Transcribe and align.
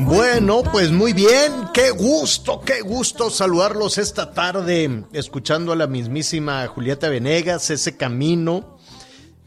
Bueno, 0.00 0.62
pues 0.70 0.90
muy 0.90 1.12
bien. 1.12 1.52
Qué 1.72 1.90
gusto, 1.90 2.60
qué 2.60 2.80
gusto 2.80 3.30
saludarlos 3.30 3.98
esta 3.98 4.32
tarde, 4.32 5.04
escuchando 5.12 5.72
a 5.72 5.76
la 5.76 5.86
mismísima 5.86 6.66
Julieta 6.68 7.08
Venegas, 7.08 7.70
ese 7.70 7.96
camino. 7.96 8.78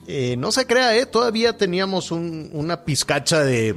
Eh, 0.07 0.35
no 0.37 0.51
se 0.51 0.65
crea, 0.67 0.95
¿eh? 0.97 1.05
Todavía 1.05 1.57
teníamos 1.57 2.11
un- 2.11 2.49
una 2.53 2.83
pizcacha 2.83 3.43
de, 3.43 3.75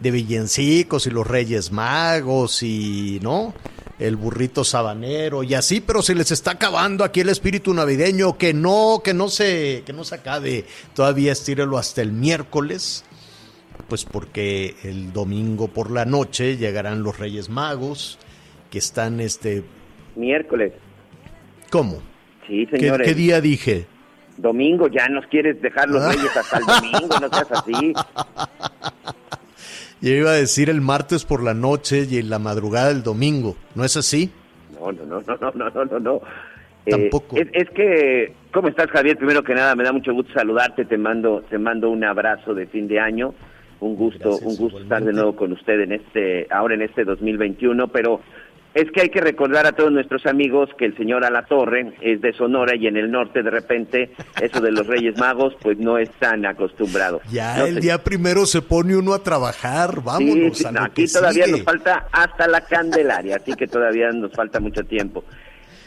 de 0.00 0.10
villancicos 0.10 1.06
y 1.06 1.10
los 1.10 1.26
Reyes 1.26 1.72
Magos 1.72 2.62
y, 2.62 3.18
¿no? 3.22 3.54
El 3.98 4.16
burrito 4.16 4.64
sabanero 4.64 5.42
y 5.44 5.54
así, 5.54 5.80
pero 5.80 6.02
se 6.02 6.14
les 6.14 6.30
está 6.32 6.52
acabando 6.52 7.04
aquí 7.04 7.20
el 7.20 7.28
espíritu 7.28 7.72
navideño. 7.74 8.36
Que 8.38 8.52
no, 8.54 9.00
que 9.04 9.14
no 9.14 9.28
se, 9.28 9.82
que 9.86 9.92
no 9.92 10.04
se 10.04 10.16
acabe. 10.16 10.66
Todavía 10.94 11.32
estírelo 11.32 11.78
hasta 11.78 12.02
el 12.02 12.12
miércoles 12.12 13.04
pues 13.88 14.04
porque 14.04 14.74
el 14.82 15.12
domingo 15.12 15.68
por 15.68 15.90
la 15.90 16.04
noche 16.04 16.56
llegarán 16.56 17.02
los 17.02 17.18
Reyes 17.18 17.48
Magos, 17.48 18.18
que 18.70 18.78
están 18.78 19.20
este... 19.20 19.64
Miércoles. 20.16 20.72
¿Cómo? 21.70 22.02
Sí, 22.46 22.66
señores. 22.66 23.06
¿Qué, 23.06 23.14
día 23.14 23.40
dije? 23.40 23.86
Domingo, 24.36 24.88
ya 24.88 25.08
nos 25.08 25.26
quieres 25.26 25.60
dejar 25.60 25.88
los 25.88 26.02
ah. 26.02 26.12
Reyes 26.12 26.36
hasta 26.36 26.58
el 26.58 26.66
domingo, 26.66 27.20
no 27.20 27.28
seas 27.28 27.52
así. 27.52 27.92
Yo 30.00 30.10
iba 30.10 30.30
a 30.30 30.34
decir 30.34 30.68
el 30.68 30.80
martes 30.80 31.24
por 31.24 31.42
la 31.42 31.54
noche 31.54 32.06
y 32.08 32.18
en 32.18 32.28
la 32.28 32.38
madrugada 32.38 32.88
del 32.88 33.02
domingo, 33.02 33.56
¿no 33.74 33.84
es 33.84 33.96
así? 33.96 34.30
No, 34.78 34.92
no, 34.92 35.04
no, 35.04 35.22
no, 35.22 35.52
no, 35.54 35.70
no, 35.70 35.84
no, 35.84 36.00
no. 36.00 36.20
Eh, 36.84 36.90
Tampoco. 36.90 37.36
Es, 37.36 37.48
es, 37.52 37.70
que, 37.70 38.34
¿cómo 38.52 38.68
estás, 38.68 38.90
Javier? 38.90 39.16
Primero 39.16 39.42
que 39.42 39.54
nada, 39.54 39.74
me 39.74 39.82
da 39.82 39.92
mucho 39.92 40.12
gusto 40.12 40.32
saludarte, 40.34 40.84
te 40.84 40.98
mando, 40.98 41.42
te 41.48 41.56
mando 41.56 41.88
un 41.88 42.04
abrazo 42.04 42.52
de 42.52 42.66
fin 42.66 42.86
de 42.86 43.00
año 43.00 43.34
un 43.80 43.96
gusto, 43.96 44.30
Gracias, 44.30 44.46
un 44.50 44.56
gusto 44.56 44.80
estar 44.80 45.04
de 45.04 45.12
nuevo 45.12 45.36
con 45.36 45.52
usted 45.52 45.80
en 45.80 45.92
este, 45.92 46.46
ahora 46.50 46.74
en 46.74 46.82
este 46.82 47.04
2021, 47.04 47.88
pero 47.88 48.20
es 48.72 48.90
que 48.90 49.02
hay 49.02 49.08
que 49.08 49.20
recordar 49.20 49.66
a 49.66 49.72
todos 49.72 49.92
nuestros 49.92 50.26
amigos 50.26 50.68
que 50.76 50.84
el 50.86 50.96
señor 50.96 51.24
Alatorre 51.24 51.92
es 52.00 52.20
de 52.20 52.32
Sonora 52.32 52.74
y 52.74 52.86
en 52.88 52.96
el 52.96 53.08
norte 53.10 53.42
de 53.42 53.50
repente 53.50 54.10
eso 54.42 54.60
de 54.60 54.72
los 54.72 54.86
Reyes 54.86 55.16
Magos 55.18 55.54
pues 55.62 55.78
no 55.78 55.96
es 55.98 56.10
tan 56.18 56.44
acostumbrado. 56.44 57.20
Ya 57.30 57.58
No 57.58 57.66
el 57.66 57.74
sé- 57.74 57.80
día 57.82 58.02
primero 58.02 58.46
se 58.46 58.62
pone 58.62 58.96
uno 58.96 59.14
a 59.14 59.22
trabajar, 59.22 60.02
vámonos. 60.02 60.56
Sí, 60.58 60.62
sí, 60.62 60.66
a 60.66 60.72
no, 60.72 60.80
lo 60.80 60.86
aquí 60.86 61.04
que 61.06 61.12
todavía 61.12 61.44
sigue. 61.44 61.56
nos 61.58 61.64
falta 61.66 62.08
hasta 62.10 62.48
la 62.48 62.60
Candelaria, 62.62 63.36
así 63.36 63.52
que 63.54 63.66
todavía 63.68 64.10
nos 64.10 64.32
falta 64.32 64.58
mucho 64.58 64.82
tiempo. 64.82 65.22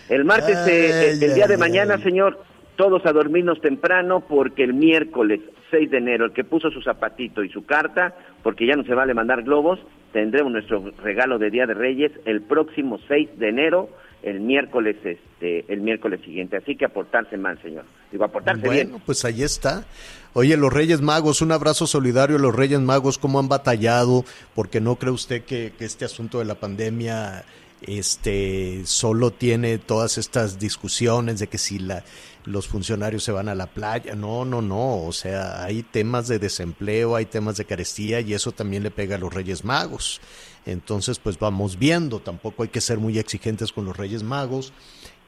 El 0.08 0.24
martes, 0.24 0.58
eh, 0.68 1.10
el, 1.12 1.24
el 1.24 1.34
día 1.34 1.48
de 1.48 1.58
mañana, 1.58 1.96
ay. 1.98 2.04
señor, 2.04 2.42
todos 2.78 3.06
a 3.06 3.12
dormirnos 3.12 3.60
temprano 3.60 4.22
porque 4.22 4.64
el 4.64 4.74
miércoles 4.74 5.42
6 5.72 5.92
de 5.92 5.98
enero, 5.98 6.26
el 6.26 6.32
que 6.32 6.46
puso 6.46 6.70
su 6.72 6.82
zapatito 6.82 7.44
y 7.44 7.50
su 7.50 7.66
carta, 7.66 8.16
porque 8.44 8.66
ya 8.66 8.76
no 8.76 8.84
se 8.84 8.94
vale 8.94 9.14
mandar 9.14 9.44
globos, 9.44 9.80
tendremos 10.14 10.52
nuestro 10.54 10.92
regalo 11.04 11.38
de 11.38 11.50
Día 11.50 11.66
de 11.66 11.74
Reyes 11.74 12.12
el 12.26 12.42
próximo 12.42 13.00
6 13.08 13.38
de 13.38 13.50
enero, 13.50 13.90
el 14.24 14.40
miércoles 14.40 14.96
este 15.04 15.66
el 15.72 15.82
miércoles 15.82 16.22
siguiente. 16.24 16.58
Así 16.58 16.76
que 16.76 16.86
aportarse 16.86 17.38
mal, 17.38 17.62
señor. 17.62 17.84
Digo, 18.12 18.24
aportarse 18.24 18.66
Bueno, 18.66 18.90
bien. 18.92 19.02
pues 19.06 19.26
ahí 19.26 19.44
está. 19.44 19.86
Oye, 20.34 20.56
los 20.56 20.72
Reyes 20.72 21.02
Magos, 21.02 21.42
un 21.42 21.52
abrazo 21.52 21.88
solidario 21.88 22.38
a 22.38 22.40
los 22.40 22.56
Reyes 22.56 22.80
Magos, 22.80 23.18
cómo 23.18 23.40
han 23.40 23.50
batallado, 23.50 24.24
porque 24.56 24.80
no 24.80 24.96
cree 24.96 25.12
usted 25.12 25.44
que, 25.44 25.74
que 25.78 25.86
este 25.86 26.06
asunto 26.06 26.40
de 26.40 26.46
la 26.46 26.56
pandemia 26.56 27.44
este 27.82 28.82
solo 28.86 29.32
tiene 29.32 29.78
todas 29.78 30.18
estas 30.18 30.60
discusiones 30.60 31.40
de 31.40 31.48
que 31.48 31.58
si 31.58 31.80
la, 31.80 32.04
los 32.46 32.68
funcionarios 32.68 33.24
se 33.24 33.32
van 33.32 33.50
a 33.50 33.56
la 33.56 33.68
playa, 33.68 34.16
no, 34.16 34.46
no, 34.46 34.62
no, 34.62 35.04
o 35.04 35.12
sea, 35.12 35.64
hay 35.64 35.84
temas 35.84 36.28
de 36.28 36.40
desempleo, 36.40 37.16
hay 37.16 37.26
temas 37.26 37.58
de 37.58 37.66
carestía 37.66 38.22
y 38.22 38.34
eso 38.34 38.52
también 38.52 38.84
le 38.84 38.92
pega 38.92 39.16
a 39.16 39.20
los 39.20 39.34
Reyes 39.34 39.66
Magos. 39.66 40.22
Entonces, 40.66 41.20
pues 41.20 41.38
vamos 41.40 41.78
viendo, 41.78 42.20
tampoco 42.20 42.64
hay 42.64 42.70
que 42.70 42.82
ser 42.82 43.00
muy 43.00 43.20
exigentes 43.20 43.72
con 43.72 43.86
los 43.86 43.96
Reyes 43.96 44.24
Magos. 44.24 44.74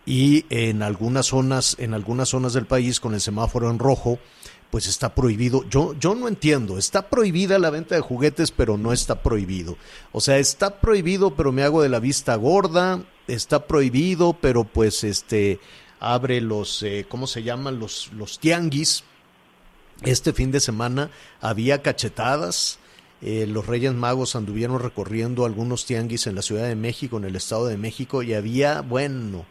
Y 0.05 0.45
en 0.49 0.81
algunas 0.81 1.27
zonas, 1.27 1.75
en 1.77 1.93
algunas 1.93 2.29
zonas 2.29 2.53
del 2.53 2.65
país 2.65 2.99
con 2.99 3.13
el 3.13 3.21
semáforo 3.21 3.69
en 3.69 3.79
rojo, 3.79 4.17
pues 4.71 4.87
está 4.87 5.15
prohibido. 5.15 5.67
Yo, 5.69 5.93
yo 5.99 6.13
no 6.15 6.27
entiendo, 6.27 6.77
está 6.77 7.09
prohibida 7.09 7.57
la 7.57 7.71
venta 7.71 7.95
de 7.95 8.01
juguetes, 8.01 8.51
pero 8.51 8.77
no 8.77 8.93
está 8.93 9.23
prohibido. 9.23 9.77
O 10.11 10.21
sea, 10.21 10.37
está 10.37 10.79
prohibido, 10.79 11.35
pero 11.35 11.51
me 11.51 11.63
hago 11.63 11.81
de 11.81 11.89
la 11.89 11.99
vista 11.99 12.35
gorda, 12.35 13.03
está 13.27 13.65
prohibido, 13.65 14.37
pero 14.39 14.63
pues 14.63 15.03
este 15.03 15.59
abre 15.99 16.39
los, 16.39 16.83
eh, 16.83 17.05
¿cómo 17.09 17.27
se 17.27 17.43
llaman? 17.43 17.79
Los, 17.79 18.11
los 18.13 18.39
tianguis. 18.39 19.03
Este 20.03 20.31
fin 20.33 20.51
de 20.51 20.59
semana 20.59 21.09
había 21.41 21.81
cachetadas. 21.81 22.79
eh, 23.21 23.45
los 23.47 23.65
Reyes 23.67 23.93
Magos 23.93 24.35
anduvieron 24.35 24.79
recorriendo 24.79 25.45
algunos 25.45 25.85
tianguis 25.85 26.27
en 26.27 26.35
la 26.35 26.41
Ciudad 26.41 26.67
de 26.67 26.75
México, 26.75 27.17
en 27.17 27.25
el 27.25 27.35
Estado 27.35 27.67
de 27.67 27.77
México, 27.77 28.23
y 28.23 28.33
había, 28.33 28.81
bueno, 28.81 29.45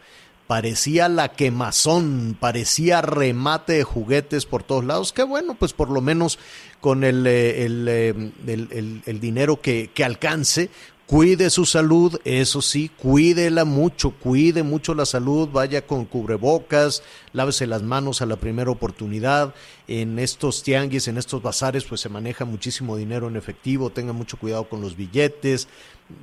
parecía 0.48 1.08
la 1.08 1.28
quemazón, 1.28 2.36
parecía 2.40 3.02
remate 3.02 3.74
de 3.74 3.84
juguetes 3.84 4.46
por 4.46 4.64
todos 4.64 4.84
lados. 4.84 5.12
Que 5.12 5.22
bueno, 5.22 5.54
pues 5.54 5.72
por 5.72 5.90
lo 5.90 6.00
menos 6.00 6.40
con 6.80 7.04
el, 7.04 7.24
eh, 7.26 7.66
eh, 7.66 8.30
el- 8.46 8.68
el- 8.72 9.02
el 9.06 9.20
dinero 9.20 9.60
que, 9.60 9.90
que 9.94 10.04
alcance, 10.04 10.70
cuide 11.06 11.48
su 11.50 11.64
salud, 11.64 12.18
eso 12.24 12.60
sí, 12.62 12.90
cuídela 12.90 13.64
mucho, 13.64 14.10
cuide 14.10 14.62
mucho 14.62 14.94
la 14.94 15.06
salud, 15.06 15.48
vaya 15.50 15.86
con 15.86 16.04
cubrebocas, 16.04 17.02
lávese 17.32 17.66
las 17.66 17.82
manos 17.82 18.20
a 18.22 18.26
la 18.26 18.36
primera 18.36 18.70
oportunidad. 18.70 19.54
En 19.86 20.18
estos 20.18 20.62
tianguis, 20.62 21.08
en 21.08 21.16
estos 21.18 21.42
bazares, 21.42 21.84
pues 21.84 22.00
se 22.02 22.08
maneja 22.10 22.44
muchísimo 22.44 22.96
dinero 22.96 23.28
en 23.28 23.36
efectivo, 23.36 23.90
tenga 23.90 24.12
mucho 24.12 24.38
cuidado 24.38 24.68
con 24.68 24.80
los 24.80 24.96
billetes, 24.96 25.68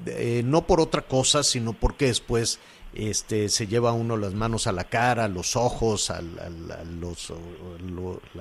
eh, 0.08 0.42
no 0.46 0.66
por 0.68 0.80
otra 0.80 1.02
cosa, 1.04 1.44
sino 1.44 1.74
porque 1.74 2.06
después 2.06 2.60
este, 2.96 3.50
se 3.50 3.68
lleva 3.68 3.92
uno 3.94 4.18
las 4.18 4.34
manos 4.34 4.68
a 4.68 4.72
la 4.72 4.86
cara, 4.86 5.28
los 5.28 5.56
ojos, 5.56 6.10
a, 6.10 6.22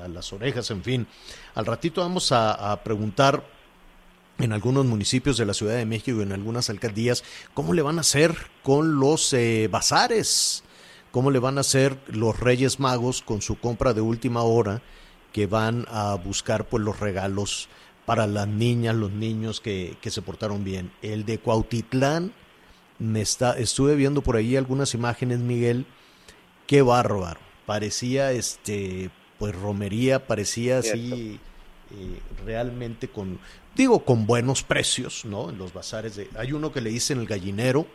las 0.09 0.33
orejas, 0.33 0.71
en 0.71 0.83
fin. 0.83 1.07
Al 1.55 1.67
ratito 1.67 2.01
vamos 2.01 2.33
a, 2.33 2.73
a 2.73 2.83
preguntar 2.83 3.45
en 4.39 4.53
algunos 4.53 4.85
municipios 4.85 5.37
de 5.37 5.47
la 5.47 5.55
Ciudad 5.55 5.77
de 5.77 5.87
México 5.87 6.19
y 6.19 6.23
en 6.23 6.33
algunas 6.33 6.71
alcaldías 6.71 7.23
cómo 7.55 7.73
le 7.73 7.83
van 7.83 7.99
a 7.99 8.03
hacer 8.03 8.37
con 8.63 8.99
los 8.99 9.33
eh, 9.33 9.69
bazares. 9.71 10.65
cómo 11.11 11.31
le 11.31 11.39
van 11.39 11.59
a 11.59 11.61
hacer 11.61 11.99
los 12.09 12.41
Reyes 12.41 12.81
Magos 12.81 13.23
con 13.23 13.41
su 13.41 13.59
compra 13.59 13.95
de 13.95 14.01
última 14.01 14.43
hora 14.43 14.83
que 15.33 15.47
van 15.47 15.87
a 15.89 16.15
buscar 16.15 16.69
pues 16.69 16.83
los 16.83 16.99
regalos 17.01 17.69
para 18.07 18.27
las 18.27 18.47
niñas, 18.47 18.95
los 18.95 19.13
niños 19.13 19.61
que, 19.61 19.97
que 20.01 20.11
se 20.11 20.23
portaron 20.23 20.65
bien. 20.65 20.93
El 21.03 21.25
de 21.25 21.39
Cuautitlán, 21.39 22.33
me 22.99 23.21
está, 23.21 23.59
estuve 23.59 23.97
viendo 23.97 24.23
por 24.23 24.37
ahí 24.37 24.57
algunas 24.57 24.95
imágenes, 24.95 25.41
Miguel, 25.41 25.87
qué 26.67 26.83
bárbaro. 26.83 27.41
Parecía 27.67 28.33
este 28.33 29.11
pues 29.39 29.55
romería, 29.55 30.27
parecía 30.27 30.79
así 30.79 31.41
eh, 31.91 32.21
realmente 32.45 33.09
con, 33.09 33.39
digo, 33.75 34.05
con 34.05 34.27
buenos 34.27 34.63
precios, 34.63 35.25
¿no? 35.25 35.51
En 35.51 35.59
los 35.59 35.73
bazares 35.73 36.17
de, 36.17 36.29
hay 36.37 36.53
uno 36.53 36.73
que 36.73 36.81
le 36.81 36.91
dicen 36.91 37.19
el 37.19 37.27
gallinero, 37.27 37.87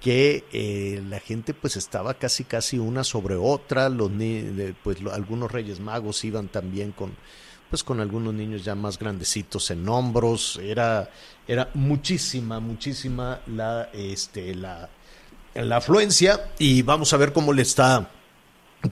que 0.00 0.44
eh, 0.52 1.02
la 1.08 1.20
gente 1.20 1.54
pues 1.54 1.76
estaba 1.76 2.14
casi 2.14 2.44
casi 2.44 2.78
una 2.78 3.04
sobre 3.04 3.36
otra, 3.36 3.88
los 3.88 4.10
pues 4.82 5.00
lo, 5.00 5.12
algunos 5.12 5.50
Reyes 5.50 5.80
Magos 5.80 6.24
iban 6.24 6.48
también 6.48 6.92
con 6.92 7.12
pues 7.70 7.84
con 7.84 8.00
algunos 8.00 8.34
niños 8.34 8.64
ya 8.64 8.74
más 8.74 8.98
grandecitos 8.98 9.70
en 9.70 9.88
hombros, 9.88 10.60
era 10.62 11.08
era 11.46 11.70
muchísima 11.74 12.60
muchísima 12.60 13.40
la 13.46 13.88
este 13.92 14.54
la 14.54 14.90
la 15.54 15.76
afluencia. 15.76 16.50
Y 16.58 16.82
vamos 16.82 17.12
a 17.12 17.16
ver 17.16 17.32
cómo 17.32 17.52
le 17.52 17.62
está 17.62 18.10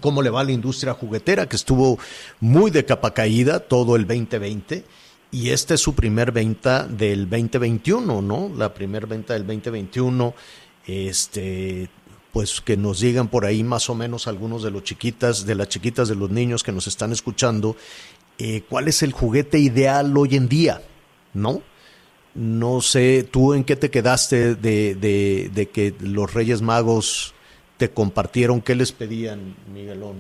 cómo 0.01 0.23
le 0.23 0.31
va 0.31 0.45
la 0.45 0.53
industria 0.53 0.95
juguetera 0.95 1.49
que 1.49 1.57
estuvo 1.57 1.99
muy 2.41 2.71
de 2.71 2.85
capa 2.85 3.15
caída 3.15 3.59
todo 3.61 3.97
el 3.97 4.07
2020 4.07 4.85
y 5.31 5.51
esta 5.51 5.75
es 5.75 5.81
su 5.81 5.95
primer 5.95 6.33
venta 6.33 6.87
del 6.87 7.29
2021, 7.29 8.23
¿no? 8.23 8.51
La 8.57 8.73
primer 8.73 9.07
venta 9.07 9.35
del 9.35 9.47
2021 9.47 10.35
este 10.87 11.91
pues 12.33 12.61
que 12.61 12.77
nos 12.77 13.01
digan 13.01 13.29
por 13.29 13.47
ahí 13.47 13.65
más 13.65 13.89
o 13.89 13.95
menos 13.95 14.29
algunos 14.29 14.63
de 14.63 14.71
los 14.71 14.85
chiquitas, 14.85 15.47
de 15.47 15.55
las 15.55 15.69
chiquitas 15.69 16.09
de 16.09 16.15
los 16.15 16.31
niños 16.31 16.63
que 16.63 16.73
nos 16.73 16.87
están 16.87 17.11
escuchando, 17.11 17.75
eh, 18.39 18.63
cuál 18.69 18.89
es 18.89 19.03
el 19.03 19.13
juguete 19.13 19.59
ideal 19.59 20.17
hoy 20.17 20.37
en 20.37 20.49
día, 20.49 20.81
¿no? 21.35 21.63
No 22.35 22.81
sé, 22.81 23.25
tú 23.25 23.55
en 23.55 23.65
qué 23.65 23.77
te 23.77 23.91
quedaste 23.91 24.55
de, 24.55 24.95
de, 24.95 25.51
de 25.53 25.67
que 25.67 25.95
los 26.01 26.33
Reyes 26.33 26.63
Magos 26.63 27.35
te 27.79 27.91
compartieron, 27.91 28.61
qué 28.61 28.75
les 28.75 28.93
pedían, 28.93 29.57
Miguelón. 29.73 30.17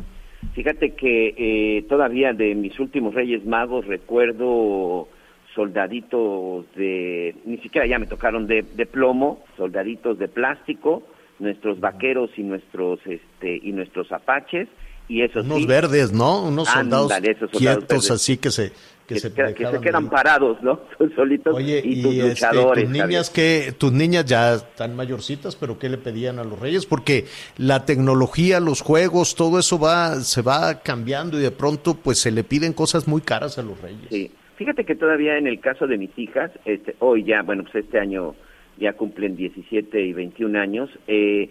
Fíjate 0.54 0.94
que 0.94 1.34
eh, 1.36 1.82
todavía 1.88 2.32
de 2.32 2.54
mis 2.54 2.78
últimos 2.78 3.14
Reyes 3.14 3.44
Magos 3.44 3.86
recuerdo 3.86 5.08
soldaditos 5.54 6.66
de, 6.76 7.34
ni 7.44 7.58
siquiera 7.58 7.86
ya 7.86 7.98
me 7.98 8.06
tocaron 8.06 8.46
de, 8.46 8.62
de 8.62 8.86
plomo, 8.86 9.44
soldaditos 9.56 10.18
de 10.18 10.28
plástico, 10.28 11.02
nuestros 11.38 11.80
vaqueros 11.80 12.30
y 12.36 12.42
nuestros 12.42 13.00
este 13.06 13.60
y 13.62 13.72
nuestros 13.72 14.10
apaches 14.12 14.68
y 15.08 15.22
esos 15.22 15.44
unos 15.44 15.58
sí, 15.58 15.66
verdes, 15.66 16.12
¿no? 16.12 16.44
Unos 16.44 16.69
soldados, 16.69 17.10
ándale, 17.12 17.32
esos 17.32 17.50
soldados 17.50 17.78
quietos 17.84 18.05
verdes. 18.08 18.10
así 18.10 18.37
que 18.37 18.50
se 18.50 18.72
que, 19.08 19.14
que, 19.14 19.20
se, 19.20 19.32
queda- 19.32 19.55
que 19.55 19.64
se 19.66 19.81
quedan 19.81 20.10
parados, 20.10 20.62
¿no? 20.62 20.81
Solitos 21.16 21.56
Oye, 21.56 21.81
y, 21.82 22.00
y, 22.00 22.02
tus 22.02 22.12
este, 22.14 22.28
luchadores. 22.28 22.84
tus 22.84 22.93
niñas 22.93 23.31
que 23.31 23.75
tus 23.78 23.90
niñas 23.90 24.26
ya 24.26 24.55
están 24.56 24.94
mayorcitas, 24.96 25.56
pero 25.56 25.78
qué 25.78 25.88
le 25.88 25.96
pedían 25.96 26.38
a 26.38 26.44
los 26.44 26.58
reyes 26.58 26.84
porque 26.84 27.25
la 27.56 27.87
tecnología, 27.87 28.60
los 28.60 28.82
juegos, 28.82 29.34
todo 29.34 29.58
eso 29.58 29.78
va 29.78 30.16
se 30.20 30.43
va 30.43 30.81
cambiando 30.81 31.38
y 31.38 31.43
de 31.43 31.50
pronto 31.50 31.94
pues 31.94 32.19
se 32.19 32.31
le 32.31 32.44
piden 32.44 32.75
cosas 32.75 33.08
muy 33.08 33.22
caras 33.22 33.56
a 33.58 33.62
los 33.62 33.81
reyes. 33.81 34.08
Sí, 34.11 34.31
fíjate 34.56 34.84
que 34.84 34.94
todavía 34.94 35.38
en 35.38 35.46
el 35.46 35.58
caso 35.58 35.87
de 35.87 35.96
mis 35.96 36.11
hijas, 36.19 36.50
este, 36.66 36.94
hoy 36.99 37.25
ya, 37.25 37.40
bueno, 37.40 37.62
pues 37.62 37.87
este 37.87 37.99
año 37.99 38.34
ya 38.76 38.93
cumplen 38.93 39.37
17 39.37 40.02
y 40.02 40.12
21 40.12 40.58
años, 40.61 40.90
eh, 41.06 41.49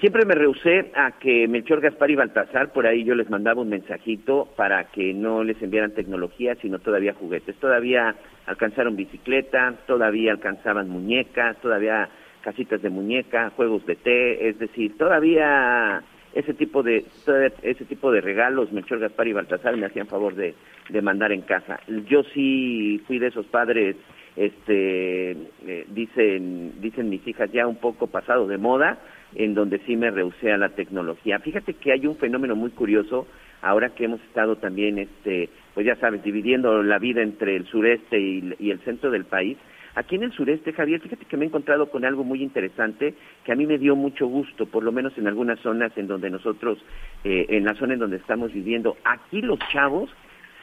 siempre 0.00 0.24
me 0.24 0.34
rehusé 0.34 0.90
a 0.94 1.12
que 1.12 1.46
Melchor, 1.46 1.80
Gaspar 1.80 2.10
y 2.10 2.16
Baltasar, 2.16 2.72
por 2.72 2.86
ahí 2.86 3.04
yo 3.04 3.14
les 3.14 3.30
mandaba 3.30 3.60
un 3.60 3.68
mensajito 3.68 4.48
para 4.56 4.84
que 4.84 5.12
no 5.12 5.44
les 5.44 5.60
enviaran 5.62 5.94
tecnología, 5.94 6.56
sino 6.56 6.78
todavía 6.78 7.14
juguetes. 7.14 7.56
Todavía 7.56 8.16
alcanzaron 8.46 8.96
bicicleta, 8.96 9.74
todavía 9.86 10.32
alcanzaban 10.32 10.88
muñecas, 10.88 11.60
todavía 11.60 12.08
casitas 12.40 12.80
de 12.80 12.90
muñeca, 12.90 13.50
juegos 13.50 13.84
de 13.84 13.96
té, 13.96 14.48
es 14.48 14.58
decir, 14.58 14.96
todavía 14.96 16.02
ese 16.32 16.54
tipo 16.54 16.82
de 16.82 17.04
ese 17.62 17.84
tipo 17.84 18.12
de 18.12 18.20
regalos 18.20 18.72
Melchor 18.72 19.00
Gaspar 19.00 19.28
y 19.28 19.32
Baltasar 19.32 19.76
me 19.76 19.86
hacían 19.86 20.06
favor 20.06 20.34
de, 20.34 20.54
de 20.88 21.02
mandar 21.02 21.32
en 21.32 21.42
casa. 21.42 21.80
Yo 22.08 22.22
sí 22.32 23.02
fui 23.06 23.18
de 23.18 23.26
esos 23.28 23.46
padres 23.46 23.96
este 24.36 25.32
eh, 25.32 25.86
dicen 25.88 26.80
dicen 26.80 27.10
mis 27.10 27.26
hijas 27.26 27.50
ya 27.52 27.66
un 27.66 27.76
poco 27.76 28.06
pasado 28.06 28.46
de 28.46 28.58
moda 28.58 28.98
en 29.34 29.54
donde 29.54 29.78
sí 29.86 29.96
me 29.96 30.10
rehusé 30.10 30.52
a 30.52 30.58
la 30.58 30.70
tecnología. 30.70 31.38
Fíjate 31.38 31.74
que 31.74 31.92
hay 31.92 32.06
un 32.06 32.16
fenómeno 32.16 32.56
muy 32.56 32.70
curioso 32.70 33.26
ahora 33.62 33.90
que 33.90 34.04
hemos 34.04 34.20
estado 34.22 34.56
también 34.56 34.98
este 34.98 35.50
pues 35.74 35.86
ya 35.86 35.96
sabes 35.96 36.22
dividiendo 36.22 36.82
la 36.82 36.98
vida 36.98 37.22
entre 37.22 37.56
el 37.56 37.66
sureste 37.66 38.18
y, 38.18 38.70
el 38.70 38.80
centro 38.80 39.10
del 39.10 39.24
país. 39.24 39.56
Aquí 39.94 40.16
en 40.16 40.22
el 40.22 40.32
sureste, 40.32 40.72
Javier, 40.72 41.00
fíjate 41.00 41.24
que 41.24 41.36
me 41.36 41.44
he 41.44 41.48
encontrado 41.48 41.90
con 41.90 42.04
algo 42.04 42.22
muy 42.22 42.42
interesante 42.42 43.14
que 43.44 43.52
a 43.52 43.56
mí 43.56 43.66
me 43.66 43.78
dio 43.78 43.96
mucho 43.96 44.26
gusto, 44.26 44.66
por 44.66 44.84
lo 44.84 44.92
menos 44.92 45.16
en 45.18 45.26
algunas 45.26 45.58
zonas 45.60 45.92
en 45.96 46.06
donde 46.06 46.30
nosotros, 46.30 46.78
eh, 47.24 47.46
en 47.48 47.64
la 47.64 47.74
zona 47.74 47.94
en 47.94 48.00
donde 48.00 48.16
estamos 48.16 48.52
viviendo. 48.52 48.96
Aquí 49.04 49.42
los 49.42 49.58
chavos 49.72 50.10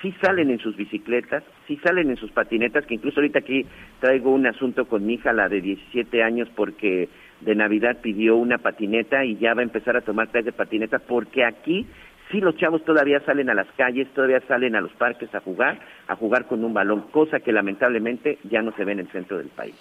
sí 0.02 0.14
salen 0.22 0.50
en 0.50 0.60
sus 0.60 0.76
bicicletas, 0.76 1.44
sí 1.68 1.78
salen 1.84 2.10
en 2.10 2.18
sus 2.18 2.32
patinetas, 2.32 2.86
que 2.86 2.96
incluso 2.96 3.20
ahorita 3.20 3.40
aquí 3.40 3.66
traigo 4.00 4.32
un 4.32 4.48
asunto 4.48 4.86
con 4.86 5.06
mi 5.06 5.16
hija, 5.16 5.34
la 5.34 5.50
de 5.50 5.62
17 5.62 6.24
años, 6.24 6.50
porque 6.56 7.10
de 7.42 7.56
Navidad 7.56 7.98
pidió 8.02 8.36
una 8.36 8.58
patineta 8.58 9.24
y 9.26 9.38
ya 9.38 9.54
va 9.54 9.62
a 9.62 9.64
empezar 9.64 9.96
a 9.96 10.02
tomar 10.02 10.28
clases 10.30 10.46
de 10.46 10.52
patineta, 10.54 11.00
porque 11.00 11.46
aquí 11.46 11.86
sí 12.32 12.40
los 12.42 12.56
chavos 12.58 12.84
todavía 12.84 13.20
salen 13.26 13.50
a 13.50 13.54
las 13.54 13.68
calles, 13.78 14.08
todavía 14.14 14.42
salen 14.48 14.76
a 14.76 14.82
los 14.82 14.92
parques 14.94 15.34
a 15.34 15.40
jugar, 15.40 15.80
a 16.08 16.16
jugar 16.16 16.46
con 16.48 16.64
un 16.64 16.74
balón, 16.74 17.04
cosa 17.12 17.40
que 17.40 17.52
lamentablemente 17.52 18.40
ya 18.44 18.62
no 18.62 18.76
se 18.76 18.84
ve 18.84 18.94
en 18.94 19.00
el 19.00 19.12
centro 19.12 19.38
del 19.38 19.48
país. 19.48 19.76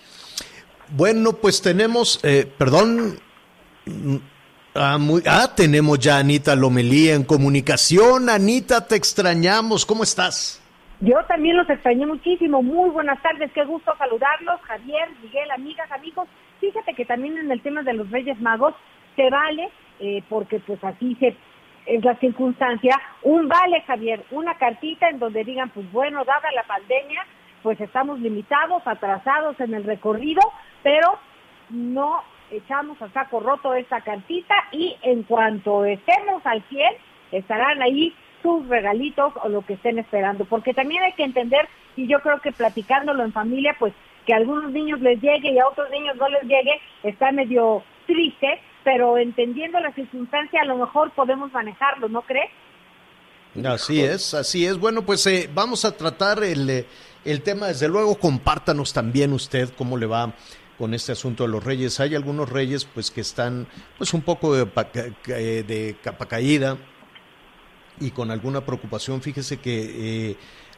Bueno, 0.91 1.33
pues 1.33 1.61
tenemos, 1.61 2.21
eh, 2.25 2.47
perdón, 2.57 3.19
ah, 4.75 4.99
muy- 4.99 5.23
ah, 5.27 5.53
tenemos 5.57 5.99
ya 5.99 6.17
a 6.17 6.21
Anita 6.21 6.55
Lomelí 6.55 7.09
en 7.09 7.25
comunicación. 7.25 8.31
Anita, 8.31 8.87
te 8.87 8.95
extrañamos, 8.97 9.85
¿cómo 9.85 10.05
estás? 10.05 10.63
Yo 11.01 11.17
también 11.29 11.57
los 11.57 11.69
extrañé 11.69 12.07
muchísimo. 12.07 12.63
Muy 12.63 12.89
buenas 12.91 13.21
tardes, 13.23 13.51
qué 13.53 13.65
gusto 13.65 13.93
saludarlos, 13.99 14.61
Javier, 14.63 15.09
Miguel, 15.23 15.51
amigas, 15.51 15.91
amigos. 15.91 16.29
Fíjate 16.67 16.95
que 16.95 17.05
también 17.05 17.39
en 17.39 17.49
el 17.53 17.61
tema 17.61 17.85
de 17.85 17.93
los 17.93 18.11
Reyes 18.11 18.41
Magos 18.41 18.75
se 19.15 19.31
vale, 19.31 19.69
eh, 20.01 20.21
porque 20.29 20.59
pues 20.59 20.83
así 20.83 21.15
se 21.21 21.37
es 21.87 22.05
la 22.05 22.17
circunstancia, 22.17 23.01
un 23.23 23.47
vale, 23.47 23.83
Javier, 23.83 24.25
una 24.33 24.57
cartita 24.57 25.09
en 25.09 25.21
donde 25.21 25.45
digan, 25.45 25.71
pues 25.71 25.91
bueno, 25.93 26.25
dada 26.25 26.51
la 26.57 26.65
pandemia, 26.65 27.25
pues 27.63 27.81
estamos 27.81 28.19
limitados, 28.19 28.85
atrasados 28.85 29.61
en 29.61 29.75
el 29.75 29.85
recorrido, 29.85 30.43
pero 30.83 31.21
no 31.71 32.21
echamos 32.51 33.01
a 33.01 33.09
saco 33.11 33.39
roto 33.39 33.73
esta 33.75 34.01
cartita 34.01 34.57
y 34.73 34.97
en 35.03 35.23
cuanto 35.23 35.85
estemos 35.85 36.45
al 36.45 36.65
100, 36.65 36.95
estarán 37.31 37.81
ahí 37.81 38.13
sus 38.43 38.67
regalitos 38.67 39.33
o 39.45 39.49
lo 39.49 39.63
que 39.63 39.75
estén 39.75 40.01
esperando, 40.01 40.45
porque 40.47 40.75
también 40.75 41.05
hay 41.05 41.13
que 41.13 41.23
entender, 41.23 41.69
y 41.95 42.09
yo 42.09 42.19
creo 42.19 42.41
que 42.41 42.51
platicándolo 42.51 43.23
en 43.23 43.33
familia, 43.33 43.77
pues 43.79 43.95
que 44.27 44.35
a 44.35 44.37
algunos 44.37 44.71
niños 44.73 45.01
les 45.01 45.21
llegue 45.21 45.53
y 45.53 45.59
a 45.59 45.69
otros 45.69 45.89
niños 45.91 46.17
no 46.17 46.29
les 46.29 46.43
llegue, 46.43 46.81
está 47.03 47.33
medio 47.33 47.83
triste, 48.07 48.61
pero 48.85 49.19
entendiendo 49.19 49.81
la 49.81 49.93
circunstancia 49.93 50.61
a 50.63 50.67
lo 50.67 50.77
mejor 50.77 51.11
podemos 51.13 51.53
manejarlo, 51.53 52.09
¿no 52.09 52.23
crees? 52.23 52.51
Así 53.65 54.03
es, 54.03 54.35
así 54.35 54.67
es. 54.67 54.79
Bueno, 54.79 55.03
pues 55.03 55.27
eh, 55.27 55.49
vamos 55.53 55.85
a 55.87 55.97
tratar 55.97 56.45
el, 56.45 56.69
eh, 56.69 56.87
el 57.25 57.43
tema. 57.43 57.69
Desde 57.69 57.89
luego, 57.89 58.17
compártanos 58.17 58.93
también 58.93 59.33
usted 59.33 59.71
cómo 59.77 59.97
le 59.97 60.05
va 60.05 60.35
con 60.79 60.95
este 60.95 61.13
asunto 61.13 61.45
de 61.45 61.51
los 61.51 61.65
reyes. 61.65 61.99
Hay 62.01 62.15
algunos 62.15 62.51
reyes 62.51 62.85
pues 62.85 63.11
que 63.11 63.21
están 63.21 63.67
pues 63.99 64.13
un 64.15 64.23
poco 64.23 64.55
de, 64.55 64.69
eh, 65.29 65.65
de 65.67 65.97
capa 66.03 66.27
caída 66.27 66.77
y 68.01 68.11
con 68.11 68.31
alguna 68.31 68.65
preocupación. 68.65 69.23
Fíjese 69.23 69.59
que 69.59 70.31
eh, 70.31 70.37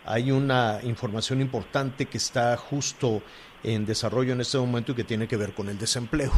hay 0.09 0.31
una 0.31 0.81
información 0.85 1.43
importante 1.43 2.07
que 2.07 2.17
está 2.17 2.57
justo 2.57 3.23
en 3.63 3.85
desarrollo 3.85 4.33
en 4.33 4.41
este 4.41 4.57
momento 4.57 4.93
y 4.93 4.95
que 4.95 5.05
tiene 5.05 5.29
que 5.29 5.37
ver 5.37 5.53
con 5.53 5.69
el 5.69 5.79
desempleo. 5.79 6.33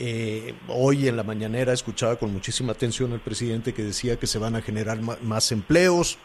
Eh, 0.00 0.54
hoy 0.66 1.06
en 1.06 1.16
la 1.16 1.22
mañanera 1.22 1.72
escuchaba 1.72 2.16
con 2.16 2.32
muchísima 2.32 2.72
atención 2.72 3.12
al 3.12 3.20
presidente 3.20 3.72
que 3.72 3.84
decía 3.84 4.18
que 4.18 4.26
se 4.26 4.38
van 4.38 4.56
a 4.56 4.62
generar 4.62 5.00
más 5.00 5.52
empleos, 5.52 6.18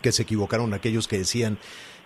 que 0.00 0.10
se 0.10 0.22
equivocaron 0.22 0.74
aquellos 0.74 1.06
que 1.06 1.18
decían 1.18 1.58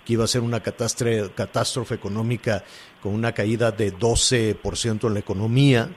que 0.04 0.12
iba 0.12 0.24
a 0.24 0.28
ser 0.28 0.42
una 0.42 0.60
catástrofe, 0.60 1.30
catástrofe 1.34 1.94
económica 1.94 2.62
con 3.02 3.14
una 3.14 3.32
caída 3.32 3.72
de 3.72 3.94
12% 3.96 5.06
en 5.06 5.14
la 5.14 5.20
economía, 5.20 5.88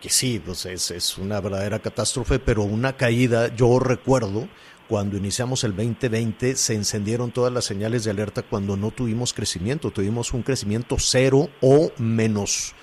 que 0.00 0.08
sí, 0.08 0.42
pues 0.44 0.66
es, 0.66 0.90
es 0.90 1.18
una 1.18 1.40
verdadera 1.40 1.78
catástrofe, 1.78 2.40
pero 2.40 2.62
una 2.62 2.96
caída, 2.96 3.54
yo 3.54 3.78
recuerdo 3.78 4.48
cuando 4.90 5.16
iniciamos 5.16 5.62
el 5.62 5.76
2020 5.76 6.56
se 6.56 6.74
encendieron 6.74 7.30
todas 7.30 7.52
las 7.52 7.64
señales 7.64 8.02
de 8.02 8.10
alerta 8.10 8.42
cuando 8.42 8.76
no 8.76 8.90
tuvimos 8.90 9.32
crecimiento, 9.32 9.92
tuvimos 9.92 10.34
un 10.34 10.42
crecimiento 10.42 10.96
cero 10.98 11.48
o 11.60 11.92
menos 11.96 12.74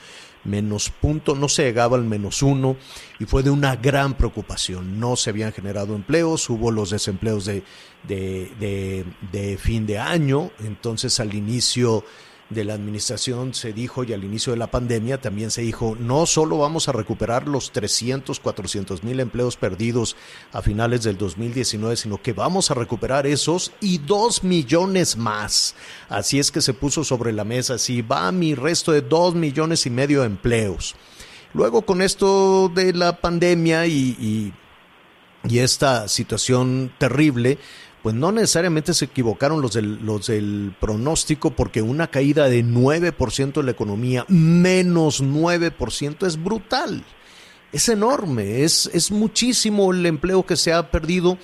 menos 0.45 0.89
punto, 0.89 1.35
no 1.35 1.49
se 1.49 1.65
llegaba 1.65 1.97
al 1.97 2.05
menos 2.05 2.41
uno 2.41 2.77
y 3.19 3.25
fue 3.25 3.43
de 3.43 3.49
una 3.49 3.75
gran 3.75 4.13
preocupación. 4.13 4.97
No 4.97 5.17
se 5.17 5.31
habían 5.31 5.51
generado 5.51 5.95
empleos, 5.95 6.49
hubo 6.49 6.71
los 6.71 6.91
desempleos 6.91 7.43
de, 7.43 7.63
de, 8.07 8.53
de, 8.57 9.05
de 9.33 9.57
fin 9.57 9.85
de 9.85 9.99
año, 9.99 10.51
entonces 10.59 11.19
al 11.19 11.33
inicio 11.33 12.05
de 12.49 12.63
la 12.63 12.73
administración 12.73 13.53
se 13.53 13.73
dijo 13.73 14.03
y 14.03 14.13
al 14.13 14.23
inicio 14.23 14.53
de 14.53 14.59
la 14.59 14.71
pandemia 14.71 15.19
también 15.19 15.51
se 15.51 15.61
dijo, 15.61 15.97
no 15.99 16.25
solo 16.25 16.59
vamos 16.59 16.87
a 16.87 16.93
recuperar 16.93 17.47
los 17.47 17.71
300, 17.71 18.39
400 18.39 19.03
mil 19.03 19.19
empleos 19.19 19.57
perdidos 19.57 20.15
a 20.53 20.61
finales 20.61 21.03
del 21.03 21.17
2019, 21.17 21.97
sino 21.97 22.21
que 22.21 22.33
vamos 22.33 22.71
a 22.71 22.73
recuperar 22.73 23.27
esos 23.27 23.73
y 23.81 23.97
dos 23.97 24.43
millones 24.43 25.17
más. 25.17 25.75
Así 26.07 26.39
es 26.39 26.51
que 26.51 26.61
se 26.61 26.73
puso 26.73 27.03
sobre 27.03 27.33
la 27.33 27.43
mesa, 27.43 27.77
si 27.77 28.01
va 28.01 28.31
mi 28.31 28.55
resto 28.55 28.93
de 28.93 29.01
dos 29.01 29.35
millones 29.35 29.85
y 29.85 29.89
medio 29.89 30.21
de 30.21 30.27
empleos. 30.27 30.95
Luego 31.53 31.81
con 31.81 32.01
esto 32.01 32.69
de 32.73 32.93
la 32.93 33.19
pandemia 33.19 33.87
y, 33.87 34.15
y, 34.19 34.53
y 35.49 35.59
esta 35.59 36.07
situación 36.07 36.93
terrible, 36.97 37.57
pues 38.07 38.15
no 38.15 38.31
necesariamente 38.31 38.93
se 38.93 39.03
equivocaron 39.03 39.61
los 39.61 39.73
del, 39.73 40.73
pronóstico 40.79 41.51
porque 41.51 41.81
una 41.81 42.07
caída 42.07 42.47
de 42.47 42.63
9% 42.63 43.59
en 43.59 43.65
la 43.65 43.71
economía, 43.73 44.23
menos 44.29 45.21
9%, 45.21 46.25
es 46.25 46.41
brutal. 46.41 47.03
Es 47.73 47.89
enorme, 47.89 48.63
es, 48.63 48.89
es 48.93 49.11
muchísimo 49.11 49.91
el 49.91 50.05
empleo 50.05 50.45
que 50.45 50.55
se 50.55 50.71
ha 50.71 50.89
perdido 50.89 51.37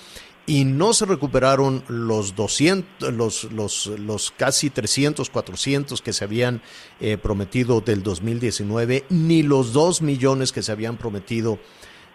y 0.45 0.63
no 0.63 0.93
se 0.93 1.03
recuperaron 1.03 1.83
los 1.89 2.33
200, 2.33 3.13
los, 3.13 3.43
los, 3.51 3.87
los 3.87 4.31
casi 4.31 4.69
300, 4.69 5.29
400 5.29 6.01
que 6.01 6.13
se 6.13 6.23
habían 6.23 6.61
eh, 7.01 7.17
prometido 7.17 7.81
del 7.81 8.03
2019, 8.03 9.03
ni 9.09 9.43
los 9.43 9.73
2 9.73 10.01
millones 10.01 10.53
que 10.53 10.63
se 10.63 10.71
habían 10.71 10.95
prometido 10.95 11.59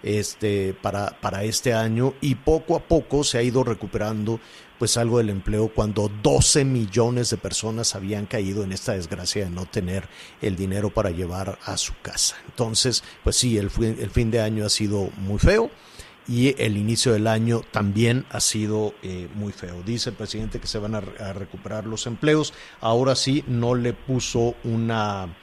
este, 0.02 0.74
para, 0.74 1.20
para 1.20 1.44
este 1.44 1.74
año 1.74 2.14
y 2.20 2.36
poco 2.36 2.76
a 2.76 2.80
poco 2.80 3.24
se 3.24 3.38
ha 3.38 3.42
ido 3.42 3.64
recuperando 3.64 4.40
pues 4.78 4.96
algo 4.96 5.18
del 5.18 5.30
empleo 5.30 5.68
cuando 5.74 6.10
12 6.22 6.64
millones 6.64 7.30
de 7.30 7.36
personas 7.36 7.94
habían 7.94 8.26
caído 8.26 8.62
en 8.62 8.72
esta 8.72 8.92
desgracia 8.92 9.44
de 9.44 9.50
no 9.50 9.66
tener 9.66 10.08
el 10.40 10.56
dinero 10.56 10.90
para 10.90 11.10
llevar 11.10 11.58
a 11.64 11.76
su 11.76 11.94
casa. 12.00 12.36
Entonces, 12.46 13.02
pues 13.24 13.36
sí, 13.36 13.58
el, 13.58 13.70
el 13.80 14.10
fin 14.10 14.30
de 14.30 14.40
año 14.40 14.64
ha 14.64 14.70
sido 14.70 15.10
muy 15.16 15.38
feo 15.38 15.70
y 16.28 16.54
el 16.62 16.76
inicio 16.76 17.12
del 17.12 17.26
año 17.26 17.62
también 17.72 18.26
ha 18.30 18.40
sido 18.40 18.94
eh, 19.02 19.28
muy 19.34 19.52
feo. 19.52 19.82
Dice 19.82 20.10
el 20.10 20.16
presidente 20.16 20.60
que 20.60 20.66
se 20.66 20.78
van 20.78 20.94
a, 20.94 20.98
a, 20.98 21.32
recuperar 21.32 21.86
los 21.86 22.06
empleos. 22.06 22.52
Ahora 22.80 23.16
sí, 23.16 23.42
no 23.48 23.74
le 23.74 23.94
puso 23.94 24.54
una, 24.62 25.34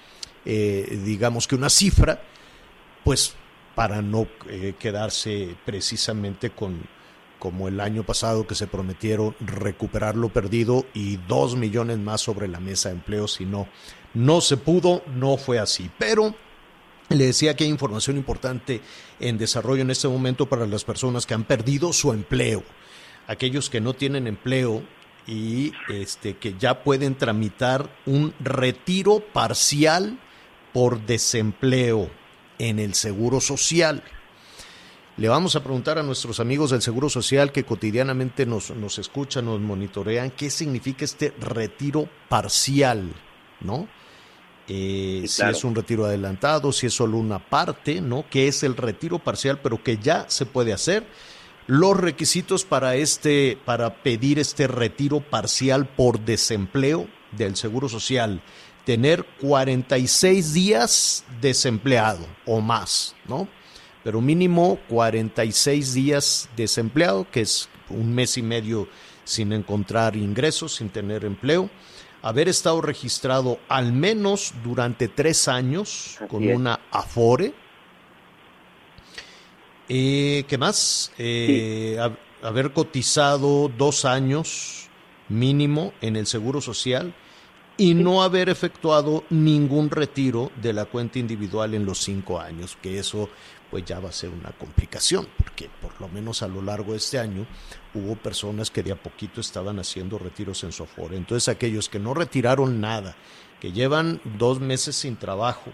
eh, 0.46 1.02
digamos 1.04 1.48
que 1.48 1.56
una 1.56 1.72
cifra, 1.72 2.22
pues 3.04 3.34
para 3.76 4.02
no 4.02 4.28
eh, 4.50 4.74
quedarse 4.80 5.56
precisamente 5.66 6.50
con 6.50 6.88
como 7.38 7.68
el 7.68 7.80
año 7.80 8.04
pasado 8.04 8.48
que 8.48 8.56
se 8.56 8.66
prometieron 8.66 9.36
recuperar 9.40 10.16
lo 10.16 10.30
perdido 10.30 10.86
y 10.94 11.18
dos 11.18 11.56
millones 11.56 12.00
más 12.00 12.22
sobre 12.22 12.48
la 12.48 12.60
mesa 12.60 12.90
de 12.90 12.96
empleo, 12.96 13.28
si 13.28 13.46
no, 13.46 13.68
no 14.16 14.42
se 14.42 14.58
pudo, 14.58 15.04
no 15.14 15.38
fue 15.38 15.60
así. 15.60 15.92
Pero 16.00 16.34
le 17.10 17.26
decía 17.26 17.56
que 17.56 17.66
hay 17.66 17.70
información 17.70 18.18
importante 18.18 18.82
en 19.20 19.38
desarrollo 19.38 19.84
en 19.84 19.92
este 19.92 20.08
momento 20.08 20.48
para 20.48 20.66
las 20.66 20.84
personas 20.84 21.28
que 21.28 21.36
han 21.36 21.44
perdido 21.44 21.94
su 21.94 22.14
empleo, 22.14 22.64
aquellos 23.28 23.70
que 23.70 23.82
no 23.82 23.94
tienen 23.94 24.26
empleo 24.26 24.82
y 25.28 25.74
este, 25.90 26.38
que 26.38 26.56
ya 26.58 26.84
pueden 26.84 27.16
tramitar 27.16 27.90
un 28.06 28.34
retiro 28.40 29.20
parcial 29.20 30.18
por 30.74 31.06
desempleo 31.06 32.10
en 32.60 32.80
el 32.80 32.94
Seguro 32.94 33.40
Social. 33.40 34.04
Le 35.18 35.30
vamos 35.30 35.56
a 35.56 35.64
preguntar 35.64 35.98
a 35.98 36.04
nuestros 36.04 36.40
amigos 36.40 36.72
del 36.72 36.82
Seguro 36.82 37.10
Social 37.10 37.52
que 37.52 37.64
cotidianamente 37.64 38.46
nos, 38.46 38.72
nos 38.72 39.00
escuchan, 39.00 39.46
nos 39.46 39.62
monitorean, 39.62 40.32
qué 40.32 40.50
significa 40.50 41.06
este 41.06 41.34
retiro 41.40 42.10
parcial, 42.28 43.14
¿no? 43.62 43.88
Eh, 44.68 45.24
sí, 45.28 45.38
claro. 45.38 45.54
Si 45.54 45.60
es 45.60 45.64
un 45.64 45.76
retiro 45.76 46.06
adelantado, 46.06 46.72
si 46.72 46.88
es 46.88 46.94
solo 46.94 47.18
una 47.18 47.40
parte, 47.40 48.02
¿no? 48.02 48.26
¿Qué 48.30 48.48
es 48.48 48.64
el 48.64 48.76
retiro 48.76 49.20
parcial, 49.20 49.60
pero 49.62 49.82
que 49.82 49.98
ya 49.98 50.26
se 50.28 50.46
puede 50.46 50.74
hacer? 50.74 51.06
Los 51.68 51.98
requisitos 51.98 52.66
para 52.66 52.96
este, 52.96 53.58
para 53.64 54.04
pedir 54.04 54.38
este 54.38 54.68
retiro 54.68 55.22
parcial 55.22 55.88
por 55.88 56.20
desempleo 56.20 57.08
del 57.32 57.56
Seguro 57.56 57.90
Social 57.90 58.42
tener 58.86 59.26
46 59.42 60.54
días 60.54 61.26
desempleado 61.42 62.26
o 62.46 62.62
más, 62.62 63.16
¿no? 63.28 63.48
Pero 64.04 64.22
mínimo 64.22 64.78
46 64.88 65.94
días 65.94 66.50
desempleado, 66.56 67.28
que 67.32 67.42
es 67.42 67.68
un 67.90 68.14
mes 68.14 68.38
y 68.38 68.44
medio 68.44 68.88
sin 69.24 69.52
encontrar 69.52 70.16
ingresos, 70.16 70.76
sin 70.76 70.90
tener 70.90 71.26
empleo. 71.26 71.70
Haber 72.22 72.48
estado 72.48 72.82
registrado 72.82 73.60
al 73.68 73.92
menos 73.94 74.54
durante 74.64 75.08
tres 75.08 75.48
años 75.48 76.18
Así 76.18 76.28
con 76.28 76.44
es. 76.44 76.56
una 76.56 76.80
Afore. 76.92 77.54
Eh, 79.90 80.46
¿Qué 80.48 80.58
más? 80.58 81.12
Eh, 81.18 81.98
sí. 82.00 82.46
haber 82.46 82.74
cotizado 82.74 83.72
dos 83.76 84.06
años 84.06 84.88
mínimo 85.30 85.94
en 86.02 86.16
el 86.16 86.28
Seguro 86.28 86.62
Social 86.62 87.14
y 87.78 87.94
no 87.94 88.24
haber 88.24 88.50
efectuado 88.50 89.24
ningún 89.30 89.90
retiro 89.90 90.52
de 90.62 90.74
la 90.74 90.86
cuenta 90.86 91.20
individual 91.20 91.74
en 91.74 91.86
los 91.86 92.00
cinco 92.00 92.40
años, 92.40 92.78
que 92.82 92.98
eso 93.00 93.30
pues 93.70 93.84
ya 93.84 94.00
va 94.00 94.10
a 94.10 94.14
ser 94.14 94.30
una 94.30 94.52
complicación, 94.52 95.28
porque 95.38 95.70
por 95.82 96.00
lo 96.00 96.08
menos 96.08 96.42
a 96.44 96.48
lo 96.48 96.62
largo 96.62 96.92
de 96.92 96.98
este 96.98 97.20
año 97.20 97.46
hubo 97.94 98.16
personas 98.16 98.72
que 98.72 98.84
de 98.84 98.94
a 98.94 98.96
poquito 98.96 99.42
estaban 99.42 99.80
haciendo 99.80 100.18
retiros 100.18 100.64
en 100.64 100.72
su 100.72 100.84
Afore. 100.84 101.18
Entonces 101.18 101.50
aquellos 101.50 101.90
que 101.90 102.00
no 102.00 102.14
retiraron 102.14 102.80
nada, 102.80 103.16
que 103.60 103.74
llevan 103.74 104.22
dos 104.38 104.62
meses 104.62 104.96
sin 104.96 105.18
trabajo 105.18 105.72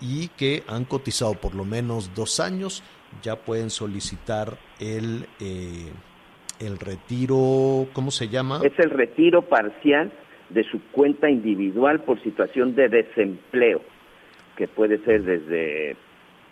y 0.00 0.28
que 0.28 0.62
han 0.68 0.84
cotizado 0.84 1.34
por 1.34 1.54
lo 1.54 1.64
menos 1.64 2.14
dos 2.14 2.38
años, 2.38 2.84
ya 3.22 3.36
pueden 3.36 3.70
solicitar 3.70 4.58
el, 4.78 5.26
eh, 5.40 5.90
el 6.60 6.78
retiro, 6.78 7.88
¿cómo 7.92 8.10
se 8.10 8.28
llama? 8.28 8.60
Es 8.62 8.78
el 8.78 8.90
retiro 8.90 9.42
parcial 9.42 10.12
de 10.50 10.64
su 10.64 10.80
cuenta 10.92 11.30
individual 11.30 12.00
por 12.00 12.22
situación 12.22 12.74
de 12.74 12.88
desempleo, 12.88 13.82
que 14.56 14.68
puede 14.68 14.98
ser 14.98 15.22
desde 15.22 15.96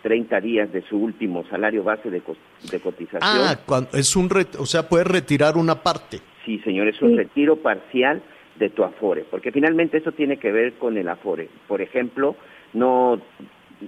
30 0.01 0.41
días 0.41 0.71
de 0.71 0.81
su 0.83 0.97
último 0.97 1.45
salario 1.49 1.83
base 1.83 2.09
de, 2.09 2.21
co 2.21 2.35
de 2.69 2.79
cotización. 2.79 3.21
Ah, 3.23 3.57
cuando 3.65 3.97
es 3.97 4.15
un 4.15 4.29
o 4.59 4.65
sea, 4.65 4.87
puede 4.87 5.05
retirar 5.05 5.57
una 5.57 5.75
parte. 5.75 6.19
Sí, 6.45 6.59
señor, 6.59 6.87
es 6.87 7.01
un 7.01 7.11
sí. 7.11 7.17
retiro 7.17 7.55
parcial 7.55 8.21
de 8.59 8.69
tu 8.69 8.83
Afore, 8.83 9.25
porque 9.29 9.51
finalmente 9.51 9.97
eso 9.97 10.11
tiene 10.11 10.37
que 10.37 10.51
ver 10.51 10.73
con 10.73 10.97
el 10.97 11.07
Afore. 11.07 11.49
Por 11.67 11.81
ejemplo, 11.81 12.35
no 12.73 13.19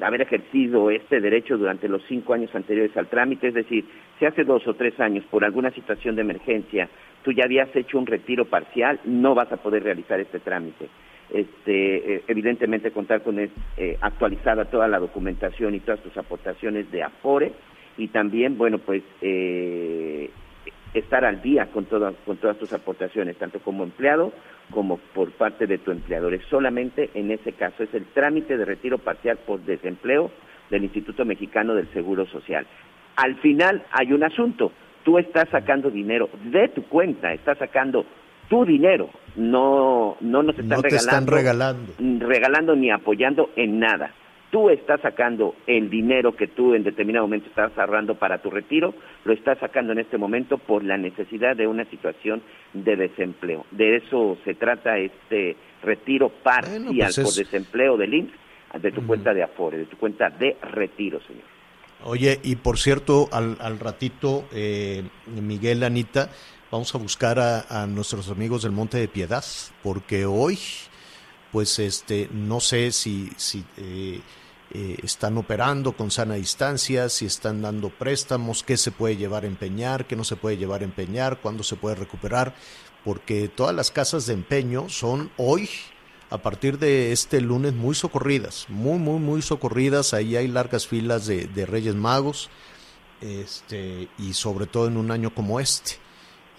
haber 0.01 0.21
ejercido 0.21 0.89
este 0.89 1.19
derecho 1.19 1.57
durante 1.57 1.87
los 1.87 2.01
cinco 2.07 2.33
años 2.33 2.53
anteriores 2.55 2.95
al 2.97 3.07
trámite, 3.07 3.49
es 3.49 3.53
decir, 3.53 3.85
si 4.19 4.25
hace 4.25 4.43
dos 4.43 4.67
o 4.67 4.73
tres 4.73 4.99
años 4.99 5.25
por 5.29 5.43
alguna 5.45 5.71
situación 5.71 6.15
de 6.15 6.21
emergencia 6.21 6.89
tú 7.25 7.31
ya 7.31 7.45
habías 7.45 7.75
hecho 7.75 7.97
un 7.97 8.05
retiro 8.05 8.45
parcial, 8.45 8.99
no 9.03 9.33
vas 9.33 9.51
a 9.51 9.57
poder 9.57 9.83
realizar 9.83 10.19
este 10.19 10.39
trámite. 10.39 10.87
Este, 11.31 12.17
eh, 12.17 12.23
evidentemente 12.27 12.91
contar 12.91 13.23
con 13.23 13.39
eh, 13.39 13.49
actualizada 13.99 14.65
toda 14.65 14.87
la 14.87 14.99
documentación 14.99 15.73
y 15.73 15.79
todas 15.79 15.99
tus 16.01 16.15
aportaciones 16.17 16.91
de 16.91 17.01
Afore 17.01 17.51
y 17.97 18.09
también, 18.09 18.59
bueno, 18.59 18.77
pues 18.77 19.01
eh, 19.21 20.29
estar 20.93 21.25
al 21.25 21.41
día 21.41 21.65
con, 21.71 21.85
todo, 21.85 22.13
con 22.27 22.37
todas 22.37 22.59
tus 22.59 22.71
aportaciones, 22.73 23.37
tanto 23.37 23.59
como 23.59 23.83
empleado 23.83 24.31
como 24.69 24.97
por 24.97 25.31
parte 25.31 25.65
de 25.65 25.79
tu 25.79 25.89
empleador. 25.89 26.35
Es 26.35 26.45
solamente 26.45 27.09
en 27.15 27.31
ese 27.31 27.53
caso, 27.53 27.81
es 27.81 27.93
el 27.95 28.05
trámite 28.05 28.55
de 28.55 28.65
retiro 28.65 28.99
parcial 28.99 29.39
por 29.47 29.61
desempleo 29.61 30.29
del 30.69 30.83
Instituto 30.83 31.25
Mexicano 31.25 31.73
del 31.73 31.91
Seguro 31.91 32.27
Social. 32.27 32.67
Al 33.15 33.35
final 33.37 33.83
hay 33.91 34.13
un 34.13 34.23
asunto, 34.23 34.71
tú 35.05 35.17
estás 35.19 35.47
sacando 35.49 35.89
dinero 35.89 36.29
de 36.43 36.67
tu 36.69 36.83
cuenta, 36.83 37.31
estás 37.31 37.57
sacando 37.59 38.05
tu 38.49 38.65
dinero, 38.65 39.09
no, 39.37 40.17
no 40.19 40.43
nos 40.43 40.57
están, 40.57 40.69
no 40.69 40.81
te 40.81 40.89
regalando, 40.89 40.97
están 40.97 41.27
regalando, 41.27 42.27
regalando 42.27 42.75
ni 42.75 42.91
apoyando 42.91 43.51
en 43.55 43.79
nada. 43.79 44.11
Tú 44.51 44.69
estás 44.69 45.01
sacando 45.01 45.55
el 45.67 45.89
dinero 45.89 46.35
que 46.35 46.47
tú 46.47 46.75
en 46.75 46.83
determinado 46.83 47.25
momento 47.25 47.49
estás 47.49 47.77
ahorrando 47.77 48.15
para 48.15 48.39
tu 48.39 48.49
retiro, 48.49 48.93
lo 49.25 49.33
estás 49.33 49.57
sacando 49.59 49.91
en 49.93 49.99
este 49.99 50.17
momento 50.17 50.57
por 50.57 50.83
la 50.83 50.97
necesidad 50.97 51.55
de 51.55 51.67
una 51.67 51.85
situación 51.85 52.41
de 52.73 52.95
desempleo. 52.95 53.65
De 53.71 53.97
eso 53.97 54.37
se 54.43 54.55
trata 54.55 54.97
este 54.97 55.55
retiro 55.83 56.29
parcial 56.29 56.83
bueno, 56.85 56.99
pues 56.99 57.17
es... 57.17 57.23
por 57.23 57.33
desempleo 57.33 57.97
del 57.97 58.13
IMSS 58.13 58.45
de 58.81 58.91
tu 58.91 59.01
mm. 59.01 59.07
cuenta 59.07 59.33
de 59.33 59.43
Afore, 59.43 59.77
de 59.77 59.85
tu 59.85 59.97
cuenta 59.97 60.29
de 60.29 60.57
retiro, 60.61 61.19
señor. 61.21 61.54
Oye, 62.07 62.39
y 62.43 62.55
por 62.55 62.77
cierto, 62.77 63.29
al, 63.31 63.57
al 63.59 63.79
ratito, 63.79 64.47
eh, 64.51 65.09
Miguel, 65.25 65.83
Anita, 65.83 66.29
vamos 66.69 66.93
a 66.93 66.99
buscar 66.99 67.39
a, 67.39 67.87
nuestros 67.87 68.29
amigos 68.29 68.61
del 68.61 68.73
Monte 68.73 68.99
de 68.99 69.07
Piedad, 69.07 69.43
porque 69.81 70.27
hoy, 70.27 70.59
pues, 71.51 71.79
este, 71.79 72.29
no 72.31 72.59
sé 72.59 72.91
si, 72.91 73.31
si 73.37 73.65
eh, 73.77 74.21
eh, 74.71 74.97
están 75.01 75.35
operando 75.39 75.97
con 75.97 76.11
sana 76.11 76.35
distancia, 76.35 77.09
si 77.09 77.25
están 77.25 77.63
dando 77.63 77.89
préstamos, 77.89 78.61
qué 78.61 78.77
se 78.77 78.91
puede 78.91 79.17
llevar 79.17 79.43
a 79.43 79.47
empeñar, 79.47 80.05
qué 80.05 80.15
no 80.15 80.23
se 80.23 80.35
puede 80.35 80.57
llevar 80.57 80.81
a 80.81 80.85
empeñar, 80.85 81.41
cuándo 81.41 81.63
se 81.63 81.75
puede 81.75 81.95
recuperar, 81.95 82.53
porque 83.03 83.47
todas 83.47 83.75
las 83.75 83.89
casas 83.89 84.27
de 84.27 84.33
empeño 84.33 84.89
son 84.89 85.31
hoy, 85.37 85.71
a 86.29 86.37
partir 86.39 86.79
de 86.79 87.11
este 87.11 87.41
lunes, 87.41 87.73
muy 87.73 87.95
socorridas, 87.95 88.65
muy, 88.69 88.97
muy, 88.99 89.19
muy 89.19 89.41
socorridas. 89.41 90.13
Ahí 90.13 90.35
hay 90.35 90.47
largas 90.47 90.87
filas 90.87 91.27
de, 91.27 91.47
de 91.47 91.65
Reyes 91.65 91.95
Magos, 91.95 92.49
este, 93.21 94.07
y 94.17 94.33
sobre 94.33 94.65
todo 94.65 94.87
en 94.87 94.97
un 94.97 95.11
año 95.11 95.29
como 95.31 95.59
este. 95.59 95.93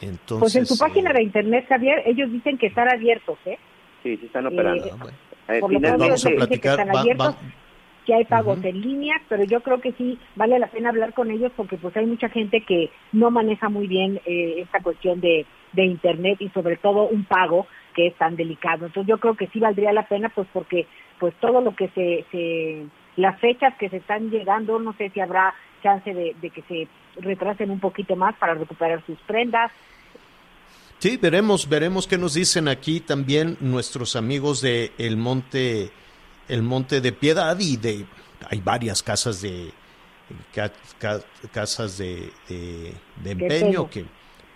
Entonces, 0.00 0.38
Pues 0.40 0.56
en 0.56 0.66
su 0.66 0.78
página 0.78 1.10
eh, 1.10 1.14
de 1.14 1.22
internet, 1.22 1.66
Javier, 1.68 2.02
ellos 2.06 2.30
dicen 2.30 2.58
que 2.58 2.66
están 2.66 2.88
abiertos, 2.88 3.38
¿eh? 3.46 3.58
Sí, 4.02 4.16
sí 4.18 4.26
están 4.26 4.46
operando. 4.46 4.86
Eh, 4.86 4.90
ah, 4.92 4.96
bueno. 5.00 5.16
Eh, 5.48 5.60
por 5.60 5.72
lo 5.72 5.80
Vamos 5.80 6.02
a 6.02 6.14
dice 6.14 6.28
que 6.30 6.36
platicar, 6.36 6.80
están 6.80 6.96
abiertos, 6.96 7.34
va- 7.34 7.38
que 8.04 8.14
hay 8.14 8.24
pagos 8.24 8.62
en 8.62 8.80
línea, 8.80 9.16
pero 9.28 9.42
yo 9.44 9.60
creo 9.62 9.80
que 9.80 9.92
sí 9.92 10.16
vale 10.36 10.58
la 10.60 10.68
pena 10.68 10.90
hablar 10.90 11.12
con 11.12 11.30
ellos 11.30 11.50
porque 11.56 11.76
pues 11.76 11.96
hay 11.96 12.06
mucha 12.06 12.28
gente 12.28 12.60
que 12.64 12.90
no 13.12 13.32
maneja 13.32 13.68
muy 13.68 13.88
bien 13.88 14.20
eh, 14.26 14.60
esta 14.60 14.80
cuestión 14.80 15.20
de, 15.20 15.44
de 15.72 15.84
internet 15.84 16.36
y 16.40 16.48
sobre 16.50 16.76
todo 16.76 17.08
un 17.08 17.24
pago 17.24 17.66
que 17.96 18.08
es 18.08 18.14
tan 18.16 18.36
delicado. 18.36 18.86
Entonces 18.86 19.08
yo 19.08 19.18
creo 19.18 19.34
que 19.34 19.48
sí 19.48 19.58
valdría 19.58 19.92
la 19.92 20.06
pena 20.06 20.28
pues 20.28 20.46
porque 20.52 20.86
pues 21.18 21.34
todo 21.40 21.60
lo 21.62 21.74
que 21.74 21.88
se, 21.88 22.24
se 22.30 22.86
las 23.16 23.40
fechas 23.40 23.74
que 23.78 23.88
se 23.88 23.96
están 23.96 24.30
llegando, 24.30 24.78
no 24.78 24.92
sé 24.92 25.10
si 25.10 25.18
habrá 25.18 25.54
chance 25.82 26.12
de, 26.12 26.36
de 26.40 26.50
que 26.50 26.62
se 26.62 26.86
retrasen 27.20 27.70
un 27.70 27.80
poquito 27.80 28.14
más 28.14 28.36
para 28.36 28.54
recuperar 28.54 29.02
sus 29.06 29.18
prendas. 29.20 29.72
Sí, 30.98 31.16
veremos, 31.16 31.68
veremos 31.68 32.06
qué 32.06 32.18
nos 32.18 32.34
dicen 32.34 32.68
aquí 32.68 33.00
también 33.00 33.56
nuestros 33.60 34.14
amigos 34.16 34.60
de 34.60 34.92
El 34.98 35.16
Monte, 35.16 35.90
El 36.48 36.62
Monte 36.62 37.00
de 37.00 37.12
Piedad 37.12 37.56
y 37.58 37.76
de 37.76 38.04
hay 38.50 38.60
varias 38.60 39.02
casas 39.02 39.40
de 39.40 39.70
ca- 40.54 40.72
ca- 40.98 41.20
casas 41.52 41.96
de, 41.98 42.30
de- 42.48 42.92
de 43.22 43.30
empeño 43.30 43.88
que 43.88 44.04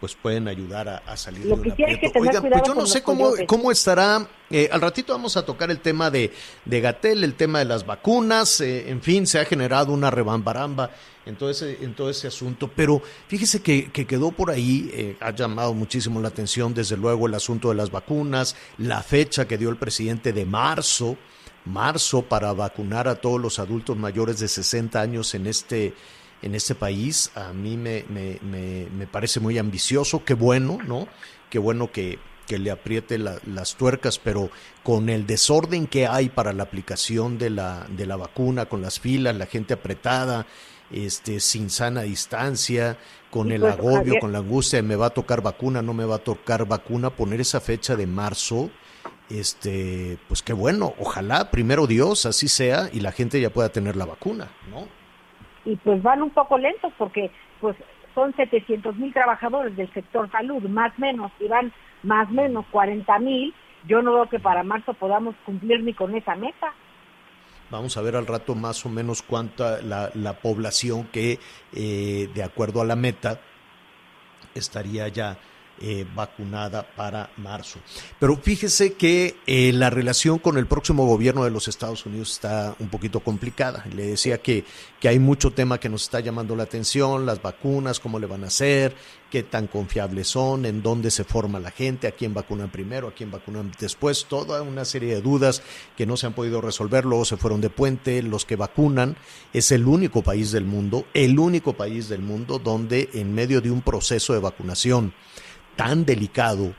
pues 0.01 0.15
pueden 0.15 0.49
ayudar 0.49 0.89
a, 0.89 0.97
a 0.99 1.17
salir 1.17 1.45
Lo 1.45 1.57
de 1.57 1.63
un 1.63 1.71
aprieto. 1.73 2.11
Oigan, 2.19 2.49
pues 2.49 2.63
yo 2.67 2.75
no 2.75 2.87
sé 2.87 3.03
cómo, 3.03 3.33
cómo 3.47 3.71
estará. 3.71 4.27
eh, 4.49 4.69
al 4.73 4.81
ratito 4.81 5.13
vamos 5.13 5.37
a 5.37 5.45
tocar 5.45 5.71
el 5.71 5.81
tema 5.81 6.11
de, 6.11 6.33
de 6.65 6.81
Gatel, 6.81 7.23
el 7.23 7.35
tema 7.35 7.59
de 7.59 7.67
las 7.67 7.85
vacunas. 7.85 8.61
eh, 8.63 8.89
en 8.89 9.03
fin, 9.03 9.27
se 9.27 9.39
ha 9.39 9.45
generado 9.45 9.93
una 9.93 10.11
rebambaramba 10.11 10.91
en 11.27 11.37
todo 11.37 11.51
ese, 11.51 11.79
en 11.85 11.95
todo 11.95 12.09
ese 12.09 12.29
asunto. 12.29 12.71
Pero 12.75 13.03
fíjese 13.29 13.61
que, 13.61 13.93
que 13.93 14.07
quedó 14.07 14.33
por 14.33 14.51
ahí, 14.51 14.91
eh, 14.95 15.17
ha 15.21 15.33
llamado 15.33 15.75
muchísimo 15.75 16.19
la 16.21 16.29
atención, 16.29 16.73
desde 16.73 16.97
luego, 16.97 17.27
el 17.27 17.35
asunto 17.35 17.69
de 17.69 17.75
las 17.75 17.91
vacunas, 17.91 18.57
la 18.79 19.03
fecha 19.03 19.47
que 19.47 19.59
dio 19.59 19.69
el 19.69 19.77
presidente 19.77 20.33
de 20.33 20.47
marzo 20.47 21.17
marzo 21.67 22.23
para 22.23 22.55
vacunar 22.55 23.07
a 23.07 23.17
todos 23.17 23.39
los 23.39 23.59
adultos 23.59 23.95
mayores 23.95 24.41
de 24.41 24.49
60 24.49 24.99
años 24.99 25.35
en 25.35 25.47
este 25.47 25.93
en 26.43 26.55
este 26.55 26.75
país 26.75 27.31
a 27.35 27.53
mí 27.53 27.77
me, 27.77 28.05
me, 28.09 28.39
me, 28.43 28.87
me 28.97 29.07
parece 29.07 29.41
muy 29.41 29.59
ambicioso 29.59 30.25
qué 30.25 30.35
bueno 30.35 30.79
no 30.87 31.07
qué 31.51 31.59
bueno 31.59 31.91
que, 31.93 32.19
que 32.47 32.59
le 32.59 32.71
apriete 32.71 33.19
la- 33.19 33.39
las 33.47 33.75
tuercas 33.77 34.19
pero 34.19 34.51
con 34.83 35.09
el 35.09 35.27
desorden 35.27 35.87
que 35.87 36.07
hay 36.07 36.29
para 36.29 36.53
la 36.53 36.63
aplicación 36.65 37.39
de 37.39 37.51
la 37.51 37.87
de 37.97 38.07
la 38.07 38.17
vacuna 38.17 38.67
con 38.67 38.81
las 38.83 38.99
filas 39.01 39.37
la 39.37 39.47
gente 39.47 39.75
apretada 39.75 40.47
este 40.91 41.41
sin 41.41 41.71
sana 41.71 42.03
distancia 42.03 42.99
con 43.31 43.53
el 43.53 43.61
pues, 43.61 43.75
agobio 43.75 44.19
con 44.21 44.33
la 44.33 44.39
angustia 44.39 44.79
de 44.79 44.83
me 44.83 44.97
va 44.97 45.07
a 45.07 45.11
tocar 45.11 45.43
vacuna 45.43 45.83
no 45.83 45.95
me 45.95 46.05
va 46.05 46.17
a 46.17 46.25
tocar 46.25 46.67
vacuna 46.67 47.11
poner 47.11 47.41
esa 47.41 47.61
fecha 47.61 47.97
de 47.97 48.07
marzo 48.07 48.71
este, 49.29 50.19
pues 50.29 50.43
qué 50.43 50.53
bueno, 50.53 50.95
ojalá, 50.99 51.51
primero 51.53 51.87
Dios, 51.87 52.27
así 52.27 52.49
sea, 52.49 52.91
y 52.93 52.99
la 53.01 53.13
gente 53.13 53.41
ya 53.41 53.51
pueda 53.51 53.69
tener 53.69 53.95
la 53.95 54.05
vacuna, 54.05 54.51
¿no? 54.71 54.89
Y 55.65 55.77
pues 55.77 56.03
van 56.03 56.23
un 56.23 56.31
poco 56.31 56.59
lentos 56.59 56.93
porque 56.99 57.31
pues 57.61 57.77
son 58.15 58.35
700 58.35 58.97
mil 58.97 59.13
trabajadores 59.13 59.77
del 59.77 59.93
sector 59.93 60.31
salud, 60.31 60.63
más 60.65 60.99
menos, 60.99 61.31
y 61.39 61.49
van 61.49 61.73
más 62.03 62.31
menos 62.31 62.67
40 62.71 63.19
mil. 63.21 63.55
Yo 63.87 64.03
no 64.03 64.13
veo 64.15 64.29
que 64.29 64.39
para 64.39 64.63
marzo 64.63 64.95
podamos 64.95 65.35
cumplir 65.47 65.83
ni 65.83 65.95
con 65.95 66.15
esa 66.15 66.35
meta. 66.35 66.73
Vamos 67.71 67.97
a 67.97 68.03
ver 68.03 68.17
al 68.17 68.27
rato 68.27 68.55
más 68.55 68.85
o 68.85 68.89
menos 68.89 69.23
cuánta 69.23 69.81
la, 69.81 70.11
la 70.15 70.35
población 70.35 71.05
que, 71.13 71.39
eh, 71.73 72.29
de 72.35 72.43
acuerdo 72.43 72.81
a 72.81 72.85
la 72.85 72.97
meta, 72.97 73.41
estaría 74.55 75.07
ya 75.09 75.39
eh, 75.81 76.07
vacunada 76.15 76.83
para 76.95 77.31
marzo. 77.39 77.79
Pero 78.19 78.37
fíjese 78.37 78.93
que 78.93 79.37
eh, 79.47 79.73
la 79.73 79.89
relación 79.89 80.39
con 80.39 80.59
el 80.59 80.67
próximo 80.67 81.07
gobierno 81.07 81.45
de 81.45 81.51
los 81.51 81.69
Estados 81.69 82.05
Unidos 82.05 82.33
está 82.33 82.77
un 82.79 82.89
poquito 82.89 83.21
complicada. 83.21 83.85
Le 83.95 84.07
decía 84.07 84.43
que, 84.43 84.65
que 85.01 85.09
hay 85.09 85.19
mucho 85.19 85.53
tema 85.53 85.81
que 85.81 85.89
nos 85.89 86.03
está 86.03 86.21
llamando 86.21 86.55
la 86.55 86.65
atención, 86.65 87.25
las 87.25 87.41
vacunas, 87.41 87.99
cómo 87.99 88.19
le 88.19 88.27
van 88.27 88.45
a 88.45 88.49
hacer, 88.49 88.95
qué 89.31 89.43
tan 89.43 89.69
confiables 89.69 90.29
son, 90.29 90.67
en 90.67 90.83
dónde 90.83 91.11
se 91.11 91.25
forma 91.25 91.61
la 91.61 91.71
gente, 91.71 92.09
a 92.09 92.13
quién 92.13 92.35
vacunan 92.35 92.71
primero, 92.71 93.09
a 93.09 93.15
quién 93.15 93.31
vacunan 93.31 93.73
después, 93.81 94.27
toda 94.29 94.61
una 94.61 94.85
serie 94.85 95.15
de 95.15 95.23
dudas 95.23 95.63
que 95.97 96.05
no 96.05 96.17
se 96.17 96.27
han 96.27 96.35
podido 96.35 96.61
resolver, 96.61 97.05
luego 97.07 97.25
se 97.25 97.37
fueron 97.37 97.61
de 97.61 97.71
puente, 97.71 98.23
los 98.23 98.45
que 98.45 98.57
vacunan, 98.57 99.17
es 99.55 99.73
el 99.73 99.87
único 99.87 100.23
país 100.23 100.53
del 100.53 100.65
mundo, 100.65 101.07
el 101.15 101.39
único 101.39 101.73
país 101.73 102.09
del 102.09 102.21
mundo 102.21 102.59
donde 102.59 103.09
en 103.15 103.35
medio 103.35 103.61
de 103.61 103.71
un 103.71 103.83
proceso 103.83 104.35
de 104.35 104.41
vacunación 104.41 105.15
tan 105.81 106.05
delicado, 106.05 106.75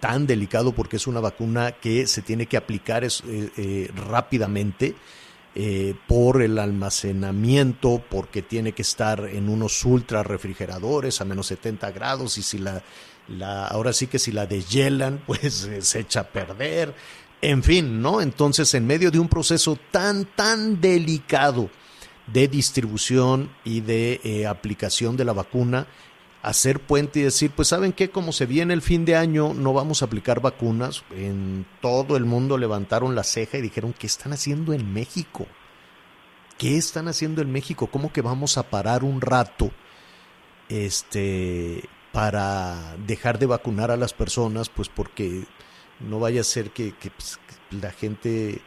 tan 0.00 0.26
delicado 0.26 0.72
porque 0.72 0.96
es 0.96 1.06
una 1.06 1.20
vacuna 1.20 1.72
que 1.72 2.06
se 2.06 2.22
tiene 2.22 2.46
que 2.46 2.56
aplicar 2.56 3.04
eh, 3.04 3.10
eh, 3.26 3.90
rápidamente 3.94 4.94
eh, 5.54 5.94
por 6.06 6.40
el 6.40 6.58
almacenamiento, 6.58 8.02
porque 8.08 8.40
tiene 8.40 8.72
que 8.72 8.80
estar 8.80 9.28
en 9.30 9.50
unos 9.50 9.84
ultra 9.84 10.22
refrigeradores 10.22 11.20
a 11.20 11.26
menos 11.26 11.48
70 11.48 11.90
grados 11.90 12.38
y 12.38 12.42
si 12.42 12.56
la, 12.56 12.82
la 13.28 13.66
ahora 13.66 13.92
sí 13.92 14.06
que 14.06 14.18
si 14.18 14.32
la 14.32 14.46
deshielan, 14.46 15.22
pues 15.26 15.68
se 15.80 16.00
echa 16.00 16.20
a 16.20 16.28
perder. 16.28 16.94
En 17.42 17.62
fin, 17.62 18.00
¿no? 18.00 18.22
Entonces, 18.22 18.72
en 18.72 18.86
medio 18.86 19.10
de 19.10 19.18
un 19.18 19.28
proceso 19.28 19.78
tan, 19.90 20.24
tan 20.34 20.80
delicado 20.80 21.68
de 22.26 22.48
distribución 22.48 23.50
y 23.64 23.82
de 23.82 24.46
aplicación 24.48 25.14
de 25.14 25.26
la 25.26 25.34
vacuna, 25.34 25.86
hacer 26.46 26.78
puente 26.78 27.18
y 27.18 27.22
decir, 27.24 27.50
pues 27.50 27.66
saben 27.66 27.92
qué, 27.92 28.10
como 28.10 28.30
se 28.30 28.46
viene 28.46 28.72
el 28.72 28.80
fin 28.80 29.04
de 29.04 29.16
año, 29.16 29.52
no 29.52 29.72
vamos 29.72 30.00
a 30.00 30.04
aplicar 30.04 30.40
vacunas. 30.40 31.02
En 31.10 31.66
todo 31.82 32.16
el 32.16 32.24
mundo 32.24 32.56
levantaron 32.56 33.16
la 33.16 33.24
ceja 33.24 33.58
y 33.58 33.62
dijeron, 33.62 33.92
¿qué 33.92 34.06
están 34.06 34.32
haciendo 34.32 34.72
en 34.72 34.92
México? 34.92 35.48
¿Qué 36.56 36.76
están 36.76 37.08
haciendo 37.08 37.42
en 37.42 37.50
México? 37.50 37.88
¿Cómo 37.88 38.12
que 38.12 38.22
vamos 38.22 38.58
a 38.58 38.70
parar 38.70 39.02
un 39.02 39.20
rato 39.20 39.72
este 40.68 41.82
para 42.12 42.96
dejar 43.08 43.40
de 43.40 43.46
vacunar 43.46 43.90
a 43.90 43.96
las 43.96 44.12
personas? 44.12 44.68
Pues 44.68 44.88
porque 44.88 45.46
no 45.98 46.20
vaya 46.20 46.42
a 46.42 46.44
ser 46.44 46.70
que, 46.70 46.94
pues, 47.16 47.40
que 47.70 47.76
la 47.76 47.90
gente 47.90 48.60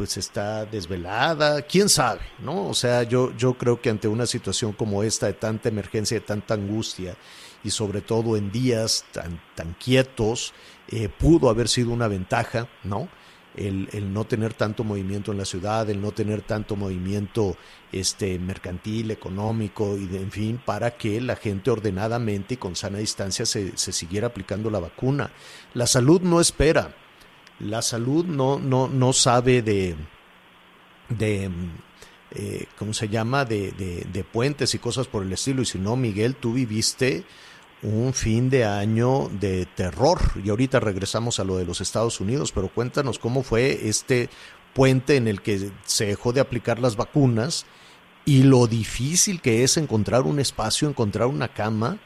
pues 0.00 0.16
está 0.16 0.64
desvelada, 0.64 1.60
quién 1.60 1.90
sabe, 1.90 2.22
¿no? 2.38 2.68
O 2.68 2.72
sea, 2.72 3.02
yo, 3.02 3.36
yo 3.36 3.52
creo 3.58 3.82
que 3.82 3.90
ante 3.90 4.08
una 4.08 4.24
situación 4.24 4.72
como 4.72 5.02
esta, 5.02 5.26
de 5.26 5.34
tanta 5.34 5.68
emergencia, 5.68 6.18
de 6.18 6.24
tanta 6.24 6.54
angustia, 6.54 7.18
y 7.62 7.68
sobre 7.68 8.00
todo 8.00 8.38
en 8.38 8.50
días 8.50 9.04
tan, 9.12 9.42
tan 9.54 9.74
quietos, 9.74 10.54
eh, 10.88 11.10
pudo 11.10 11.50
haber 11.50 11.68
sido 11.68 11.90
una 11.90 12.08
ventaja, 12.08 12.66
¿no? 12.82 13.10
El, 13.54 13.90
el, 13.92 14.10
no 14.14 14.24
tener 14.24 14.54
tanto 14.54 14.84
movimiento 14.84 15.32
en 15.32 15.36
la 15.36 15.44
ciudad, 15.44 15.90
el 15.90 16.00
no 16.00 16.12
tener 16.12 16.40
tanto 16.40 16.76
movimiento 16.76 17.58
este, 17.92 18.38
mercantil, 18.38 19.10
económico, 19.10 19.98
y 19.98 20.06
de, 20.06 20.16
en 20.22 20.32
fin, 20.32 20.62
para 20.64 20.92
que 20.92 21.20
la 21.20 21.36
gente 21.36 21.70
ordenadamente 21.70 22.54
y 22.54 22.56
con 22.56 22.74
sana 22.74 23.00
distancia 23.00 23.44
se, 23.44 23.76
se 23.76 23.92
siguiera 23.92 24.28
aplicando 24.28 24.70
la 24.70 24.80
vacuna. 24.80 25.30
La 25.74 25.86
salud 25.86 26.22
no 26.22 26.40
espera, 26.40 26.94
la 27.60 27.82
salud 27.82 28.24
no, 28.24 28.58
no, 28.58 28.88
no 28.88 29.12
sabe 29.12 29.62
de, 29.62 29.96
de 31.08 31.50
eh, 32.32 32.66
¿cómo 32.78 32.92
se 32.92 33.08
llama? 33.08 33.44
De, 33.44 33.72
de, 33.72 34.06
de, 34.12 34.24
puentes 34.24 34.74
y 34.74 34.78
cosas 34.78 35.06
por 35.06 35.22
el 35.22 35.32
estilo. 35.32 35.62
Y 35.62 35.66
si 35.66 35.78
no, 35.78 35.96
Miguel, 35.96 36.36
tú 36.36 36.54
viviste 36.54 37.24
un 37.82 38.12
fin 38.12 38.50
de 38.50 38.64
año 38.64 39.28
de 39.40 39.66
terror. 39.66 40.18
Y 40.42 40.50
ahorita 40.50 40.80
regresamos 40.80 41.40
a 41.40 41.44
lo 41.44 41.56
de 41.56 41.64
los 41.64 41.80
Estados 41.80 42.20
Unidos, 42.20 42.52
pero 42.52 42.68
cuéntanos 42.68 43.18
cómo 43.18 43.42
fue 43.42 43.88
este 43.88 44.30
puente 44.74 45.16
en 45.16 45.28
el 45.28 45.42
que 45.42 45.70
se 45.84 46.06
dejó 46.06 46.32
de 46.32 46.40
aplicar 46.40 46.78
las 46.78 46.96
vacunas 46.96 47.66
y 48.24 48.44
lo 48.44 48.66
difícil 48.66 49.40
que 49.40 49.64
es 49.64 49.76
encontrar 49.76 50.22
un 50.22 50.38
espacio, 50.38 50.88
encontrar 50.88 51.26
una 51.26 51.48
cama 51.48 51.98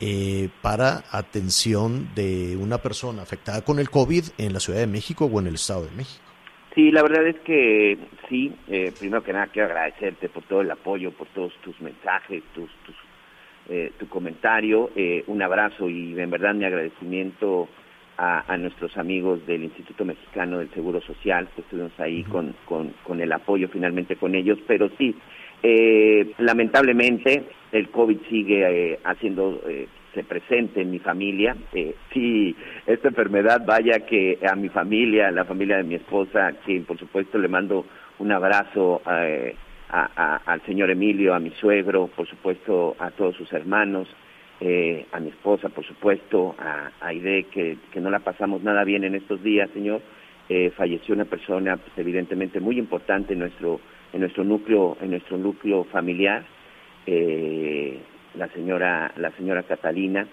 eh, 0.00 0.48
para 0.62 1.04
atención 1.10 2.08
de 2.14 2.56
una 2.56 2.78
persona 2.78 3.22
afectada 3.22 3.62
con 3.64 3.78
el 3.78 3.90
COVID 3.90 4.24
en 4.38 4.52
la 4.52 4.60
Ciudad 4.60 4.80
de 4.80 4.86
México 4.86 5.26
o 5.26 5.40
en 5.40 5.46
el 5.46 5.54
Estado 5.54 5.84
de 5.84 5.90
México. 5.96 6.22
Sí, 6.74 6.90
la 6.90 7.02
verdad 7.02 7.26
es 7.28 7.38
que 7.40 7.96
sí, 8.28 8.52
eh, 8.68 8.92
primero 8.98 9.22
que 9.22 9.32
nada 9.32 9.46
quiero 9.46 9.68
agradecerte 9.68 10.28
por 10.28 10.42
todo 10.44 10.60
el 10.60 10.70
apoyo, 10.70 11.12
por 11.12 11.28
todos 11.28 11.52
tus 11.62 11.80
mensajes, 11.80 12.42
tus, 12.52 12.68
tus 12.84 12.96
eh, 13.66 13.92
tu 13.98 14.06
comentario, 14.08 14.90
eh, 14.94 15.24
un 15.26 15.40
abrazo 15.40 15.88
y 15.88 16.20
en 16.20 16.28
verdad 16.28 16.52
mi 16.52 16.66
agradecimiento 16.66 17.66
a, 18.18 18.52
a 18.52 18.58
nuestros 18.58 18.94
amigos 18.98 19.46
del 19.46 19.64
Instituto 19.64 20.04
Mexicano 20.04 20.58
del 20.58 20.70
Seguro 20.74 21.00
Social, 21.00 21.48
que 21.54 21.62
estuvimos 21.62 21.98
ahí 21.98 22.24
con, 22.24 22.54
con, 22.66 22.92
con 23.02 23.22
el 23.22 23.32
apoyo 23.32 23.68
finalmente 23.68 24.16
con 24.16 24.34
ellos, 24.34 24.58
pero 24.66 24.90
sí, 24.98 25.16
eh, 25.64 26.32
lamentablemente 26.38 27.42
el 27.72 27.88
COVID 27.88 28.18
sigue 28.28 28.92
eh, 28.92 28.98
haciendo 29.02 29.62
eh, 29.66 29.88
se 30.14 30.22
presente 30.22 30.82
en 30.82 30.90
mi 30.92 30.98
familia. 31.00 31.56
Eh, 31.72 31.94
sí, 32.12 32.54
esta 32.86 33.08
enfermedad, 33.08 33.62
vaya 33.66 34.00
que 34.06 34.38
a 34.48 34.54
mi 34.54 34.68
familia, 34.68 35.28
a 35.28 35.32
la 35.32 35.44
familia 35.44 35.78
de 35.78 35.82
mi 35.84 35.94
esposa, 35.96 36.52
que 36.64 36.80
por 36.82 36.98
supuesto 36.98 37.38
le 37.38 37.48
mando 37.48 37.84
un 38.18 38.30
abrazo 38.30 39.02
eh, 39.10 39.56
a- 39.90 40.40
al 40.44 40.60
señor 40.66 40.90
Emilio, 40.90 41.34
a 41.34 41.40
mi 41.40 41.50
suegro, 41.50 42.08
por 42.14 42.28
supuesto 42.28 42.94
a 42.98 43.10
todos 43.10 43.34
sus 43.36 43.52
hermanos, 43.52 44.06
eh, 44.60 45.06
a 45.12 45.18
mi 45.18 45.30
esposa, 45.30 45.68
por 45.70 45.84
supuesto, 45.84 46.54
a, 46.58 46.90
a 47.00 47.08
Aide, 47.08 47.44
que, 47.52 47.76
que 47.92 48.00
no 48.00 48.10
la 48.10 48.20
pasamos 48.20 48.62
nada 48.62 48.84
bien 48.84 49.02
en 49.04 49.14
estos 49.14 49.42
días, 49.42 49.68
señor. 49.72 50.00
Eh, 50.48 50.70
falleció 50.76 51.14
una 51.14 51.24
persona, 51.24 51.76
pues, 51.78 51.92
evidentemente 51.96 52.60
muy 52.60 52.78
importante 52.78 53.32
en 53.32 53.38
nuestro 53.40 53.80
en 54.14 54.20
nuestro 54.20 54.44
núcleo 54.44 54.96
en 55.02 55.10
nuestro 55.10 55.36
núcleo 55.36 55.84
familiar, 55.84 56.44
eh, 57.06 57.98
la 58.36 58.48
señora 58.48 59.12
la 59.16 59.30
señora 59.32 59.64
Catalina. 59.64 60.26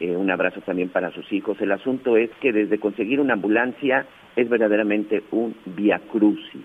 Eh, 0.00 0.16
un 0.16 0.30
abrazo 0.30 0.60
también 0.62 0.88
para 0.88 1.10
sus 1.10 1.30
hijos. 1.32 1.60
El 1.60 1.72
asunto 1.72 2.16
es 2.16 2.30
que 2.40 2.52
desde 2.52 2.78
conseguir 2.78 3.20
una 3.20 3.34
ambulancia 3.34 4.06
es 4.36 4.48
verdaderamente 4.48 5.24
un 5.32 5.54
via 5.66 5.98
crucis 5.98 6.64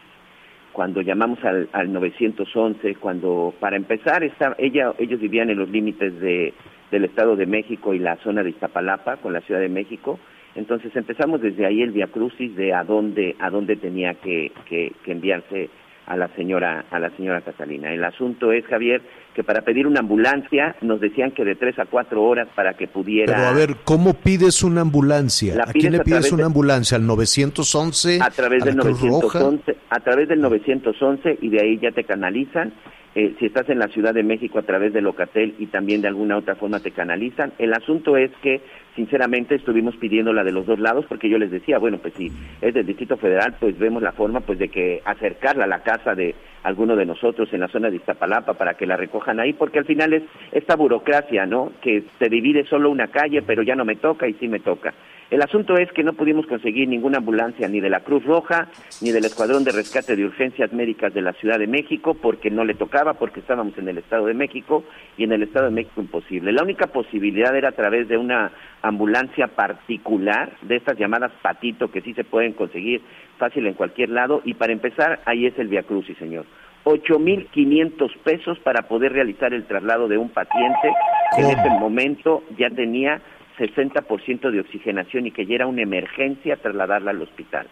cuando 0.74 1.02
llamamos 1.02 1.38
al, 1.46 1.70
al 1.72 1.94
911, 1.94 2.96
cuando 2.96 3.54
para 3.60 3.78
empezar 3.78 4.24
está, 4.24 4.56
ella, 4.58 4.92
ellos 4.98 5.22
vivían 5.22 5.52
en 5.52 5.60
los 5.60 5.70
límites 5.70 6.20
de, 6.20 6.54
del 6.92 7.06
Estado 7.06 7.36
de 7.36 7.46
México 7.46 7.94
y 7.94 8.00
la 8.00 8.18
zona 8.18 8.44
de 8.44 8.50
Iztapalapa 8.50 9.18
con 9.18 9.34
la 9.34 9.42
Ciudad 9.42 9.62
de 9.62 9.70
México, 9.70 10.20
entonces 10.56 10.96
empezamos 10.96 11.42
desde 11.42 11.66
ahí 11.66 11.82
el 11.82 11.92
via 11.92 12.08
crucis 12.08 12.56
de 12.56 12.74
a 12.74 12.84
dónde 12.84 13.36
a 13.40 13.50
dónde 13.50 13.76
tenía 13.76 14.16
que, 14.16 14.52
que, 14.66 14.92
que 15.04 15.12
enviarse 15.12 15.70
a 16.06 16.18
la 16.18 16.28
señora 16.36 16.86
a 16.92 17.00
la 17.00 17.10
señora 17.12 17.42
Catalina. 17.42 17.94
El 17.94 18.04
asunto 18.04 18.52
es 18.52 18.66
Javier 18.66 19.02
que 19.34 19.44
para 19.44 19.62
pedir 19.62 19.88
una 19.88 20.02
ambulancia 20.02 20.76
nos 20.82 21.00
decían 21.02 21.32
que 21.32 21.44
de 21.44 21.56
tres 21.56 21.80
a 21.80 21.86
cuatro 21.86 22.24
horas 22.24 22.48
para 22.56 22.74
que 22.76 22.88
pudiera 22.88 23.34
Pero 23.36 23.48
a 23.48 23.54
ver, 23.54 23.78
¿cómo 23.84 24.14
pides 24.14 24.62
una 24.64 24.82
ambulancia? 24.82 25.56
La 25.56 25.64
¿A 25.64 25.74
quién 25.74 25.92
le 25.94 26.00
pides 26.02 26.32
una 26.32 26.44
de- 26.44 26.48
ambulancia? 26.48 26.98
¿Al 26.98 27.08
911? 27.08 28.20
a 28.22 28.30
través 28.30 28.62
¿A 28.64 28.66
del 28.68 28.76
la 28.78 28.84
Cruz 28.84 29.02
Roja? 29.02 29.40
911 29.40 29.78
a 29.90 30.00
través 30.02 30.28
del 30.30 30.42
911 30.42 31.38
y 31.42 31.50
de 31.50 31.62
ahí 31.62 31.80
ya 31.80 31.92
te 31.92 32.04
canalizan 32.04 32.74
Eh, 33.16 33.36
si 33.38 33.46
estás 33.46 33.70
en 33.70 33.78
la 33.78 33.88
Ciudad 33.90 34.12
de 34.12 34.24
México 34.24 34.58
a 34.58 34.64
través 34.64 34.92
de 34.92 35.00
Locatel 35.00 35.54
y 35.60 35.68
también 35.68 36.02
de 36.02 36.08
alguna 36.08 36.36
otra 36.36 36.56
forma 36.56 36.80
te 36.80 36.90
canalizan 36.90 37.54
el 37.60 37.72
asunto 37.74 38.18
es 38.18 38.32
que 38.42 38.60
sinceramente 38.96 39.56
estuvimos 39.56 39.96
pidiéndola 39.98 40.44
de 40.44 40.52
los 40.52 40.66
dos 40.66 40.80
lados 40.80 41.06
porque 41.08 41.30
yo 41.30 41.38
les 41.38 41.52
decía 41.52 41.78
bueno 41.78 41.98
pues 41.98 42.14
si 42.14 42.32
es 42.62 42.74
del 42.74 42.86
Distrito 42.86 43.18
Federal 43.18 43.56
pues 43.60 43.78
vemos 43.78 44.02
la 44.02 44.12
forma 44.12 44.42
pues 44.42 44.60
de 44.60 44.70
que 44.70 45.02
acercarla 45.06 45.66
a 45.66 45.68
la 45.68 45.84
casa 45.84 46.16
de 46.16 46.36
alguno 46.64 46.96
de 46.96 47.06
nosotros 47.06 47.52
en 47.54 47.62
la 47.62 47.68
zona 47.68 47.90
de 47.90 47.98
Iztapalapa 47.98 48.54
para 48.54 48.76
que 48.76 48.86
la 48.86 48.96
recojan 48.96 49.40
ahí 49.40 49.54
porque 49.54 49.80
al 49.80 49.86
final 49.86 50.14
es 50.14 50.24
esta 50.52 50.76
burocracia 50.76 51.46
no 51.46 51.72
que 51.82 52.04
se 52.20 52.30
divide 52.30 52.66
solo 52.66 52.90
una 52.90 53.08
calle 53.08 53.42
pero 53.42 53.64
ya 53.64 53.76
no 53.76 53.86
me 53.86 53.96
toca 53.96 54.28
y 54.28 54.34
sí 54.34 54.48
me 54.48 54.60
toca 54.60 54.94
el 55.34 55.42
asunto 55.42 55.78
es 55.78 55.92
que 55.94 56.04
no 56.04 56.14
pudimos 56.14 56.46
conseguir 56.46 56.88
ninguna 56.88 57.18
ambulancia 57.18 57.68
ni 57.68 57.80
de 57.80 57.90
la 57.90 58.02
Cruz 58.02 58.24
Roja 58.24 58.68
ni 59.02 59.10
del 59.10 59.26
Escuadrón 59.26 59.64
de 59.64 59.72
Rescate 59.72 60.16
de 60.16 60.26
Urgencias 60.26 60.72
Médicas 60.74 61.12
de 61.12 61.24
la 61.24 61.34
Ciudad 61.34 61.58
de 61.58 61.66
México 61.66 62.14
porque 62.14 62.52
no 62.52 62.64
le 62.64 62.76
tocaba, 62.76 63.16
porque 63.16 63.40
estábamos 63.40 63.76
en 63.80 63.88
el 63.88 63.98
Estado 63.98 64.28
de 64.28 64.36
México 64.36 64.84
y 65.18 65.24
en 65.24 65.32
el 65.32 65.42
Estado 65.42 65.66
de 65.66 65.72
México 65.72 66.02
imposible. 66.02 66.52
La 66.52 66.62
única 66.62 66.86
posibilidad 66.86 67.56
era 67.58 67.70
a 67.70 67.72
través 67.72 68.08
de 68.08 68.18
una 68.18 68.52
ambulancia 68.84 69.48
particular, 69.48 70.58
de 70.62 70.76
estas 70.76 70.98
llamadas 71.00 71.32
patito 71.42 71.90
que 71.90 72.02
sí 72.02 72.14
se 72.14 72.24
pueden 72.24 72.54
conseguir 72.54 73.02
fácil 73.40 73.66
en 73.66 73.74
cualquier 73.74 74.10
lado 74.10 74.42
y 74.46 74.54
para 74.54 74.74
empezar 74.74 75.22
ahí 75.26 75.46
es 75.46 75.58
el 75.58 75.70
Via 75.70 75.84
Crucis, 75.84 76.18
señor. 76.18 76.46
8.500 76.84 78.18
pesos 78.24 78.60
para 78.60 78.90
poder 78.90 79.14
realizar 79.14 79.54
el 79.54 79.66
traslado 79.66 80.10
de 80.10 80.18
un 80.18 80.30
paciente 80.30 80.92
que 81.34 81.42
en 81.42 81.58
ese 81.58 81.70
momento 81.70 82.44
ya 82.58 82.70
tenía 82.70 83.22
60% 83.58 84.52
de 84.52 84.60
oxigenación 84.60 85.28
y 85.28 85.32
que 85.32 85.46
ya 85.46 85.56
era 85.56 85.68
una 85.68 85.82
emergencia 85.82 86.58
trasladarla 86.58 87.12
al 87.12 87.22
hospital. 87.22 87.68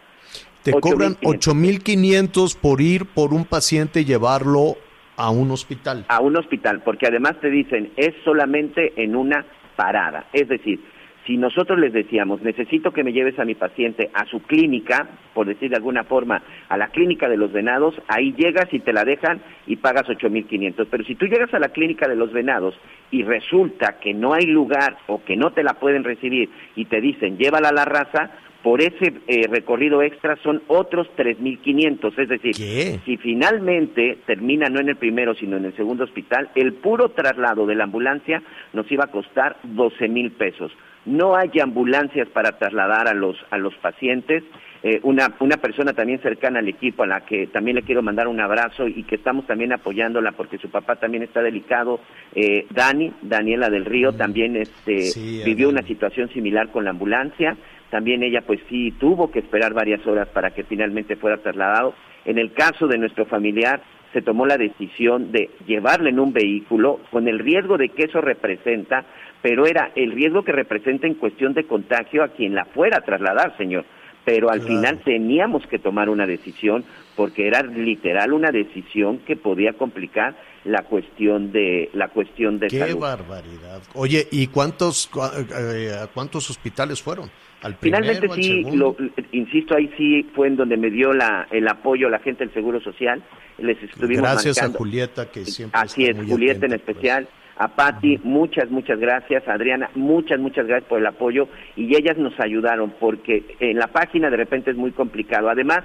Te 0.63 0.71
cobran 0.71 1.17
8,500. 1.23 2.57
8.500 2.57 2.59
por 2.61 2.79
ir 2.79 3.05
por 3.05 3.33
un 3.33 3.43
paciente 3.43 4.01
y 4.01 4.05
llevarlo 4.05 4.77
a 5.17 5.29
un 5.29 5.51
hospital. 5.51 6.05
A 6.07 6.21
un 6.21 6.37
hospital, 6.37 6.81
porque 6.85 7.07
además 7.07 7.33
te 7.41 7.49
dicen, 7.49 7.91
es 7.97 8.13
solamente 8.23 8.93
en 8.95 9.17
una 9.17 9.45
parada. 9.75 10.27
Es 10.31 10.47
decir, 10.47 10.79
si 11.25 11.37
nosotros 11.37 11.77
les 11.79 11.93
decíamos, 11.93 12.41
necesito 12.41 12.91
que 12.91 13.03
me 13.03 13.13
lleves 13.13 13.37
a 13.37 13.45
mi 13.45 13.53
paciente 13.53 14.09
a 14.13 14.25
su 14.25 14.41
clínica, 14.41 15.07
por 15.33 15.45
decir 15.45 15.69
de 15.69 15.75
alguna 15.75 16.03
forma, 16.03 16.41
a 16.67 16.77
la 16.77 16.87
clínica 16.87 17.29
de 17.29 17.37
los 17.37 17.51
venados, 17.51 17.95
ahí 18.07 18.33
llegas 18.33 18.73
y 18.73 18.79
te 18.79 18.91
la 18.91 19.03
dejan 19.03 19.39
y 19.67 19.75
pagas 19.75 20.07
8.500. 20.07 20.87
Pero 20.89 21.03
si 21.03 21.15
tú 21.15 21.27
llegas 21.27 21.53
a 21.53 21.59
la 21.59 21.69
clínica 21.69 22.07
de 22.07 22.15
los 22.15 22.33
venados 22.33 22.75
y 23.11 23.23
resulta 23.23 23.99
que 23.99 24.13
no 24.13 24.33
hay 24.33 24.45
lugar 24.45 24.97
o 25.07 25.23
que 25.23 25.35
no 25.35 25.51
te 25.51 25.63
la 25.63 25.75
pueden 25.75 26.03
recibir 26.03 26.49
y 26.75 26.85
te 26.85 26.99
dicen, 26.99 27.37
llévala 27.37 27.69
a 27.69 27.73
la 27.73 27.85
raza, 27.85 28.31
por 28.63 28.81
ese 28.81 29.13
eh, 29.27 29.47
recorrido 29.49 30.01
extra 30.01 30.35
son 30.43 30.61
otros 30.67 31.07
3.500. 31.17 32.19
Es 32.19 32.29
decir, 32.29 32.55
¿Qué? 32.55 32.99
si 33.05 33.17
finalmente 33.17 34.19
termina 34.25 34.69
no 34.69 34.79
en 34.79 34.89
el 34.89 34.95
primero, 34.95 35.33
sino 35.33 35.57
en 35.57 35.65
el 35.65 35.75
segundo 35.75 36.03
hospital, 36.03 36.49
el 36.55 36.73
puro 36.73 37.09
traslado 37.09 37.65
de 37.65 37.75
la 37.75 37.85
ambulancia 37.85 38.41
nos 38.73 38.91
iba 38.91 39.05
a 39.05 39.11
costar 39.11 39.57
12 39.63 40.07
mil 40.07 40.31
pesos. 40.31 40.71
No 41.05 41.35
hay 41.35 41.49
ambulancias 41.59 42.27
para 42.29 42.59
trasladar 42.59 43.07
a 43.07 43.13
los, 43.15 43.35
a 43.49 43.57
los 43.57 43.73
pacientes. 43.77 44.43
Eh, 44.83 44.99
una, 45.03 45.33
una 45.39 45.57
persona 45.57 45.93
también 45.93 46.21
cercana 46.21 46.59
al 46.59 46.67
equipo, 46.67 47.03
a 47.03 47.07
la 47.07 47.21
que 47.21 47.47
también 47.47 47.75
le 47.75 47.83
quiero 47.83 48.01
mandar 48.01 48.27
un 48.27 48.39
abrazo 48.39 48.87
y 48.87 49.03
que 49.03 49.15
estamos 49.15 49.45
también 49.45 49.73
apoyándola 49.73 50.31
porque 50.31 50.57
su 50.57 50.69
papá 50.69 50.95
también 50.95 51.23
está 51.23 51.41
delicado, 51.41 51.99
eh, 52.33 52.65
Dani, 52.71 53.11
Daniela 53.21 53.69
del 53.69 53.85
Río, 53.85 54.13
también 54.13 54.55
este, 54.55 55.01
Sí, 55.01 55.41
vivió 55.45 55.69
una 55.69 55.83
situación 55.83 56.29
similar 56.29 56.69
con 56.69 56.83
la 56.83 56.91
ambulancia. 56.91 57.57
También 57.91 58.23
ella 58.23 58.41
pues 58.41 58.59
sí 58.69 58.91
tuvo 58.99 59.29
que 59.31 59.39
esperar 59.39 59.73
varias 59.73 60.05
horas 60.07 60.27
para 60.29 60.51
que 60.51 60.63
finalmente 60.63 61.15
fuera 61.17 61.37
trasladado. 61.37 61.93
En 62.25 62.39
el 62.39 62.53
caso 62.53 62.87
de 62.87 62.97
nuestro 62.97 63.25
familiar 63.25 63.83
se 64.13 64.21
tomó 64.21 64.45
la 64.45 64.57
decisión 64.57 65.31
de 65.31 65.49
llevarle 65.67 66.09
en 66.09 66.19
un 66.19 66.33
vehículo 66.33 66.99
con 67.11 67.27
el 67.27 67.37
riesgo 67.39 67.77
de 67.77 67.89
que 67.89 68.03
eso 68.05 68.21
representa, 68.21 69.05
pero 69.41 69.65
era 69.65 69.91
el 69.95 70.11
riesgo 70.11 70.43
que 70.43 70.51
representa 70.51 71.05
en 71.07 71.15
cuestión 71.15 71.53
de 71.53 71.65
contagio 71.65 72.23
a 72.23 72.29
quien 72.29 72.55
la 72.55 72.65
fuera 72.65 72.97
a 72.97 73.01
trasladar, 73.01 73.55
señor. 73.57 73.85
Pero 74.23 74.49
al 74.51 74.59
Claro. 74.61 74.75
final 74.77 74.99
teníamos 75.03 75.65
que 75.67 75.79
tomar 75.79 76.07
una 76.09 76.27
decisión 76.27 76.83
porque 77.15 77.47
era 77.47 77.63
literal 77.63 78.33
una 78.33 78.51
decisión 78.51 79.17
que 79.19 79.35
podía 79.35 79.73
complicar 79.73 80.35
la 80.63 80.83
cuestión 80.83 81.51
de 81.51 81.89
la 81.93 82.09
cuestión 82.09 82.59
de 82.59 82.67
Qué 82.67 82.79
salud. 82.79 82.99
barbaridad. 82.99 83.81
Oye, 83.95 84.27
¿y 84.31 84.45
cuántos 84.47 85.09
eh, 85.57 85.91
cuántos 86.13 86.49
hospitales 86.51 87.01
fueron? 87.01 87.31
¿Al 87.61 87.75
primero, 87.75 88.03
Finalmente 88.03 88.33
al 88.33 88.43
sí, 88.43 88.63
lo, 88.75 88.95
insisto, 89.31 89.75
ahí 89.75 89.89
sí 89.97 90.23
fue 90.33 90.47
en 90.47 90.55
donde 90.55 90.77
me 90.77 90.89
dio 90.89 91.13
la, 91.13 91.47
el 91.51 91.67
apoyo 91.67 92.09
la 92.09 92.19
gente 92.19 92.43
del 92.43 92.53
Seguro 92.53 92.81
Social. 92.81 93.21
Les 93.59 93.81
estuvimos 93.83 94.23
Gracias 94.23 94.57
marcando. 94.57 94.77
a 94.77 94.79
Julieta, 94.79 95.31
que 95.31 95.45
siempre 95.45 95.79
Así 95.79 96.03
está 96.03 96.11
es, 96.13 96.17
muy 96.17 96.31
Julieta 96.31 96.65
en 96.65 96.71
pues. 96.71 96.81
especial. 96.81 97.27
A 97.57 97.67
Patti, 97.67 98.19
muchas, 98.23 98.71
muchas 98.71 98.99
gracias. 98.99 99.47
Adriana, 99.47 99.91
muchas, 99.93 100.39
muchas 100.39 100.65
gracias 100.65 100.89
por 100.89 100.99
el 100.99 101.05
apoyo. 101.05 101.47
Y 101.75 101.95
ellas 101.95 102.17
nos 102.17 102.33
ayudaron 102.39 102.95
porque 102.99 103.55
en 103.59 103.77
la 103.77 103.87
página 103.87 104.31
de 104.31 104.37
repente 104.37 104.71
es 104.71 104.77
muy 104.77 104.91
complicado. 104.91 105.47
Además, 105.47 105.83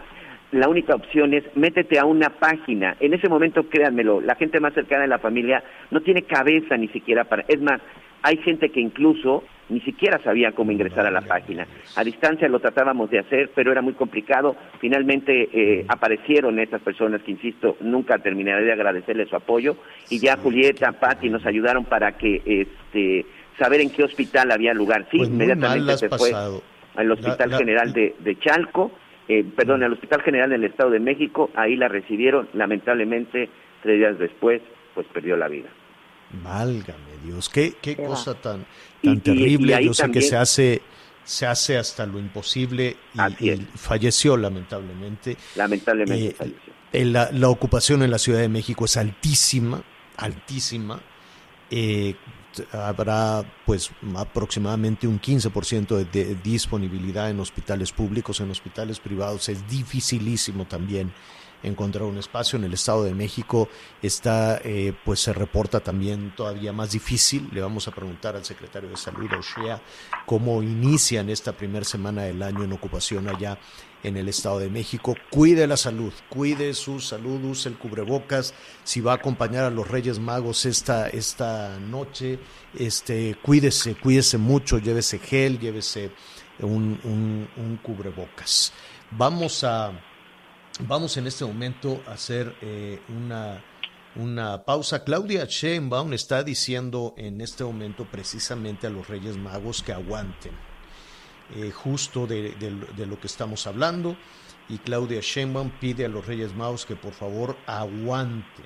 la 0.52 0.68
única 0.68 0.94
opción 0.94 1.34
es 1.34 1.44
métete 1.54 1.98
a 1.98 2.06
una 2.06 2.30
página. 2.30 2.96
En 3.00 3.12
ese 3.12 3.28
momento, 3.28 3.68
créanmelo, 3.68 4.22
la 4.22 4.36
gente 4.36 4.60
más 4.60 4.72
cercana 4.72 5.02
de 5.02 5.08
la 5.08 5.18
familia 5.18 5.62
no 5.90 6.00
tiene 6.00 6.22
cabeza 6.22 6.76
ni 6.78 6.88
siquiera 6.88 7.24
para... 7.24 7.44
Es 7.48 7.60
más, 7.60 7.80
hay 8.26 8.38
gente 8.38 8.70
que 8.70 8.80
incluso 8.80 9.44
ni 9.68 9.80
siquiera 9.82 10.18
sabía 10.24 10.50
cómo 10.52 10.72
ingresar 10.72 11.06
a 11.06 11.10
la 11.12 11.20
página. 11.22 11.64
A 11.94 12.02
distancia 12.02 12.48
lo 12.48 12.58
tratábamos 12.58 13.08
de 13.10 13.20
hacer, 13.20 13.50
pero 13.54 13.70
era 13.70 13.82
muy 13.82 13.92
complicado. 13.94 14.56
Finalmente 14.80 15.48
eh, 15.52 15.84
aparecieron 15.88 16.58
estas 16.58 16.80
personas 16.82 17.22
que, 17.22 17.30
insisto, 17.30 17.76
nunca 17.80 18.18
terminaré 18.18 18.64
de 18.64 18.72
agradecerles 18.72 19.28
su 19.28 19.36
apoyo. 19.36 19.76
Y 20.10 20.18
ya 20.18 20.36
Julieta, 20.38 20.90
Patti 20.92 21.28
nos 21.30 21.46
ayudaron 21.46 21.84
para 21.84 22.16
que 22.16 22.42
este, 22.44 23.26
saber 23.58 23.80
en 23.80 23.90
qué 23.90 24.02
hospital 24.02 24.50
había 24.50 24.74
lugar. 24.74 25.06
Sí, 25.10 25.18
Pues 25.18 25.30
inmediatamente 25.30 25.96
se 25.98 26.08
fue 26.08 26.30
pasado. 26.30 26.62
al 26.96 27.10
Hospital 27.12 27.36
La- 27.38 27.46
la- 27.46 27.58
General 27.58 27.92
de, 27.92 28.14
de 28.20 28.38
Chalco, 28.40 28.90
eh, 29.28 29.44
perdón, 29.56 29.82
al 29.84 29.92
Hospital 29.92 30.22
General 30.22 30.50
del 30.50 30.64
Estado 30.64 30.90
de 30.90 31.00
México. 31.00 31.50
Ahí 31.54 31.76
la 31.76 31.86
recibieron. 31.88 32.48
Lamentablemente, 32.54 33.48
tres 33.82 33.98
días 33.98 34.18
después, 34.18 34.62
pues 34.94 35.06
perdió 35.12 35.36
la 35.36 35.48
vida. 35.48 35.68
Válgame 36.42 37.16
Dios, 37.24 37.48
qué, 37.48 37.76
qué 37.80 37.96
cosa 37.96 38.34
tan, 38.34 38.66
tan 39.02 39.14
y- 39.14 39.20
terrible. 39.20 39.80
y 39.80 39.84
Yo 39.86 39.94
sé 39.94 40.10
que 40.10 40.22
se 40.22 40.36
hace, 40.36 40.82
se 41.24 41.46
hace 41.46 41.76
hasta 41.76 42.06
lo 42.06 42.18
imposible 42.18 42.96
y, 43.40 43.50
falleció 43.76 44.36
lamentablemente. 44.36 45.36
Lamentablemente 45.56 46.26
Eh, 46.28 46.32
falleció. 46.32 46.72
eh, 46.92 47.04
la, 47.04 47.30
la 47.32 47.48
ocupación 47.48 48.02
en 48.02 48.10
la 48.10 48.18
Ciudad 48.18 48.40
de 48.40 48.48
México 48.48 48.84
es 48.84 48.96
altísima, 48.96 49.82
altísima. 50.16 51.00
Eh, 51.70 52.14
habrá 52.72 53.44
pues 53.66 53.90
aproximadamente 54.16 55.06
un 55.06 55.20
15% 55.20 55.88
de, 55.96 56.04
de 56.06 56.34
disponibilidad 56.36 57.28
en 57.28 57.40
hospitales 57.40 57.92
públicos, 57.92 58.40
en 58.40 58.50
hospitales 58.50 58.98
privados 59.00 59.48
es 59.48 59.66
dificilísimo 59.68 60.64
también 60.66 61.12
encontrar 61.62 62.04
un 62.04 62.18
espacio 62.18 62.58
en 62.58 62.64
el 62.64 62.74
Estado 62.74 63.04
de 63.04 63.14
México 63.14 63.68
está 64.02 64.60
eh, 64.64 64.92
pues 65.04 65.20
se 65.20 65.32
reporta 65.32 65.80
también 65.80 66.34
todavía 66.36 66.72
más 66.72 66.92
difícil 66.92 67.48
le 67.52 67.60
vamos 67.60 67.88
a 67.88 67.90
preguntar 67.90 68.36
al 68.36 68.44
secretario 68.44 68.88
de 68.88 68.96
Salud 68.96 69.30
Oshea 69.38 69.80
cómo 70.26 70.62
inician 70.62 71.30
esta 71.30 71.52
primera 71.52 71.84
semana 71.84 72.22
del 72.22 72.42
año 72.42 72.64
en 72.64 72.72
ocupación 72.72 73.28
allá 73.28 73.58
en 74.02 74.16
el 74.16 74.28
Estado 74.28 74.60
de 74.60 74.70
México. 74.70 75.16
Cuide 75.30 75.66
la 75.66 75.76
salud, 75.76 76.12
cuide 76.28 76.74
su 76.74 77.00
salud, 77.00 77.42
use 77.44 77.68
el 77.68 77.76
cubrebocas. 77.76 78.54
Si 78.84 79.00
va 79.00 79.12
a 79.12 79.16
acompañar 79.16 79.64
a 79.64 79.70
los 79.70 79.88
Reyes 79.88 80.20
Magos 80.20 80.64
esta, 80.64 81.08
esta 81.08 81.78
noche, 81.80 82.38
este, 82.78 83.36
cuídese, 83.42 83.96
cuídese 83.96 84.38
mucho, 84.38 84.78
llévese 84.78 85.18
gel, 85.18 85.58
llévese 85.58 86.12
un, 86.60 87.00
un, 87.02 87.48
un 87.56 87.76
cubrebocas. 87.82 88.72
Vamos 89.10 89.64
a, 89.64 89.92
vamos 90.80 91.16
en 91.16 91.26
este 91.26 91.44
momento 91.44 92.02
a 92.06 92.12
hacer 92.12 92.54
eh, 92.60 93.00
una, 93.08 93.62
una 94.16 94.64
pausa. 94.64 95.04
Claudia 95.04 95.44
Sheinbaum 95.44 96.12
está 96.12 96.42
diciendo 96.42 97.14
en 97.16 97.40
este 97.40 97.64
momento 97.64 98.04
precisamente 98.04 98.86
a 98.86 98.90
los 98.90 99.08
Reyes 99.08 99.36
Magos 99.36 99.82
que 99.82 99.92
aguanten 99.92 100.52
eh, 101.54 101.70
justo 101.70 102.26
de, 102.26 102.54
lo 102.96 103.20
que 103.20 103.26
estamos 103.26 103.66
hablando. 103.66 104.16
Y 104.68 104.78
Claudia 104.78 105.20
Sheinbaum 105.20 105.70
pide 105.80 106.06
a 106.06 106.08
los 106.08 106.26
Reyes 106.26 106.54
Magos 106.54 106.86
que 106.86 106.96
por 106.96 107.12
favor 107.12 107.56
aguanten, 107.66 108.64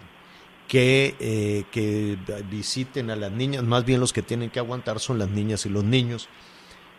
que, 0.66 1.14
eh, 1.20 1.64
que 1.70 2.16
visiten 2.50 3.10
a 3.10 3.16
las 3.16 3.30
niñas, 3.30 3.64
más 3.64 3.84
bien 3.84 4.00
los 4.00 4.14
que 4.14 4.22
tienen 4.22 4.48
que 4.48 4.60
aguantar 4.60 4.98
son 4.98 5.18
las 5.18 5.28
niñas 5.28 5.66
y 5.66 5.68
los 5.68 5.84
niños, 5.84 6.28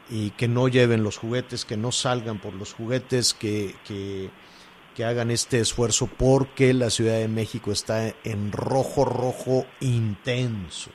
y 0.09 0.31
que 0.31 0.47
no 0.47 0.67
lleven 0.67 1.03
los 1.03 1.17
juguetes, 1.17 1.65
que 1.65 1.77
no 1.77 1.91
salgan 1.91 2.39
por 2.39 2.53
los 2.53 2.73
juguetes, 2.73 3.33
que, 3.33 3.73
que, 3.87 4.29
que 4.95 5.05
hagan 5.05 5.31
este 5.31 5.59
esfuerzo 5.59 6.07
porque 6.07 6.73
la 6.73 6.89
Ciudad 6.89 7.17
de 7.17 7.27
México 7.27 7.71
está 7.71 8.13
en 8.23 8.51
rojo, 8.51 9.05
rojo 9.05 9.65
intenso 9.79 10.91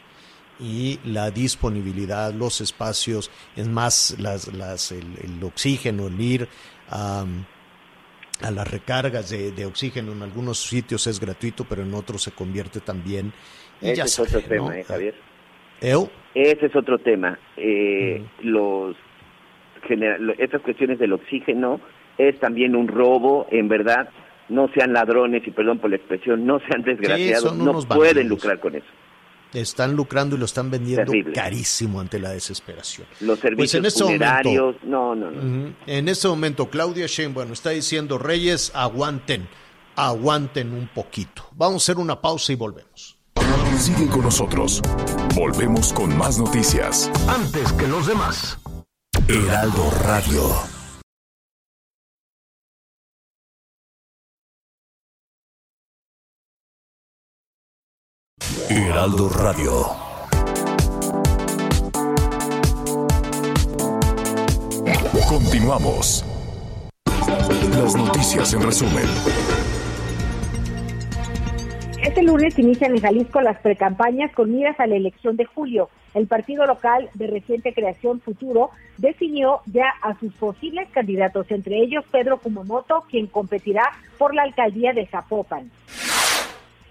y 0.58 0.98
la 1.04 1.30
disponibilidad, 1.30 2.32
los 2.32 2.60
espacios, 2.60 3.30
es 3.56 3.68
más, 3.68 4.16
las, 4.18 4.52
las, 4.54 4.92
el, 4.92 5.06
el 5.22 5.42
oxígeno, 5.44 6.06
el 6.06 6.20
ir 6.20 6.48
a, 6.88 7.24
a 8.42 8.50
las 8.50 8.70
recargas 8.70 9.30
de, 9.30 9.52
de, 9.52 9.66
oxígeno 9.66 10.12
en 10.12 10.22
algunos 10.22 10.58
sitios 10.58 11.06
es 11.06 11.20
gratuito, 11.20 11.64
pero 11.68 11.82
en 11.82 11.92
otros 11.94 12.22
se 12.22 12.32
convierte 12.32 12.80
también. 12.80 13.32
Y 13.80 13.86
Ese 13.86 13.96
ya 13.96 14.04
es 14.04 14.12
sabe, 14.12 14.28
otro 14.28 14.40
tema, 14.42 14.68
¿no? 14.70 14.72
¿eh, 14.72 14.84
Javier. 14.84 15.14
¿Eu? 15.82 16.10
Ese 16.34 16.66
es 16.66 16.76
otro 16.76 16.98
tema. 16.98 17.38
Eh. 17.56 18.24
Los 18.42 18.96
general, 19.86 20.34
estas 20.38 20.62
cuestiones 20.62 20.98
del 20.98 21.12
oxígeno 21.12 21.80
es 22.18 22.38
también 22.40 22.74
un 22.76 22.88
robo, 22.88 23.46
en 23.50 23.68
verdad. 23.68 24.08
No 24.48 24.68
sean 24.74 24.92
ladrones, 24.92 25.42
y 25.46 25.50
perdón 25.50 25.78
por 25.78 25.90
la 25.90 25.96
expresión, 25.96 26.46
no 26.46 26.60
sean 26.68 26.82
desgraciados, 26.82 27.52
sí, 27.52 27.58
no 27.58 27.72
pueden 27.82 28.16
bandidos. 28.16 28.28
lucrar 28.28 28.60
con 28.60 28.76
eso 28.76 28.86
están 29.60 29.94
lucrando 29.94 30.36
y 30.36 30.38
lo 30.38 30.44
están 30.44 30.70
vendiendo 30.70 31.04
Terrible. 31.04 31.32
carísimo 31.32 32.00
ante 32.00 32.18
la 32.18 32.30
desesperación. 32.30 33.06
Los 33.20 33.38
servicios 33.38 33.56
pues 33.56 33.74
en 33.74 33.84
este 33.86 34.04
funerarios, 34.04 34.76
momento, 34.82 34.86
no, 34.86 35.14
no, 35.14 35.30
no. 35.30 35.74
En 35.86 36.08
este 36.08 36.28
momento, 36.28 36.68
Claudia 36.68 37.06
Sheinbaum 37.06 37.52
está 37.52 37.70
diciendo, 37.70 38.18
Reyes, 38.18 38.72
aguanten, 38.74 39.48
aguanten 39.94 40.72
un 40.72 40.88
poquito. 40.88 41.48
Vamos 41.54 41.82
a 41.88 41.92
hacer 41.92 42.02
una 42.02 42.20
pausa 42.20 42.52
y 42.52 42.56
volvemos. 42.56 43.18
Sigue 43.78 44.08
con 44.08 44.22
nosotros. 44.22 44.80
Volvemos 45.34 45.92
con 45.92 46.16
más 46.16 46.38
noticias. 46.38 47.10
Antes 47.28 47.72
que 47.74 47.86
los 47.86 48.06
demás. 48.06 48.58
Heraldo 49.28 49.90
Radio. 50.02 50.75
Heraldo 58.68 59.28
Radio. 59.28 59.86
Continuamos. 65.28 66.24
Las 67.70 67.94
noticias 67.94 68.52
en 68.54 68.62
resumen. 68.62 69.04
Este 72.02 72.22
lunes 72.24 72.58
inician 72.58 72.92
en 72.92 73.00
Jalisco 73.00 73.40
las 73.40 73.60
precampañas 73.60 74.32
con 74.32 74.50
miras 74.50 74.80
a 74.80 74.88
la 74.88 74.96
elección 74.96 75.36
de 75.36 75.44
julio. 75.44 75.88
El 76.14 76.26
partido 76.26 76.66
local 76.66 77.08
de 77.14 77.28
reciente 77.28 77.72
creación 77.72 78.20
Futuro 78.20 78.70
definió 78.98 79.60
ya 79.66 79.92
a 80.02 80.18
sus 80.18 80.32
posibles 80.34 80.88
candidatos, 80.90 81.46
entre 81.50 81.76
ellos 81.82 82.04
Pedro 82.10 82.38
Kumamoto, 82.38 83.04
quien 83.08 83.28
competirá 83.28 83.92
por 84.18 84.34
la 84.34 84.42
alcaldía 84.42 84.92
de 84.92 85.06
Zapopan. 85.06 85.70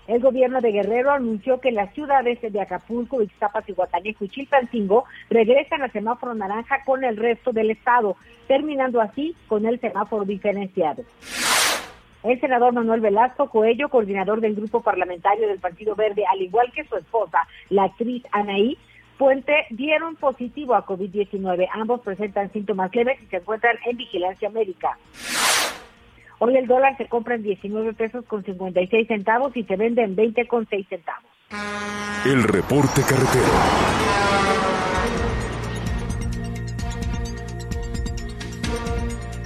El 0.07 0.21
gobierno 0.21 0.61
de 0.61 0.71
Guerrero 0.71 1.11
anunció 1.11 1.59
que 1.59 1.71
las 1.71 1.91
ciudades 1.95 2.39
de 2.39 2.61
Acapulco, 2.61 3.23
Ixtapas, 3.23 3.67
Iguatanejo 3.67 4.25
y 4.25 4.29
Chilpancingo 4.29 5.05
regresan 5.31 5.81
a 5.81 5.89
semáforo 5.89 6.35
naranja 6.35 6.83
con 6.85 7.03
el 7.03 7.17
resto 7.17 7.51
del 7.51 7.71
estado, 7.71 8.15
terminando 8.47 9.01
así 9.01 9.35
con 9.47 9.65
el 9.65 9.79
semáforo 9.79 10.23
diferenciado. 10.23 11.03
El 12.21 12.39
senador 12.39 12.73
Manuel 12.73 13.01
Velasco 13.01 13.49
Coello, 13.49 13.89
coordinador 13.89 14.41
del 14.41 14.55
grupo 14.55 14.81
parlamentario 14.81 15.47
del 15.47 15.59
Partido 15.59 15.95
Verde, 15.95 16.23
al 16.31 16.41
igual 16.41 16.71
que 16.71 16.85
su 16.85 16.95
esposa, 16.95 17.39
la 17.69 17.85
actriz 17.85 18.23
Anaí 18.31 18.77
Puente, 19.17 19.53
dieron 19.69 20.15
positivo 20.17 20.75
a 20.75 20.85
COVID-19. 20.85 21.67
Ambos 21.71 22.01
presentan 22.01 22.51
síntomas 22.51 22.93
leves 22.93 23.17
y 23.23 23.27
se 23.27 23.37
encuentran 23.37 23.77
en 23.85 23.97
vigilancia 23.97 24.49
médica. 24.49 24.97
Hoy 26.39 26.58
el 26.58 26.67
dólar 26.67 26.98
se 26.98 27.08
compra 27.08 27.36
en 27.36 27.43
19 27.43 27.93
pesos 27.93 28.26
con 28.26 28.43
56 28.43 29.08
centavos 29.08 29.56
y 29.56 29.63
se 29.63 29.76
vende 29.76 30.04
en 30.04 30.15
20 30.15 30.48
con 30.48 30.67
6 30.67 30.88
centavos. 30.89 31.32
El 32.26 32.43
reporte 32.43 33.02
carretero. 33.08 34.06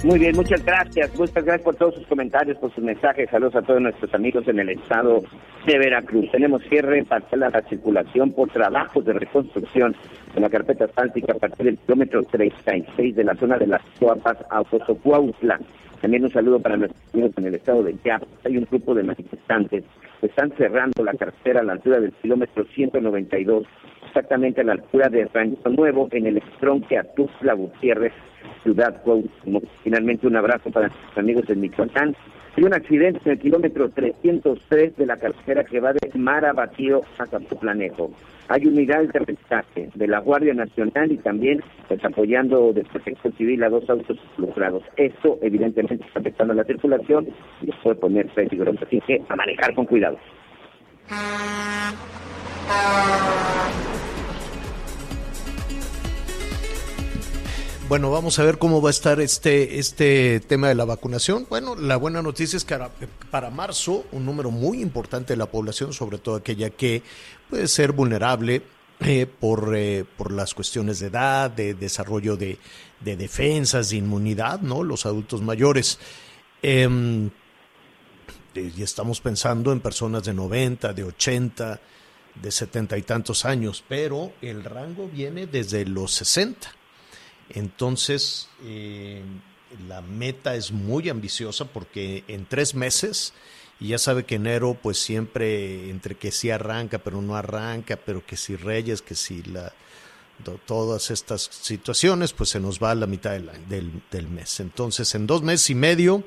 Muy 0.02 0.18
bien, 0.18 0.34
muchas 0.34 0.64
gracias. 0.64 1.14
Muchas 1.14 1.44
gracias 1.44 1.62
por 1.62 1.76
todos 1.76 1.94
sus 1.94 2.06
comentarios, 2.06 2.56
por 2.56 2.74
sus 2.74 2.82
mensajes. 2.82 3.28
Saludos 3.28 3.54
a 3.56 3.62
todos 3.62 3.82
nuestros 3.82 4.12
amigos 4.14 4.48
en 4.48 4.58
el 4.58 4.70
estado 4.70 5.20
de 5.66 5.78
Veracruz. 5.78 6.30
Tenemos 6.32 6.62
cierre 6.70 7.04
parcial 7.04 7.42
a 7.42 7.50
la 7.50 7.60
circulación 7.68 8.32
por 8.32 8.48
trabajos 8.48 9.04
de 9.04 9.12
reconstrucción 9.12 9.94
en 10.34 10.42
la 10.42 10.48
carpeta 10.48 10.86
asfáltica 10.86 11.34
a 11.34 11.38
partir 11.38 11.66
del 11.66 11.78
kilómetro 11.78 12.22
36 12.22 13.14
de 13.14 13.24
la 13.24 13.34
zona 13.34 13.58
de 13.58 13.66
las 13.66 13.82
Coapas 13.98 14.38
a 14.48 14.62
Osocuautla. 14.62 15.60
También 16.00 16.24
un 16.24 16.30
saludo 16.30 16.60
para 16.60 16.76
nuestros 16.76 17.02
amigos 17.12 17.32
en 17.36 17.46
el 17.46 17.54
estado 17.54 17.82
de 17.82 17.96
Chiapas. 18.02 18.28
Hay 18.44 18.56
un 18.56 18.66
grupo 18.70 18.94
de 18.94 19.02
manifestantes 19.02 19.84
que 20.20 20.26
están 20.26 20.50
cerrando 20.56 21.04
la 21.04 21.12
carretera 21.12 21.60
a 21.60 21.62
la 21.62 21.72
altura 21.74 22.00
del 22.00 22.12
kilómetro 22.12 22.64
192, 22.74 23.64
exactamente 24.06 24.62
a 24.62 24.64
la 24.64 24.72
altura 24.72 25.08
de 25.08 25.26
Rancho 25.26 25.68
Nuevo, 25.68 26.08
en 26.12 26.26
el 26.26 26.38
estronque 26.38 26.96
a 26.96 27.04
Tuxtla 27.04 27.52
Gutiérrez, 27.54 28.12
Ciudad 28.62 29.02
Cuauhtémoc. 29.02 29.64
Finalmente 29.84 30.26
un 30.26 30.36
abrazo 30.36 30.70
para 30.70 30.88
nuestros 30.88 31.18
amigos 31.18 31.46
de 31.46 31.56
Michoacán. 31.56 32.16
Hay 32.56 32.64
un 32.64 32.74
accidente 32.74 33.20
en 33.24 33.32
el 33.32 33.38
kilómetro 33.38 33.88
303 33.90 34.96
de 34.96 35.06
la 35.06 35.16
carretera 35.16 35.64
que 35.64 35.80
va 35.80 35.92
de 35.92 36.10
Marabatío 36.14 37.02
a 37.18 37.26
Zapoplanejo. 37.26 38.10
Hay 38.48 38.66
unidades 38.66 39.12
de 39.12 39.20
rescate 39.20 39.90
de 39.94 40.08
la 40.08 40.18
Guardia 40.18 40.52
Nacional 40.52 41.12
y 41.12 41.18
también 41.18 41.62
pues, 41.86 42.04
apoyando 42.04 42.72
de 42.72 42.82
protección 42.82 43.32
civil 43.34 43.62
a 43.62 43.68
dos 43.68 43.88
autos 43.88 44.18
involucrados. 44.36 44.82
Esto 44.96 45.38
evidentemente 45.40 46.04
está 46.04 46.18
afectando 46.18 46.54
la 46.54 46.64
circulación 46.64 47.28
y 47.62 47.70
puede 47.82 47.96
poner 47.96 48.26
peligroso. 48.28 48.80
Así 48.84 49.00
que 49.06 49.22
a 49.28 49.36
manejar 49.36 49.72
con 49.74 49.86
cuidado. 49.86 50.18
Bueno, 57.90 58.12
vamos 58.12 58.38
a 58.38 58.44
ver 58.44 58.58
cómo 58.58 58.80
va 58.80 58.90
a 58.90 58.92
estar 58.92 59.20
este, 59.20 59.80
este 59.80 60.38
tema 60.38 60.68
de 60.68 60.76
la 60.76 60.84
vacunación. 60.84 61.48
Bueno, 61.50 61.74
la 61.74 61.96
buena 61.96 62.22
noticia 62.22 62.56
es 62.56 62.64
que 62.64 62.78
para 63.32 63.50
marzo 63.50 64.04
un 64.12 64.24
número 64.24 64.52
muy 64.52 64.80
importante 64.80 65.32
de 65.32 65.36
la 65.36 65.50
población, 65.50 65.92
sobre 65.92 66.18
todo 66.18 66.36
aquella 66.36 66.70
que 66.70 67.02
puede 67.48 67.66
ser 67.66 67.90
vulnerable 67.90 68.62
eh, 69.00 69.26
por, 69.26 69.74
eh, 69.74 70.04
por 70.16 70.30
las 70.30 70.54
cuestiones 70.54 71.00
de 71.00 71.08
edad, 71.08 71.50
de 71.50 71.74
desarrollo 71.74 72.36
de, 72.36 72.58
de 73.00 73.16
defensas, 73.16 73.90
de 73.90 73.96
inmunidad, 73.96 74.60
¿no? 74.60 74.84
Los 74.84 75.04
adultos 75.04 75.42
mayores. 75.42 75.98
Eh, 76.62 77.28
y 78.54 78.82
estamos 78.84 79.20
pensando 79.20 79.72
en 79.72 79.80
personas 79.80 80.22
de 80.22 80.32
90, 80.32 80.92
de 80.92 81.02
80, 81.02 81.80
de 82.40 82.50
70 82.52 82.98
y 82.98 83.02
tantos 83.02 83.44
años, 83.44 83.82
pero 83.88 84.32
el 84.42 84.62
rango 84.62 85.08
viene 85.08 85.48
desde 85.48 85.84
los 85.86 86.12
60. 86.12 86.76
Entonces, 87.50 88.48
eh, 88.64 89.22
la 89.88 90.00
meta 90.02 90.54
es 90.56 90.72
muy 90.72 91.08
ambiciosa 91.08 91.64
porque 91.64 92.24
en 92.28 92.46
tres 92.46 92.74
meses 92.74 93.32
y 93.78 93.88
ya 93.88 93.98
sabe 93.98 94.24
que 94.24 94.34
enero 94.34 94.76
pues 94.80 94.98
siempre 94.98 95.90
entre 95.90 96.14
que 96.16 96.30
sí 96.32 96.50
arranca 96.50 96.98
pero 96.98 97.22
no 97.22 97.36
arranca, 97.36 97.96
pero 97.96 98.24
que 98.26 98.36
si 98.36 98.56
Reyes, 98.56 99.00
que 99.02 99.14
si 99.14 99.42
la 99.44 99.72
to- 100.44 100.60
todas 100.66 101.10
estas 101.10 101.42
situaciones 101.52 102.32
pues 102.32 102.50
se 102.50 102.60
nos 102.60 102.78
va 102.80 102.90
a 102.90 102.94
la 102.94 103.06
mitad 103.06 103.32
del, 103.32 104.02
del 104.10 104.28
mes. 104.28 104.60
Entonces 104.60 105.14
en 105.14 105.26
dos 105.26 105.42
meses 105.42 105.70
y 105.70 105.74
medio, 105.74 106.24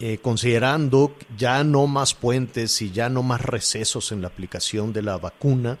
eh, 0.00 0.18
considerando 0.20 1.14
ya 1.38 1.62
no 1.64 1.86
más 1.86 2.12
puentes 2.14 2.82
y 2.82 2.90
ya 2.90 3.08
no 3.08 3.22
más 3.22 3.40
recesos 3.40 4.10
en 4.12 4.20
la 4.20 4.28
aplicación 4.28 4.92
de 4.92 5.02
la 5.02 5.16
vacuna, 5.16 5.78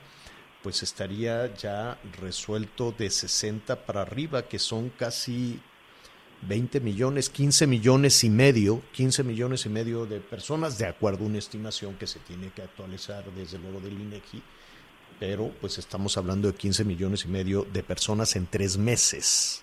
pues 0.62 0.82
estaría 0.82 1.54
ya 1.54 1.98
resuelto 2.20 2.94
de 2.96 3.10
60 3.10 3.84
para 3.84 4.02
arriba, 4.02 4.42
que 4.48 4.58
son 4.58 4.90
casi 4.90 5.60
20 6.42 6.80
millones, 6.80 7.30
15 7.30 7.66
millones 7.66 8.24
y 8.24 8.30
medio, 8.30 8.82
15 8.92 9.24
millones 9.24 9.66
y 9.66 9.68
medio 9.68 10.06
de 10.06 10.20
personas, 10.20 10.78
de 10.78 10.86
acuerdo 10.86 11.24
a 11.24 11.28
una 11.28 11.38
estimación 11.38 11.96
que 11.96 12.06
se 12.06 12.18
tiene 12.20 12.50
que 12.50 12.62
actualizar 12.62 13.24
desde 13.32 13.58
luego 13.58 13.80
del 13.80 14.00
INEGI, 14.00 14.42
pero 15.20 15.52
pues 15.60 15.78
estamos 15.78 16.16
hablando 16.16 16.50
de 16.50 16.54
15 16.54 16.84
millones 16.84 17.24
y 17.24 17.28
medio 17.28 17.66
de 17.72 17.82
personas 17.82 18.34
en 18.34 18.46
tres 18.46 18.76
meses. 18.76 19.62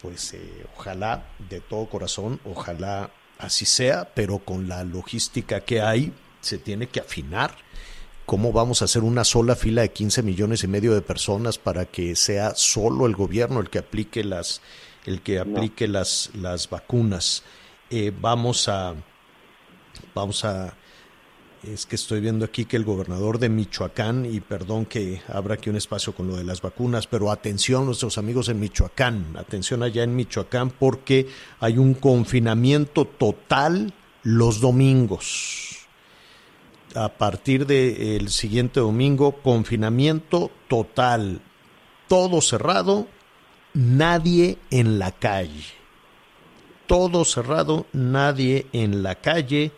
Pues 0.00 0.32
eh, 0.34 0.66
ojalá, 0.76 1.26
de 1.48 1.60
todo 1.60 1.88
corazón, 1.88 2.40
ojalá 2.44 3.10
así 3.38 3.66
sea, 3.66 4.14
pero 4.14 4.38
con 4.38 4.68
la 4.68 4.84
logística 4.84 5.60
que 5.60 5.80
hay, 5.80 6.12
se 6.40 6.58
tiene 6.58 6.88
que 6.88 7.00
afinar. 7.00 7.56
¿Cómo 8.30 8.52
vamos 8.52 8.80
a 8.80 8.84
hacer 8.84 9.02
una 9.02 9.24
sola 9.24 9.56
fila 9.56 9.82
de 9.82 9.90
15 9.90 10.22
millones 10.22 10.62
y 10.62 10.68
medio 10.68 10.94
de 10.94 11.02
personas 11.02 11.58
para 11.58 11.86
que 11.86 12.14
sea 12.14 12.54
solo 12.54 13.06
el 13.06 13.16
gobierno 13.16 13.58
el 13.58 13.68
que 13.68 13.80
aplique 13.80 14.22
las, 14.22 14.62
el 15.04 15.20
que 15.20 15.40
aplique 15.40 15.88
las, 15.88 16.30
las 16.34 16.70
vacunas? 16.70 17.42
Eh, 17.90 18.12
vamos 18.20 18.68
a, 18.68 18.94
vamos 20.14 20.44
a, 20.44 20.76
es 21.64 21.86
que 21.86 21.96
estoy 21.96 22.20
viendo 22.20 22.44
aquí 22.44 22.66
que 22.66 22.76
el 22.76 22.84
gobernador 22.84 23.40
de 23.40 23.48
Michoacán, 23.48 24.24
y 24.24 24.38
perdón 24.38 24.86
que 24.86 25.22
abra 25.26 25.54
aquí 25.54 25.68
un 25.68 25.74
espacio 25.74 26.14
con 26.14 26.28
lo 26.28 26.36
de 26.36 26.44
las 26.44 26.62
vacunas, 26.62 27.08
pero 27.08 27.32
atención 27.32 27.84
nuestros 27.84 28.16
amigos 28.16 28.48
en 28.48 28.60
Michoacán, 28.60 29.36
atención 29.36 29.82
allá 29.82 30.04
en 30.04 30.14
Michoacán 30.14 30.70
porque 30.70 31.26
hay 31.58 31.78
un 31.78 31.94
confinamiento 31.94 33.06
total 33.06 33.92
los 34.22 34.60
domingos. 34.60 35.69
A 36.94 37.08
partir 37.08 37.66
del 37.66 38.28
siguiente 38.30 38.80
domingo, 38.80 39.32
confinamiento 39.42 40.50
total, 40.68 41.40
todo 42.08 42.40
cerrado, 42.40 43.06
nadie 43.74 44.58
en 44.70 44.98
la 44.98 45.12
calle. 45.12 45.64
Todo 46.86 47.24
cerrado, 47.24 47.86
nadie 47.92 48.66
en 48.72 49.04
la 49.04 49.14
calle 49.14 49.70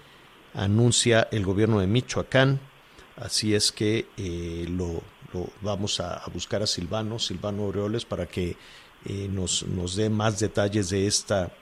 anuncia 0.54 1.28
el 1.30 1.44
gobierno 1.44 1.80
de 1.80 1.86
Michoacán. 1.86 2.60
Así 3.16 3.54
es 3.54 3.72
que 3.72 4.06
eh, 4.16 4.66
lo, 4.70 5.02
vamos 5.60 6.00
a, 6.00 6.14
a 6.14 6.26
buscar 6.30 6.62
a 6.62 6.66
Silvano, 6.66 7.18
Silvano 7.18 7.64
Aureoles, 7.64 8.06
para 8.06 8.26
que 8.26 8.56
eh, 9.04 9.28
nos, 9.30 9.64
nos 9.66 9.96
dé 9.96 10.08
más 10.08 10.38
detalles 10.38 10.88
de 10.90 11.06
esta, 11.06 11.52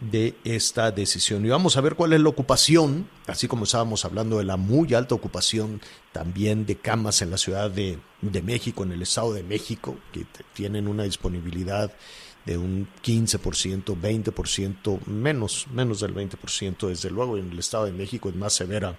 de 0.00 0.34
esta 0.44 0.90
decisión. 0.90 1.44
Y 1.44 1.48
vamos 1.48 1.76
a 1.76 1.80
ver 1.80 1.94
cuál 1.94 2.12
es 2.12 2.20
la 2.20 2.28
ocupación, 2.28 3.08
así 3.26 3.48
como 3.48 3.64
estábamos 3.64 4.04
hablando 4.04 4.38
de 4.38 4.44
la 4.44 4.56
muy 4.56 4.94
alta 4.94 5.14
ocupación 5.14 5.80
también 6.12 6.66
de 6.66 6.76
camas 6.76 7.22
en 7.22 7.30
la 7.30 7.38
Ciudad 7.38 7.70
de, 7.70 7.98
de 8.20 8.42
México, 8.42 8.82
en 8.82 8.92
el 8.92 9.02
Estado 9.02 9.32
de 9.32 9.42
México, 9.42 9.96
que 10.12 10.26
tienen 10.52 10.88
una 10.88 11.04
disponibilidad 11.04 11.92
de 12.44 12.58
un 12.58 12.88
15%, 13.02 13.98
20%, 14.00 15.06
menos, 15.06 15.66
menos 15.72 16.00
del 16.00 16.14
20%, 16.14 16.88
desde 16.88 17.10
luego 17.10 17.38
en 17.38 17.50
el 17.50 17.58
Estado 17.58 17.86
de 17.86 17.92
México 17.92 18.28
es 18.28 18.34
más 18.34 18.52
severa 18.52 18.98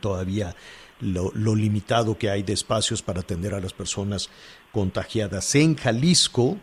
todavía 0.00 0.54
lo, 1.00 1.30
lo 1.34 1.54
limitado 1.54 2.16
que 2.16 2.30
hay 2.30 2.42
de 2.42 2.52
espacios 2.52 3.02
para 3.02 3.20
atender 3.20 3.54
a 3.54 3.60
las 3.60 3.72
personas 3.72 4.30
contagiadas. 4.72 5.54
En 5.54 5.76
Jalisco 5.76 6.58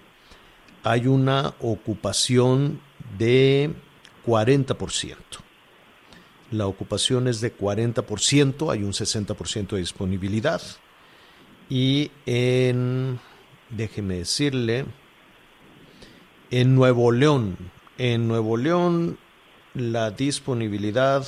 hay 0.84 1.08
una 1.08 1.54
ocupación 1.60 2.82
de 3.17 3.74
40%. 4.26 5.15
La 6.52 6.67
ocupación 6.67 7.28
es 7.28 7.39
de 7.39 7.56
40%, 7.56 8.71
hay 8.71 8.84
un 8.84 8.91
60% 8.91 9.69
de 9.69 9.80
disponibilidad. 9.80 10.62
Y 11.69 12.12
en, 12.26 13.19
déjeme 13.69 14.17
decirle, 14.17 14.86
en 16.50 16.76
Nuevo 16.76 17.13
León, 17.13 17.58
en 17.97 18.28
Nuevo 18.28 18.58
León 18.58 19.17
la 19.74 20.12
disponibilidad 20.12 21.26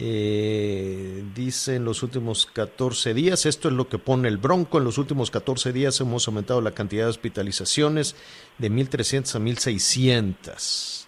eh, 0.00 1.24
dice 1.34 1.74
en 1.74 1.84
los 1.84 2.02
últimos 2.02 2.46
14 2.46 3.14
días, 3.14 3.46
esto 3.46 3.68
es 3.68 3.74
lo 3.74 3.88
que 3.88 3.98
pone 3.98 4.28
el 4.28 4.36
Bronco, 4.36 4.78
en 4.78 4.84
los 4.84 4.98
últimos 4.98 5.30
14 5.30 5.72
días 5.72 6.00
hemos 6.00 6.28
aumentado 6.28 6.60
la 6.60 6.72
cantidad 6.72 7.04
de 7.04 7.10
hospitalizaciones 7.10 8.14
de 8.58 8.70
1.300 8.70 9.34
a 9.34 9.38
1.600. 9.38 11.06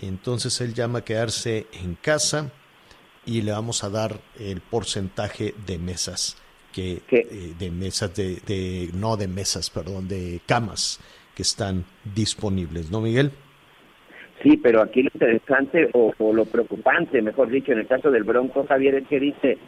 Entonces 0.00 0.60
él 0.60 0.74
llama 0.74 1.00
a 1.00 1.04
quedarse 1.04 1.66
en 1.72 1.94
casa 1.94 2.52
y 3.26 3.42
le 3.42 3.52
vamos 3.52 3.84
a 3.84 3.90
dar 3.90 4.20
el 4.38 4.60
porcentaje 4.60 5.54
de 5.66 5.78
mesas 5.78 6.36
que 6.72 7.02
eh, 7.10 7.54
de 7.58 7.70
mesas 7.70 8.14
de, 8.14 8.36
de 8.46 8.90
no 8.92 9.16
de 9.16 9.28
mesas, 9.28 9.70
perdón, 9.70 10.08
de 10.08 10.42
camas 10.46 11.00
que 11.34 11.42
están 11.42 11.86
disponibles, 12.14 12.90
¿no, 12.90 13.00
Miguel? 13.00 13.32
Sí, 14.48 14.56
pero 14.58 14.80
aquí 14.80 15.02
lo 15.02 15.10
interesante 15.12 15.90
o, 15.92 16.12
o 16.18 16.32
lo 16.32 16.44
preocupante, 16.44 17.20
mejor 17.20 17.48
dicho, 17.48 17.72
en 17.72 17.78
el 17.80 17.86
caso 17.88 18.12
del 18.12 18.22
Bronco, 18.22 18.64
Javier, 18.68 18.94
es 18.94 19.08
que 19.08 19.18
dice, 19.18 19.58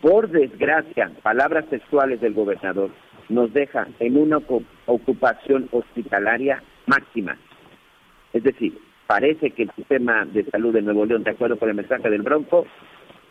por 0.00 0.28
desgracia, 0.28 1.12
palabras 1.22 1.66
textuales 1.70 2.20
del 2.20 2.34
gobernador, 2.34 2.90
nos 3.28 3.52
deja 3.52 3.86
en 4.00 4.16
una 4.16 4.38
ocu- 4.38 4.64
ocupación 4.86 5.68
hospitalaria 5.70 6.60
máxima. 6.86 7.38
Es 8.32 8.42
decir, 8.42 8.76
parece 9.06 9.52
que 9.52 9.62
el 9.62 9.70
sistema 9.76 10.24
de 10.24 10.44
salud 10.46 10.72
de 10.74 10.82
Nuevo 10.82 11.06
León, 11.06 11.22
de 11.22 11.30
acuerdo 11.30 11.56
con 11.56 11.68
el 11.68 11.76
mensaje 11.76 12.10
del 12.10 12.22
Bronco, 12.22 12.66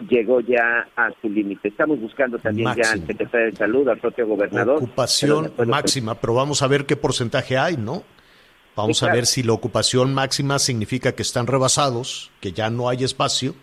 llegó 0.10 0.40
ya 0.40 0.88
a 0.96 1.12
su 1.22 1.30
límite. 1.30 1.68
Estamos 1.68 2.00
buscando 2.00 2.40
también 2.40 2.70
ya 2.76 2.92
al 2.94 3.06
secretario 3.06 3.48
de 3.48 3.52
salud, 3.58 3.88
al 3.90 4.00
propio 4.00 4.26
gobernador. 4.26 4.78
Ocupación 4.78 5.52
máxima, 5.68 6.16
pero 6.16 6.34
vamos 6.34 6.64
a 6.64 6.68
ver 6.68 6.86
qué 6.86 6.96
porcentaje 6.96 7.58
hay, 7.58 7.76
¿no? 7.76 8.04
Vamos 8.76 9.00
Sí, 9.00 9.06
a 9.06 9.12
ver 9.12 9.26
si 9.26 9.44
la 9.44 9.54
ocupación 9.54 10.14
máxima 10.14 10.60
significa 10.60 11.14
que 11.14 11.22
están 11.22 11.48
rebasados, 11.48 12.32
que 12.40 12.52
ya 12.54 12.70
no 12.70 12.90
hay 12.90 13.04
espacio, 13.04 13.56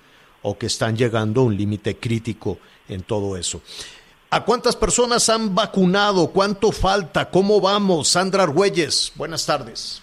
o 0.43 0.57
que 0.57 0.67
están 0.67 0.97
llegando 0.97 1.43
a 1.43 1.45
un 1.45 1.57
límite 1.57 1.97
crítico 1.97 2.59
en 2.89 3.03
todo 3.03 3.37
eso. 3.37 3.61
¿A 4.31 4.45
cuántas 4.45 4.77
personas 4.77 5.29
han 5.29 5.55
vacunado? 5.55 6.29
¿Cuánto 6.29 6.71
falta? 6.71 7.31
¿Cómo 7.31 7.61
vamos? 7.61 8.09
Sandra 8.09 8.45
Argüelles, 8.45 9.13
buenas 9.17 9.45
tardes. 9.45 10.01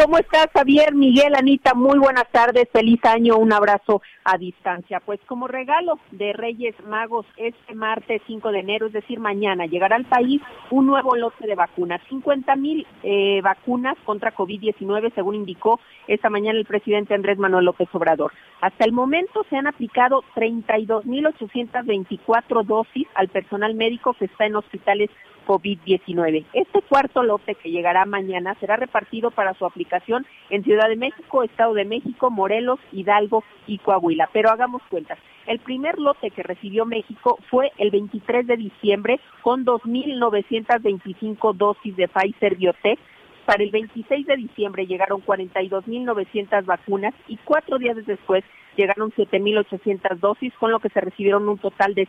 ¿Cómo 0.00 0.16
estás, 0.16 0.46
Javier? 0.54 0.94
Miguel, 0.94 1.34
Anita, 1.34 1.74
muy 1.74 1.98
buenas 1.98 2.30
tardes, 2.30 2.68
feliz 2.72 3.04
año, 3.04 3.36
un 3.36 3.52
abrazo 3.52 4.00
a 4.22 4.38
distancia. 4.38 5.00
Pues 5.04 5.18
como 5.26 5.48
regalo 5.48 5.98
de 6.12 6.32
Reyes 6.32 6.76
Magos, 6.86 7.26
este 7.36 7.74
martes 7.74 8.22
5 8.28 8.52
de 8.52 8.60
enero, 8.60 8.86
es 8.86 8.92
decir, 8.92 9.18
mañana, 9.18 9.66
llegará 9.66 9.96
al 9.96 10.04
país 10.04 10.40
un 10.70 10.86
nuevo 10.86 11.16
lote 11.16 11.48
de 11.48 11.56
vacunas, 11.56 12.00
50 12.08 12.54
mil 12.54 12.86
eh, 13.02 13.40
vacunas 13.42 13.96
contra 14.04 14.32
COVID-19, 14.32 15.12
según 15.16 15.34
indicó 15.34 15.80
esta 16.06 16.30
mañana 16.30 16.60
el 16.60 16.64
presidente 16.64 17.14
Andrés 17.14 17.38
Manuel 17.38 17.64
López 17.64 17.88
Obrador. 17.92 18.30
Hasta 18.60 18.84
el 18.84 18.92
momento 18.92 19.44
se 19.50 19.56
han 19.56 19.66
aplicado 19.66 20.22
32.824 20.36 22.64
dosis 22.64 23.08
al 23.16 23.30
personal 23.30 23.74
médico 23.74 24.14
que 24.14 24.26
está 24.26 24.46
en 24.46 24.54
hospitales 24.54 25.10
COVID-19. 25.48 26.44
Este 26.52 26.82
cuarto 26.82 27.22
lote 27.22 27.54
que 27.54 27.70
llegará 27.70 28.04
mañana 28.04 28.54
será 28.60 28.76
repartido 28.76 29.30
para 29.30 29.54
su 29.54 29.64
aplicación 29.64 30.26
en 30.50 30.62
Ciudad 30.62 30.88
de 30.88 30.96
México, 30.96 31.42
Estado 31.42 31.72
de 31.72 31.86
México, 31.86 32.30
Morelos, 32.30 32.78
Hidalgo 32.92 33.42
y 33.66 33.78
Coahuila. 33.78 34.28
Pero 34.32 34.50
hagamos 34.50 34.82
cuentas. 34.90 35.18
El 35.46 35.60
primer 35.60 35.98
lote 35.98 36.30
que 36.30 36.42
recibió 36.42 36.84
México 36.84 37.38
fue 37.48 37.72
el 37.78 37.90
23 37.90 38.46
de 38.46 38.58
diciembre 38.58 39.18
con 39.40 39.64
2.925 39.64 41.54
dosis 41.54 41.96
de 41.96 42.08
Pfizer 42.08 42.56
Biotech. 42.56 42.98
Para 43.46 43.64
el 43.64 43.70
26 43.70 44.26
de 44.26 44.36
diciembre 44.36 44.86
llegaron 44.86 45.24
42.900 45.24 46.66
vacunas 46.66 47.14
y 47.26 47.38
cuatro 47.38 47.78
días 47.78 47.96
después 48.04 48.44
llegaron 48.76 49.10
7.800 49.12 50.18
dosis, 50.18 50.52
con 50.60 50.70
lo 50.70 50.80
que 50.80 50.90
se 50.90 51.00
recibieron 51.00 51.48
un 51.48 51.56
total 51.56 51.94
de 51.94 52.06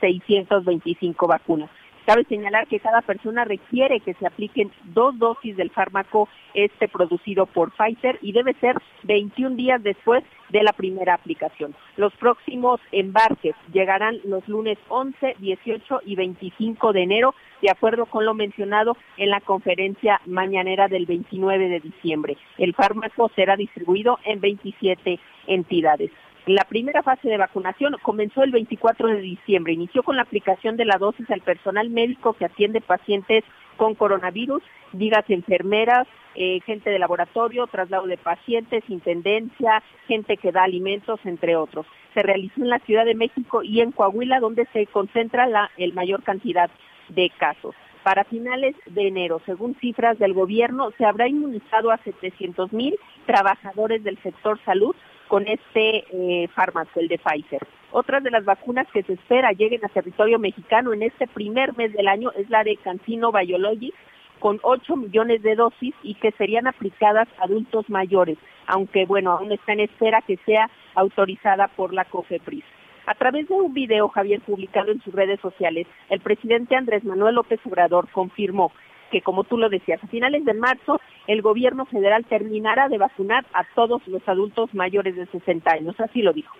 53.625 0.00 1.26
vacunas. 1.26 1.70
Cabe 2.08 2.24
señalar 2.24 2.66
que 2.68 2.80
cada 2.80 3.02
persona 3.02 3.44
requiere 3.44 4.00
que 4.00 4.14
se 4.14 4.26
apliquen 4.26 4.72
dos 4.82 5.18
dosis 5.18 5.54
del 5.58 5.68
fármaco 5.68 6.26
este 6.54 6.88
producido 6.88 7.44
por 7.44 7.70
Pfizer 7.72 8.18
y 8.22 8.32
debe 8.32 8.54
ser 8.54 8.76
21 9.02 9.56
días 9.56 9.82
después 9.82 10.24
de 10.48 10.62
la 10.62 10.72
primera 10.72 11.12
aplicación. 11.12 11.74
Los 11.98 12.14
próximos 12.14 12.80
embarques 12.92 13.54
llegarán 13.74 14.20
los 14.24 14.48
lunes 14.48 14.78
11, 14.88 15.36
18 15.38 16.00
y 16.06 16.16
25 16.16 16.94
de 16.94 17.02
enero, 17.02 17.34
de 17.60 17.70
acuerdo 17.70 18.06
con 18.06 18.24
lo 18.24 18.32
mencionado 18.32 18.96
en 19.18 19.28
la 19.28 19.42
conferencia 19.42 20.18
mañanera 20.24 20.88
del 20.88 21.04
29 21.04 21.68
de 21.68 21.80
diciembre. 21.80 22.38
El 22.56 22.72
fármaco 22.74 23.30
será 23.36 23.54
distribuido 23.54 24.18
en 24.24 24.40
27 24.40 25.20
entidades. 25.46 26.10
La 26.48 26.64
primera 26.64 27.02
fase 27.02 27.28
de 27.28 27.36
vacunación 27.36 27.94
comenzó 28.00 28.42
el 28.42 28.52
24 28.52 29.08
de 29.08 29.20
diciembre. 29.20 29.74
Inició 29.74 30.02
con 30.02 30.16
la 30.16 30.22
aplicación 30.22 30.78
de 30.78 30.86
la 30.86 30.96
dosis 30.96 31.30
al 31.30 31.42
personal 31.42 31.90
médico 31.90 32.32
que 32.32 32.46
atiende 32.46 32.80
pacientes 32.80 33.44
con 33.76 33.94
coronavirus, 33.94 34.62
digas 34.94 35.26
enfermeras, 35.28 36.08
eh, 36.34 36.60
gente 36.64 36.88
de 36.88 36.98
laboratorio, 36.98 37.66
traslado 37.66 38.06
de 38.06 38.16
pacientes, 38.16 38.82
intendencia, 38.88 39.82
gente 40.06 40.38
que 40.38 40.50
da 40.50 40.62
alimentos, 40.62 41.20
entre 41.24 41.54
otros. 41.54 41.84
Se 42.14 42.22
realizó 42.22 42.62
en 42.62 42.70
la 42.70 42.78
Ciudad 42.78 43.04
de 43.04 43.14
México 43.14 43.62
y 43.62 43.82
en 43.82 43.92
Coahuila, 43.92 44.40
donde 44.40 44.64
se 44.72 44.86
concentra 44.86 45.46
la 45.46 45.70
el 45.76 45.92
mayor 45.92 46.22
cantidad 46.22 46.70
de 47.10 47.28
casos. 47.28 47.74
Para 48.02 48.24
finales 48.24 48.74
de 48.86 49.06
enero, 49.06 49.42
según 49.44 49.74
cifras 49.82 50.18
del 50.18 50.32
gobierno, 50.32 50.92
se 50.96 51.04
habrá 51.04 51.28
inmunizado 51.28 51.90
a 51.90 51.98
700 51.98 52.72
mil 52.72 52.98
trabajadores 53.26 54.02
del 54.02 54.16
sector 54.22 54.58
salud 54.64 54.96
con 55.28 55.46
este 55.46 56.04
eh, 56.10 56.48
fármaco, 56.48 56.98
el 57.00 57.08
de 57.08 57.18
Pfizer. 57.18 57.60
Otras 57.92 58.22
de 58.22 58.30
las 58.30 58.44
vacunas 58.44 58.86
que 58.92 59.02
se 59.02 59.14
espera 59.14 59.52
lleguen 59.52 59.84
a 59.84 59.88
territorio 59.88 60.38
mexicano 60.38 60.92
en 60.92 61.02
este 61.02 61.26
primer 61.26 61.76
mes 61.76 61.92
del 61.92 62.08
año 62.08 62.32
es 62.32 62.50
la 62.50 62.64
de 62.64 62.76
Cancino 62.76 63.32
Biologics, 63.32 63.96
con 64.38 64.60
8 64.62 64.96
millones 64.96 65.42
de 65.42 65.56
dosis 65.56 65.94
y 66.02 66.14
que 66.14 66.32
serían 66.32 66.66
aplicadas 66.66 67.28
a 67.38 67.44
adultos 67.44 67.88
mayores, 67.90 68.38
aunque 68.66 69.04
bueno, 69.04 69.32
aún 69.32 69.52
está 69.52 69.72
en 69.72 69.80
espera 69.80 70.22
que 70.22 70.36
sea 70.46 70.70
autorizada 70.94 71.68
por 71.68 71.92
la 71.92 72.04
COFEPRIS. 72.04 72.64
A 73.06 73.14
través 73.14 73.48
de 73.48 73.54
un 73.54 73.72
video, 73.72 74.08
Javier, 74.08 74.40
publicado 74.42 74.92
en 74.92 75.00
sus 75.00 75.14
redes 75.14 75.40
sociales, 75.40 75.86
el 76.10 76.20
presidente 76.20 76.76
Andrés 76.76 77.04
Manuel 77.04 77.36
López 77.36 77.58
Obrador 77.64 78.08
confirmó 78.10 78.70
que, 79.10 79.22
como 79.22 79.44
tú 79.44 79.58
lo 79.58 79.68
decías, 79.68 80.02
a 80.02 80.06
finales 80.06 80.44
de 80.44 80.54
marzo 80.54 81.00
el 81.26 81.42
gobierno 81.42 81.86
federal 81.86 82.24
terminará 82.24 82.88
de 82.88 82.98
vacunar 82.98 83.46
a 83.52 83.64
todos 83.74 84.06
los 84.06 84.26
adultos 84.26 84.72
mayores 84.74 85.16
de 85.16 85.26
60 85.26 85.70
años. 85.70 85.94
Así 85.98 86.22
lo 86.22 86.32
dijo. 86.32 86.54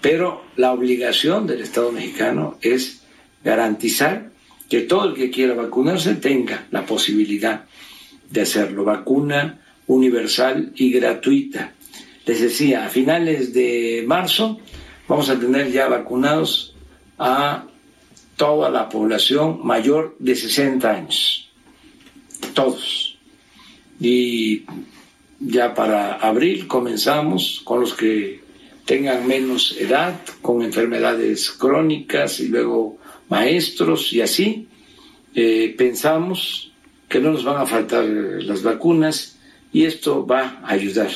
Pero 0.00 0.42
la 0.56 0.72
obligación 0.72 1.46
del 1.46 1.62
Estado 1.62 1.92
mexicano 1.92 2.58
es 2.60 3.08
garantizar 3.42 4.30
que 4.68 4.80
todo 4.80 5.06
el 5.10 5.14
que 5.14 5.30
quiera 5.30 5.54
vacunarse 5.54 6.14
tenga 6.16 6.66
la 6.70 6.84
posibilidad 6.84 7.64
de 8.30 8.40
hacerlo. 8.40 8.84
Vacuna 8.84 9.60
universal 9.86 10.72
y 10.74 10.92
gratuita. 10.92 11.72
Les 12.26 12.40
decía, 12.40 12.86
a 12.86 12.88
finales 12.88 13.52
de 13.52 14.04
marzo 14.06 14.58
vamos 15.08 15.28
a 15.28 15.38
tener 15.38 15.70
ya 15.70 15.88
vacunados 15.88 16.74
a 17.18 17.64
toda 18.36 18.70
la 18.70 18.88
población 18.88 19.60
mayor 19.64 20.16
de 20.18 20.34
60 20.34 20.90
años. 20.90 21.50
Todos. 22.54 23.18
Y 24.00 24.64
ya 25.38 25.74
para 25.74 26.14
abril 26.14 26.66
comenzamos 26.66 27.62
con 27.64 27.80
los 27.80 27.94
que 27.94 28.42
tengan 28.84 29.26
menos 29.26 29.76
edad, 29.78 30.20
con 30.40 30.62
enfermedades 30.62 31.50
crónicas 31.50 32.40
y 32.40 32.48
luego 32.48 32.98
maestros 33.28 34.12
y 34.12 34.20
así. 34.20 34.68
Eh, 35.34 35.74
pensamos 35.78 36.72
que 37.08 37.20
no 37.20 37.30
nos 37.32 37.44
van 37.44 37.60
a 37.60 37.66
faltar 37.66 38.04
las 38.04 38.62
vacunas 38.62 39.38
y 39.72 39.84
esto 39.84 40.26
va 40.26 40.60
a 40.62 40.72
ayudar. 40.72 41.10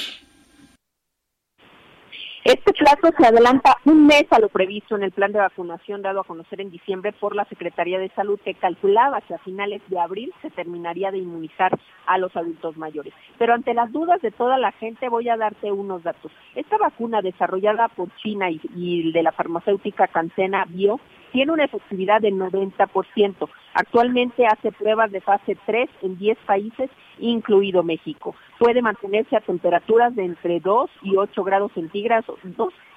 Este 2.47 2.73
plazo 2.75 3.13
se 3.19 3.27
adelanta 3.27 3.77
un 3.87 4.07
mes 4.07 4.25
a 4.31 4.39
lo 4.39 4.49
previsto 4.49 4.95
en 4.95 5.03
el 5.03 5.11
plan 5.11 5.33
de 5.33 5.41
vacunación 5.41 6.01
dado 6.01 6.21
a 6.21 6.25
conocer 6.25 6.61
en 6.61 6.71
diciembre 6.71 7.13
por 7.13 7.35
la 7.35 7.45
Secretaría 7.47 7.99
de 7.99 8.09
Salud 8.11 8.39
que 8.39 8.55
calculaba 8.55 9.21
que 9.23 9.35
a 9.35 9.39
finales 9.39 9.83
de 9.89 9.99
abril 9.99 10.33
se 10.43 10.51
terminaría 10.51 11.11
de 11.11 11.19
inmunizar 11.19 11.77
a 12.07 12.19
los 12.19 12.37
adultos 12.37 12.77
mayores. 12.77 13.13
Pero 13.37 13.53
ante 13.53 13.75
las 13.75 13.91
dudas 13.91 14.23
de 14.23 14.31
toda 14.31 14.59
la 14.59 14.71
gente 14.71 15.09
voy 15.09 15.29
a 15.29 15.37
darte 15.37 15.73
unos 15.73 16.05
datos. 16.05 16.31
Esta 16.55 16.79
vacuna 16.79 17.21
desarrollada 17.21 17.89
por 17.89 18.15
China 18.23 18.49
y, 18.49 18.61
y 18.77 19.11
de 19.11 19.25
la 19.25 19.33
farmacéutica 19.33 20.07
Cancena 20.07 20.67
Bio 20.69 21.01
tiene 21.37 21.53
una 21.53 21.65
efectividad 21.65 22.23
del 22.23 22.33
90%. 22.37 23.49
Actualmente 23.75 24.47
hace 24.47 24.73
pruebas 24.73 25.13
de 25.13 25.21
fase 25.21 25.55
3 25.67 25.91
en 26.01 26.17
10 26.17 26.39
países, 26.47 26.89
incluido 27.19 27.83
México. 27.83 28.35
Puede 28.59 28.81
mantenerse 28.81 29.37
a 29.37 29.43
temperaturas 29.43 30.17
de 30.17 30.25
entre 30.25 30.61
2 30.61 30.91
y 31.03 31.15
8 31.19 31.45
grados 31.45 31.73
centígrados, 31.73 32.25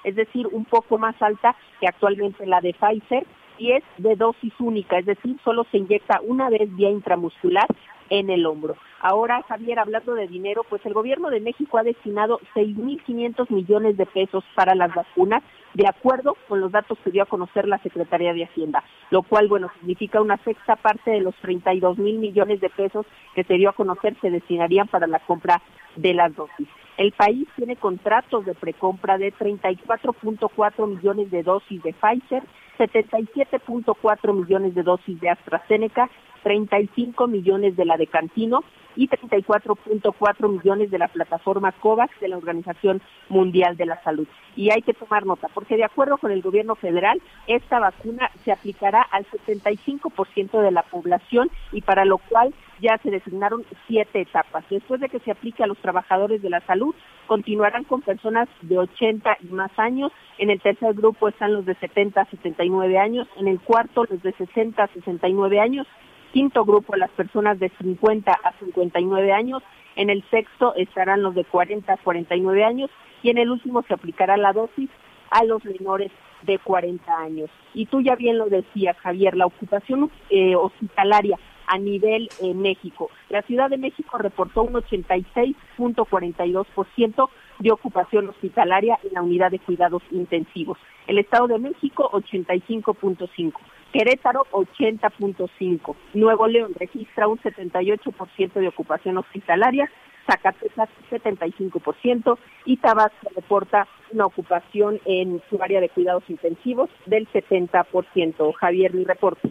es 0.05 0.15
decir, 0.15 0.47
un 0.53 0.63
poco 0.63 0.97
más 0.97 1.21
alta 1.21 1.53
que 1.81 1.87
actualmente 1.87 2.45
la 2.45 2.61
de 2.61 2.73
Pfizer, 2.73 3.27
y 3.57 3.73
es 3.73 3.83
de 3.97 4.15
dosis 4.15 4.53
única, 4.59 4.97
es 4.97 5.05
decir, 5.05 5.35
solo 5.43 5.65
se 5.69 5.77
inyecta 5.77 6.21
una 6.25 6.49
vez 6.49 6.73
vía 6.77 6.89
intramuscular 6.89 7.67
en 8.09 8.29
el 8.29 8.45
hombro. 8.45 8.77
Ahora, 9.01 9.43
Javier, 9.49 9.79
hablando 9.79 10.13
de 10.13 10.27
dinero, 10.27 10.65
pues 10.69 10.85
el 10.85 10.93
gobierno 10.93 11.29
de 11.29 11.41
México 11.41 11.77
ha 11.77 11.83
destinado 11.83 12.39
6.500 12.55 13.49
millones 13.49 13.97
de 13.97 14.05
pesos 14.05 14.45
para 14.55 14.75
las 14.75 14.95
vacunas, 14.95 15.43
de 15.73 15.87
acuerdo 15.87 16.35
con 16.47 16.61
los 16.61 16.71
datos 16.71 16.97
que 17.03 17.11
dio 17.11 17.23
a 17.23 17.27
conocer 17.27 17.67
la 17.67 17.77
Secretaría 17.79 18.33
de 18.33 18.45
Hacienda, 18.45 18.83
lo 19.11 19.23
cual, 19.23 19.47
bueno, 19.47 19.69
significa 19.79 20.21
una 20.21 20.37
sexta 20.37 20.75
parte 20.75 21.11
de 21.11 21.21
los 21.21 21.35
32 21.35 21.97
mil 21.97 22.19
millones 22.19 22.61
de 22.61 22.69
pesos 22.69 23.05
que 23.35 23.43
se 23.43 23.55
dio 23.55 23.69
a 23.69 23.73
conocer 23.73 24.15
se 24.21 24.29
destinarían 24.29 24.87
para 24.87 25.07
la 25.07 25.19
compra 25.19 25.61
de 25.95 26.13
las 26.13 26.35
dosis. 26.35 26.67
El 26.97 27.13
país 27.13 27.47
tiene 27.55 27.77
contratos 27.77 28.45
de 28.45 28.53
precompra 28.53 29.17
de 29.17 29.33
34.4 29.33 30.87
millones 30.87 31.31
de 31.31 31.43
dosis 31.43 31.81
de 31.81 31.93
Pfizer, 31.93 32.43
77.4 32.77 34.33
millones 34.33 34.75
de 34.75 34.83
dosis 34.83 35.19
de 35.19 35.29
AstraZeneca, 35.29 36.09
35 36.43 37.27
millones 37.27 37.75
de 37.75 37.85
la 37.85 37.97
de 37.97 38.07
Cantino 38.07 38.63
y 38.99 39.07
34.4 39.07 40.49
millones 40.49 40.91
de 40.91 40.97
la 40.97 41.07
plataforma 41.07 41.71
COVAX 41.71 42.19
de 42.19 42.27
la 42.27 42.35
Organización 42.35 43.01
Mundial 43.29 43.77
de 43.77 43.85
la 43.85 44.03
Salud. 44.03 44.27
Y 44.57 44.71
hay 44.71 44.81
que 44.81 44.93
tomar 44.93 45.25
nota, 45.25 45.47
porque 45.53 45.77
de 45.77 45.85
acuerdo 45.85 46.17
con 46.17 46.31
el 46.31 46.41
gobierno 46.41 46.75
federal, 46.75 47.21
esta 47.47 47.79
vacuna 47.79 48.29
se 48.43 48.51
aplicará 48.51 49.01
al 49.01 49.25
75% 49.25 50.61
de 50.61 50.71
la 50.71 50.83
población 50.83 51.49
y 51.71 51.79
para 51.79 52.03
lo 52.03 52.17
cual 52.17 52.53
ya 52.81 52.97
se 52.97 53.09
designaron 53.09 53.63
siete 53.87 54.19
etapas. 54.19 54.65
Después 54.69 54.99
de 54.99 55.07
que 55.07 55.19
se 55.19 55.31
aplique 55.31 55.63
a 55.63 55.67
los 55.67 55.77
trabajadores 55.77 56.41
de 56.41 56.49
la 56.49 56.59
salud, 56.61 56.93
continuarán 57.25 57.85
con 57.85 58.01
personas 58.01 58.49
de 58.63 58.79
80 58.79 59.37
y 59.43 59.53
más 59.53 59.71
años. 59.79 60.11
En 60.37 60.49
el 60.49 60.59
tercer 60.59 60.93
grupo 60.93 61.29
están 61.29 61.53
los 61.53 61.65
de 61.65 61.75
70 61.75 62.19
a 62.19 62.25
79 62.25 62.97
años. 62.97 63.29
En 63.37 63.47
el 63.47 63.61
cuarto, 63.61 64.03
los 64.09 64.21
de 64.23 64.33
60 64.33 64.83
a 64.83 64.87
69 64.87 65.61
años 65.61 65.87
quinto 66.31 66.65
grupo 66.65 66.95
las 66.95 67.09
personas 67.11 67.59
de 67.59 67.71
50 67.81 68.31
a 68.31 68.53
59 68.59 69.31
años, 69.31 69.63
en 69.95 70.09
el 70.09 70.23
sexto 70.29 70.75
estarán 70.75 71.23
los 71.23 71.35
de 71.35 71.45
40 71.45 71.91
a 71.91 71.97
49 71.97 72.63
años 72.63 72.89
y 73.21 73.29
en 73.29 73.37
el 73.37 73.51
último 73.51 73.83
se 73.83 73.93
aplicará 73.93 74.37
la 74.37 74.53
dosis 74.53 74.89
a 75.29 75.43
los 75.43 75.63
menores 75.65 76.09
de 76.43 76.57
40 76.59 77.17
años. 77.17 77.49
Y 77.73 77.87
tú 77.87 78.01
ya 78.01 78.15
bien 78.15 78.37
lo 78.37 78.47
decías, 78.47 78.95
Javier, 78.97 79.35
la 79.35 79.45
ocupación 79.45 80.09
eh, 80.29 80.55
hospitalaria 80.55 81.37
a 81.67 81.77
nivel 81.77 82.29
eh, 82.41 82.53
México. 82.53 83.09
La 83.29 83.41
Ciudad 83.43 83.69
de 83.69 83.77
México 83.77 84.17
reportó 84.17 84.63
un 84.63 84.73
86.42% 84.73 87.29
de 87.59 87.71
ocupación 87.71 88.27
hospitalaria 88.29 88.97
en 89.03 89.13
la 89.13 89.21
unidad 89.21 89.51
de 89.51 89.59
cuidados 89.59 90.01
intensivos. 90.11 90.77
El 91.09 91.17
Estado 91.17 91.47
de 91.47 91.57
México 91.57 92.07
85.5. 92.11 93.53
Querétaro 93.91 94.45
80.5, 94.51 95.95
Nuevo 96.13 96.47
León 96.47 96.73
registra 96.79 97.27
un 97.27 97.39
78% 97.39 98.53
de 98.53 98.67
ocupación 98.67 99.17
hospitalaria, 99.17 99.89
Zacatecas 100.27 100.87
75% 101.09 102.37
y 102.65 102.77
Tabasco 102.77 103.31
reporta 103.35 103.87
una 104.11 104.27
ocupación 104.27 104.99
en 105.05 105.41
su 105.49 105.59
área 105.63 105.81
de 105.81 105.89
cuidados 105.89 106.29
intensivos 106.29 106.91
del 107.07 107.27
70%. 107.29 108.53
Javier, 108.53 108.93
mi 108.93 109.03
reporte. 109.03 109.49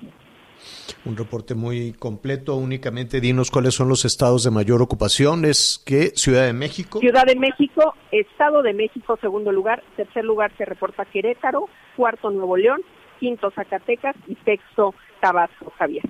Un 1.05 1.17
reporte 1.17 1.55
muy 1.55 1.93
completo. 1.93 2.57
Únicamente 2.57 3.21
dinos 3.21 3.51
cuáles 3.51 3.75
son 3.75 3.89
los 3.89 4.05
estados 4.05 4.45
de 4.45 4.51
mayor 4.51 4.83
ocupación. 4.83 5.45
¿Es 5.45 5.83
que 5.85 6.13
Ciudad 6.15 6.47
de 6.47 6.53
México? 6.53 7.01
Ciudad 7.01 7.25
de 7.25 7.37
México, 7.37 7.95
Estado 8.11 8.63
de 8.63 8.75
México, 8.75 9.19
segundo 9.21 9.53
lugar. 9.53 9.83
Tercer 9.97 10.25
lugar 10.25 10.53
se 10.57 10.65
reporta 10.65 11.05
Querétaro. 11.05 11.69
Cuarto, 11.97 12.31
Nuevo 12.31 12.57
León 12.57 12.81
quinto 13.19 13.51
Zacatecas 13.51 14.17
y 14.27 14.37
sexto 14.45 14.95
Tabasco, 15.21 15.73
Javier. 15.79 16.05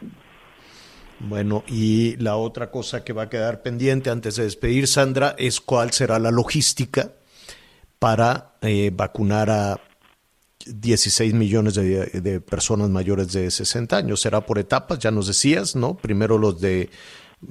Bueno, 1.21 1.65
y 1.67 2.17
la 2.17 2.37
otra 2.37 2.71
cosa 2.71 3.05
que 3.05 3.13
va 3.13 3.23
a 3.23 3.29
quedar 3.29 3.63
pendiente 3.63 4.11
antes 4.11 4.37
de 4.37 4.45
despedir, 4.45 4.87
Sandra, 4.87 5.35
es 5.37 5.61
cuál 5.61 5.91
será 5.91 6.19
la 6.19 6.31
logística 6.31 7.13
para 7.99 8.53
eh, 8.63 8.93
vacunar 8.95 9.51
a 9.51 9.81
16 10.75 11.35
millones 11.35 11.75
de, 11.75 12.07
de 12.07 12.41
personas 12.41 12.91
mayores 12.91 13.33
de 13.33 13.51
60 13.51 13.97
años. 13.97 14.21
Será 14.21 14.41
por 14.41 14.59
etapas, 14.59 14.99
ya 14.99 15.11
nos 15.11 15.27
decías, 15.27 15.77
¿no? 15.77 15.97
Primero 15.97 16.39
los 16.39 16.61
de 16.61 16.91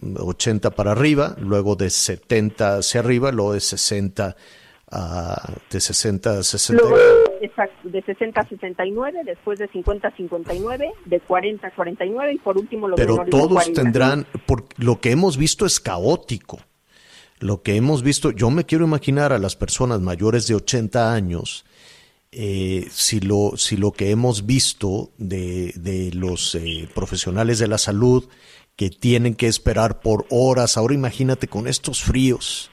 80 0.02 0.72
para 0.72 0.92
arriba, 0.92 1.36
luego 1.40 1.76
de 1.76 1.90
70 1.90 2.78
hacia 2.78 3.00
arriba, 3.00 3.32
luego 3.32 3.54
de 3.54 3.62
60 3.62 4.36
a 4.90 5.54
de 5.70 5.80
60 5.80 6.40
a 6.40 6.44
69. 6.44 6.90
Luego, 6.90 7.38
exacto, 7.42 7.90
de 7.90 8.02
60 8.02 8.40
a 8.40 8.48
69, 8.48 9.22
después 9.26 9.60
de 9.60 9.68
50 9.68 10.08
a 10.08 10.16
59, 10.16 10.92
de 11.06 11.20
40 11.20 11.68
a 11.68 11.72
49 11.72 12.34
y 12.34 12.38
por 12.38 12.58
último 12.58 12.88
los 12.88 12.98
Pero 12.98 13.26
todos 13.30 13.64
40. 13.66 13.82
tendrán, 13.82 14.26
por, 14.46 14.66
lo 14.78 15.00
que 15.00 15.12
hemos 15.12 15.38
visto 15.38 15.66
es 15.66 15.80
caótico. 15.80 16.60
Lo 17.40 17.62
que 17.62 17.76
hemos 17.76 18.02
visto, 18.02 18.32
yo 18.32 18.50
me 18.50 18.64
quiero 18.64 18.86
imaginar 18.86 19.32
a 19.32 19.38
las 19.38 19.56
personas 19.56 20.02
mayores 20.02 20.48
de 20.48 20.56
80 20.56 21.14
años, 21.14 21.66
eh, 22.40 22.88
si, 22.92 23.20
lo, 23.20 23.54
si 23.58 23.78
lo 23.78 23.92
que 23.92 24.12
hemos 24.12 24.46
visto 24.46 25.10
de, 25.18 25.74
de 25.76 26.12
los 26.14 26.54
eh, 26.54 26.88
profesionales 26.94 27.58
de 27.58 27.68
la 27.68 27.80
salud 27.80 28.30
que 28.76 28.92
tienen 28.92 29.34
que 29.34 29.48
esperar 29.48 30.02
por 30.02 30.28
horas, 30.30 30.78
ahora 30.78 30.94
imagínate 30.94 31.48
con 31.48 31.68
estos 31.68 32.04
fríos, 32.04 32.70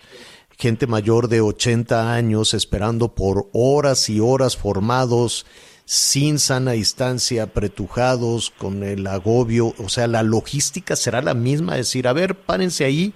gente 0.58 0.86
mayor 0.86 1.28
de 1.28 1.40
80 1.40 2.12
años 2.12 2.52
esperando 2.52 3.14
por 3.14 3.48
horas 3.54 4.10
y 4.10 4.20
horas 4.20 4.54
formados, 4.54 5.46
sin 5.86 6.38
sana 6.38 6.72
distancia, 6.72 7.44
apretujados, 7.44 8.50
con 8.50 8.82
el 8.82 9.06
agobio, 9.06 9.72
o 9.78 9.88
sea, 9.88 10.06
la 10.08 10.22
logística 10.22 10.94
será 10.94 11.22
la 11.22 11.32
misma, 11.32 11.76
decir, 11.76 12.06
a 12.06 12.12
ver, 12.12 12.34
párense 12.34 12.84
ahí 12.84 13.14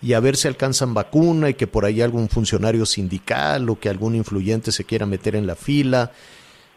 y 0.00 0.12
a 0.12 0.20
ver 0.20 0.36
si 0.36 0.48
alcanzan 0.48 0.94
vacuna 0.94 1.50
y 1.50 1.54
que 1.54 1.66
por 1.66 1.84
ahí 1.84 2.00
algún 2.00 2.28
funcionario 2.28 2.86
sindical 2.86 3.68
o 3.68 3.78
que 3.78 3.88
algún 3.88 4.14
influyente 4.14 4.72
se 4.72 4.84
quiera 4.84 5.06
meter 5.06 5.34
en 5.34 5.46
la 5.46 5.56
fila. 5.56 6.12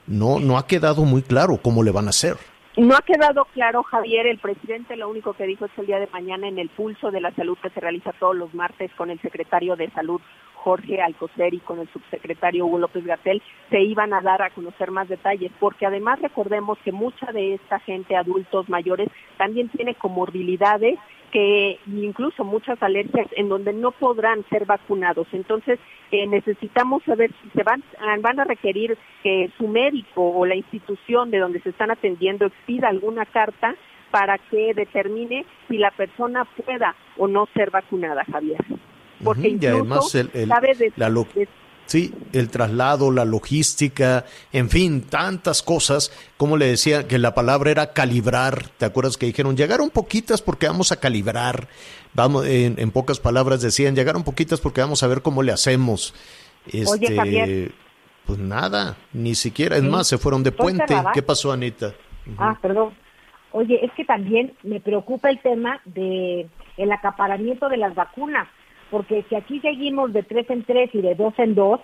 No, 0.07 0.39
no 0.39 0.57
ha 0.57 0.65
quedado 0.65 1.05
muy 1.05 1.21
claro 1.21 1.59
cómo 1.61 1.83
le 1.83 1.91
van 1.91 2.07
a 2.07 2.09
hacer. 2.09 2.37
No 2.77 2.95
ha 2.95 3.01
quedado 3.01 3.45
claro, 3.53 3.83
Javier, 3.83 4.27
el 4.27 4.39
presidente 4.39 4.95
lo 4.95 5.09
único 5.09 5.33
que 5.33 5.45
dijo 5.45 5.65
es 5.65 5.71
el 5.77 5.87
día 5.87 5.99
de 5.99 6.07
mañana 6.07 6.47
en 6.47 6.57
el 6.57 6.69
pulso 6.69 7.11
de 7.11 7.19
la 7.19 7.31
salud 7.35 7.57
que 7.61 7.69
se 7.69 7.81
realiza 7.81 8.13
todos 8.13 8.35
los 8.35 8.53
martes 8.53 8.89
con 8.95 9.09
el 9.09 9.19
secretario 9.21 9.75
de 9.75 9.91
salud 9.91 10.21
Jorge 10.55 11.01
Alcocer 11.01 11.53
y 11.53 11.59
con 11.59 11.79
el 11.79 11.89
subsecretario 11.89 12.65
Hugo 12.65 12.79
López 12.79 13.03
Gatel 13.03 13.41
se 13.69 13.81
iban 13.81 14.13
a 14.13 14.21
dar 14.21 14.41
a 14.41 14.51
conocer 14.51 14.91
más 14.91 15.09
detalles, 15.09 15.51
porque 15.59 15.85
además 15.85 16.21
recordemos 16.21 16.77
que 16.85 16.91
mucha 16.91 17.31
de 17.31 17.55
esta 17.55 17.79
gente, 17.79 18.15
adultos 18.15 18.69
mayores, 18.69 19.09
también 19.37 19.69
tiene 19.69 19.95
comorbilidades 19.95 20.97
que 21.31 21.79
incluso 21.87 22.43
muchas 22.43 22.81
alergias 22.83 23.27
en 23.35 23.49
donde 23.49 23.73
no 23.73 23.91
podrán 23.91 24.43
ser 24.49 24.65
vacunados. 24.65 25.27
Entonces, 25.31 25.79
eh, 26.11 26.27
necesitamos 26.27 27.03
saber 27.03 27.31
si 27.41 27.49
se 27.51 27.63
van, 27.63 27.83
van 28.21 28.39
a 28.39 28.43
requerir 28.43 28.97
que 29.23 29.49
su 29.57 29.67
médico 29.67 30.21
o 30.29 30.45
la 30.45 30.55
institución 30.55 31.31
de 31.31 31.39
donde 31.39 31.61
se 31.61 31.69
están 31.69 31.89
atendiendo 31.91 32.45
expida 32.45 32.89
alguna 32.89 33.25
carta 33.25 33.75
para 34.11 34.37
que 34.37 34.73
determine 34.73 35.45
si 35.69 35.77
la 35.77 35.91
persona 35.91 36.43
pueda 36.45 36.95
o 37.17 37.27
no 37.27 37.47
ser 37.53 37.71
vacunada, 37.71 38.25
Javier. 38.29 38.59
Porque 39.23 39.49
y 39.49 39.65
además 39.65 40.13
el, 40.15 40.29
el- 40.33 40.49
sabe 40.49 40.73
de- 40.75 40.91
la 40.97 41.07
lo- 41.09 41.23
de- 41.33 41.47
sí, 41.91 42.13
el 42.33 42.49
traslado, 42.49 43.11
la 43.11 43.25
logística, 43.25 44.25
en 44.51 44.69
fin, 44.69 45.01
tantas 45.01 45.61
cosas. 45.61 46.11
Como 46.37 46.57
le 46.57 46.67
decía, 46.67 47.07
que 47.07 47.17
la 47.19 47.35
palabra 47.35 47.71
era 47.71 47.93
calibrar. 47.93 48.69
¿Te 48.77 48.85
acuerdas 48.85 49.17
que 49.17 49.25
dijeron 49.27 49.55
llegaron 49.57 49.89
poquitas 49.89 50.41
porque 50.41 50.67
vamos 50.67 50.91
a 50.91 50.99
calibrar? 50.99 51.67
Vamos, 52.13 52.45
en, 52.47 52.79
en 52.79 52.91
pocas 52.91 53.19
palabras 53.19 53.61
decían 53.61 53.95
llegaron 53.95 54.23
poquitas 54.23 54.59
porque 54.59 54.81
vamos 54.81 55.03
a 55.03 55.07
ver 55.07 55.21
cómo 55.21 55.43
le 55.43 55.51
hacemos. 55.51 56.13
Oye, 56.67 56.81
Este, 56.83 57.15
Javier. 57.15 57.71
pues 58.25 58.39
nada, 58.39 58.97
ni 59.13 59.35
siquiera. 59.35 59.75
Es 59.77 59.83
Sí. 59.83 59.89
más, 59.89 60.07
se 60.07 60.17
fueron 60.17 60.43
de 60.43 60.49
¿Estoy 60.51 60.63
puente. 60.63 60.87
cerrada? 60.87 61.11
¿Qué 61.13 61.21
pasó, 61.21 61.51
Anita? 61.51 61.93
Ah, 62.37 62.57
perdón. 62.61 62.93
Oye, 63.53 63.83
es 63.83 63.91
que 63.97 64.05
también 64.05 64.53
me 64.63 64.79
preocupa 64.79 65.29
el 65.29 65.41
tema 65.41 65.81
de 65.85 66.47
el 66.77 66.91
acaparamiento 66.91 67.67
de 67.67 67.77
las 67.77 67.93
vacunas, 67.95 68.47
porque 68.91 69.25
si 69.29 69.35
aquí 69.35 69.59
seguimos 69.61 70.13
de 70.13 70.21
tres 70.23 70.47
en 70.49 70.63
tres 70.63 70.89
y 70.93 71.01
de 71.01 71.15
dos 71.15 71.33
en 71.39 71.55
dos, 71.55 71.79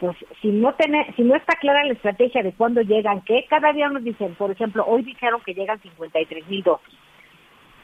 pues 0.00 0.16
si 0.42 0.48
no 0.48 0.74
tiene, 0.74 1.12
si 1.16 1.22
no 1.22 1.36
está 1.36 1.54
clara 1.60 1.84
la 1.84 1.92
estrategia 1.92 2.42
de 2.42 2.52
cuándo 2.52 2.80
llegan, 2.82 3.20
que 3.22 3.46
cada 3.48 3.72
día 3.72 3.88
nos 3.88 4.02
dicen, 4.02 4.34
por 4.34 4.50
ejemplo, 4.50 4.84
hoy 4.86 5.02
dijeron 5.02 5.40
que 5.46 5.54
llegan 5.54 5.80
53 5.80 6.48
mil 6.48 6.62
dosis, 6.62 6.94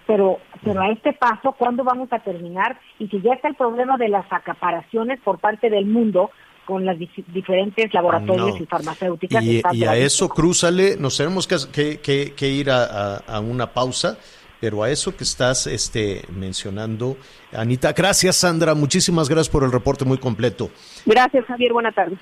pero 0.07 0.39
pero 0.65 0.81
a 0.83 0.91
este 0.91 1.13
paso, 1.13 1.53
¿cuándo 1.53 1.85
vamos 1.85 2.13
a 2.13 2.19
terminar? 2.19 2.79
Y 2.99 3.09
si 3.09 3.21
ya 3.21 3.35
está 3.35 3.49
el 3.49 3.55
problema 3.55 3.97
de 3.97 4.09
las 4.09 4.27
acaparaciones 4.31 5.21
por 5.21 5.39
parte 5.39 5.71
del 5.71 5.87
mundo 5.87 6.31
con 6.67 6.85
las 6.85 6.97
dif- 6.97 7.25
diferentes 7.29 7.93
laboratorios 7.93 8.57
No. 8.59 8.63
y 8.63 8.67
farmacéuticas. 8.67 9.43
Y, 9.73 9.85
a 9.85 9.97
eso, 9.97 10.29
crúzale, 10.29 10.97
nos 10.97 11.17
tenemos 11.17 11.47
que, 11.49 11.57
que- 11.73 12.01
que- 12.01 12.35
que 12.35 12.49
ir 12.49 12.71
a, 12.71 12.85
a- 12.85 13.17
a 13.37 13.41
una 13.41 13.67
pausa, 13.73 14.17
pero 14.63 14.85
a 14.85 14.91
eso 14.91 15.17
que 15.17 15.25
estás 15.25 15.67
este, 15.67 16.25
mencionando, 16.33 17.17
Anita, 17.53 17.93
gracias 17.93 18.37
Sandra, 18.37 18.77
muchísimas 18.77 19.29
gracias 19.29 19.49
por 19.49 19.65
el 19.65 19.73
reporte 19.73 20.05
muy 20.05 20.19
completo. 20.19 20.71
Gracias, 21.05 21.45
Javier. 21.47 21.73
Buena 21.73 21.91
tarde. 21.91 22.17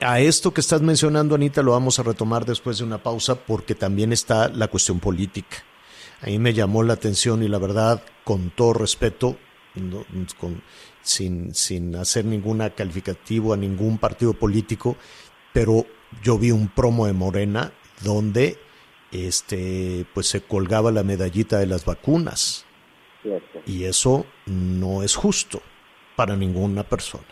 A 0.00 0.20
esto 0.20 0.54
que 0.54 0.60
estás 0.60 0.82
mencionando, 0.82 1.34
Anita, 1.34 1.62
lo 1.62 1.72
vamos 1.72 1.98
a 1.98 2.04
retomar 2.04 2.44
después 2.46 2.78
de 2.78 2.84
una 2.84 3.02
pausa 3.02 3.34
porque 3.34 3.74
también 3.74 4.12
está 4.12 4.48
la 4.48 4.68
cuestión 4.68 5.00
política. 5.00 5.56
A 6.22 6.26
mí 6.26 6.38
me 6.38 6.54
llamó 6.54 6.84
la 6.84 6.92
atención 6.92 7.42
y 7.42 7.48
la 7.48 7.58
verdad, 7.58 8.00
con 8.22 8.50
todo 8.50 8.72
respeto, 8.74 9.36
no- 9.74 10.04
con- 10.38 10.62
sin, 11.02 11.52
sin 11.56 11.96
hacer 11.96 12.24
ninguna 12.24 12.70
calificativo 12.70 13.52
a 13.52 13.56
ningún 13.56 13.98
partido 13.98 14.32
político, 14.32 14.96
pero 15.52 15.86
yo 16.22 16.38
vi 16.38 16.52
un 16.52 16.68
promo 16.68 17.06
de 17.06 17.14
Morena 17.14 17.72
donde 18.04 18.58
este 19.12 20.06
pues 20.14 20.28
se 20.28 20.40
colgaba 20.40 20.90
la 20.92 21.02
medallita 21.02 21.58
de 21.58 21.66
las 21.66 21.84
vacunas 21.84 22.66
y 23.66 23.84
eso 23.84 24.26
no 24.46 25.02
es 25.02 25.14
justo 25.14 25.62
para 26.16 26.36
ninguna 26.36 26.84
persona 26.84 27.26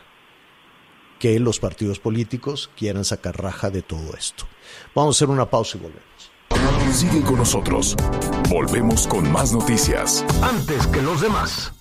que 1.18 1.38
los 1.40 1.58
partidos 1.58 1.98
políticos 1.98 2.70
quieran 2.76 3.04
sacar 3.04 3.40
raja 3.42 3.70
de 3.70 3.82
todo 3.82 4.14
esto. 4.16 4.44
Vamos 4.94 5.16
a 5.16 5.18
hacer 5.18 5.30
una 5.30 5.50
pausa 5.50 5.76
y 5.76 5.80
volvemos. 5.80 6.38
Sigue 6.92 7.22
con 7.22 7.36
nosotros. 7.36 7.96
Volvemos 8.48 9.06
con 9.06 9.30
más 9.30 9.52
noticias. 9.52 10.24
Antes 10.42 10.86
que 10.86 11.02
los 11.02 11.20
demás. 11.20 11.72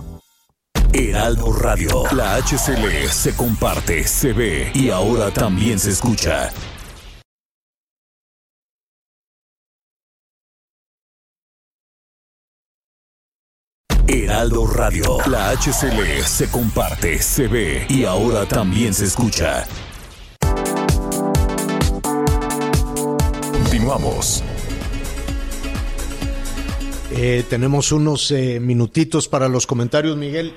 Heraldo 0.93 1.53
Radio. 1.53 2.03
La 2.13 2.35
HCL 2.37 3.07
se 3.09 3.35
comparte, 3.35 4.03
se 4.05 4.33
ve 4.33 4.71
y 4.73 4.89
ahora 4.89 5.31
también 5.31 5.79
se 5.79 5.91
escucha. 5.91 6.51
Heraldo 14.23 14.65
Radio. 14.65 15.17
La 15.29 15.51
HCL 15.51 16.23
se 16.23 16.49
comparte, 16.49 17.19
se 17.19 17.47
ve 17.47 17.85
y 17.87 18.03
ahora 18.05 18.45
también 18.45 18.93
se 18.93 19.05
escucha. 19.05 19.65
Continuamos. 23.51 24.43
Eh, 27.15 27.43
tenemos 27.49 27.91
unos 27.91 28.31
eh, 28.31 28.59
minutitos 28.59 29.27
para 29.27 29.47
los 29.47 29.67
comentarios, 29.67 30.17
Miguel. 30.17 30.53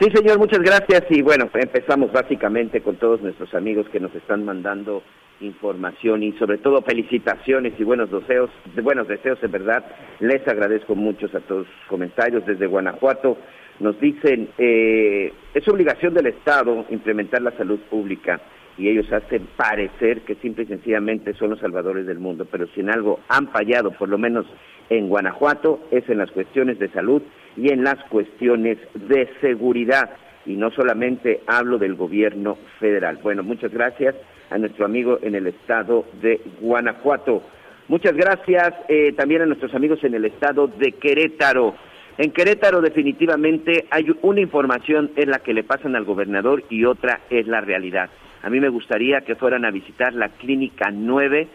Sí, 0.00 0.10
señor, 0.14 0.38
muchas 0.38 0.60
gracias. 0.60 1.04
Y 1.10 1.22
bueno, 1.22 1.50
empezamos 1.52 2.12
básicamente 2.12 2.80
con 2.82 2.96
todos 2.96 3.20
nuestros 3.20 3.52
amigos 3.54 3.86
que 3.92 4.00
nos 4.00 4.14
están 4.14 4.44
mandando 4.44 5.02
información 5.40 6.22
y 6.22 6.32
sobre 6.32 6.58
todo 6.58 6.82
felicitaciones 6.82 7.74
y 7.78 7.84
buenos 7.84 8.10
deseos, 8.10 8.50
de 8.74 8.82
buenos 8.82 9.08
deseos 9.08 9.38
en 9.42 9.50
verdad. 9.50 9.84
Les 10.20 10.46
agradezco 10.46 10.94
muchos 10.94 11.34
a 11.34 11.40
todos 11.40 11.66
sus 11.66 11.88
comentarios 11.88 12.44
desde 12.46 12.66
Guanajuato. 12.66 13.38
Nos 13.80 13.98
dicen, 14.00 14.48
eh, 14.58 15.32
es 15.54 15.68
obligación 15.68 16.14
del 16.14 16.26
Estado 16.26 16.84
implementar 16.90 17.42
la 17.42 17.52
salud 17.52 17.78
pública 17.90 18.40
y 18.76 18.88
ellos 18.88 19.12
hacen 19.12 19.48
parecer 19.56 20.22
que 20.22 20.36
simple 20.36 20.64
y 20.64 20.66
sencillamente 20.66 21.34
son 21.34 21.50
los 21.50 21.58
salvadores 21.58 22.06
del 22.06 22.18
mundo, 22.18 22.46
pero 22.50 22.66
si 22.68 22.80
en 22.80 22.90
algo 22.90 23.20
han 23.28 23.48
fallado, 23.48 23.90
por 23.90 24.08
lo 24.08 24.18
menos 24.18 24.46
en 24.88 25.08
Guanajuato, 25.08 25.80
es 25.90 26.08
en 26.08 26.18
las 26.18 26.30
cuestiones 26.30 26.78
de 26.78 26.88
salud 26.90 27.22
y 27.56 27.72
en 27.72 27.82
las 27.82 28.02
cuestiones 28.04 28.78
de 28.94 29.28
seguridad. 29.40 30.10
Y 30.48 30.56
no 30.56 30.70
solamente 30.70 31.42
hablo 31.46 31.78
del 31.78 31.94
gobierno 31.94 32.56
federal. 32.80 33.18
Bueno, 33.22 33.42
muchas 33.42 33.70
gracias 33.70 34.14
a 34.50 34.56
nuestro 34.56 34.86
amigo 34.86 35.18
en 35.22 35.34
el 35.34 35.46
estado 35.46 36.06
de 36.22 36.40
Guanajuato. 36.60 37.42
Muchas 37.88 38.14
gracias 38.14 38.74
eh, 38.88 39.12
también 39.12 39.42
a 39.42 39.46
nuestros 39.46 39.74
amigos 39.74 40.02
en 40.04 40.14
el 40.14 40.24
estado 40.24 40.66
de 40.66 40.92
Querétaro. 40.92 41.74
En 42.16 42.32
Querétaro 42.32 42.80
definitivamente 42.80 43.86
hay 43.90 44.06
una 44.22 44.40
información 44.40 45.10
en 45.16 45.30
la 45.30 45.38
que 45.38 45.52
le 45.52 45.64
pasan 45.64 45.94
al 45.94 46.04
gobernador 46.04 46.64
y 46.70 46.84
otra 46.84 47.20
es 47.30 47.46
la 47.46 47.60
realidad. 47.60 48.10
A 48.42 48.50
mí 48.50 48.58
me 48.58 48.70
gustaría 48.70 49.20
que 49.20 49.36
fueran 49.36 49.64
a 49.64 49.70
visitar 49.70 50.14
la 50.14 50.30
clínica 50.30 50.90
9 50.90 51.48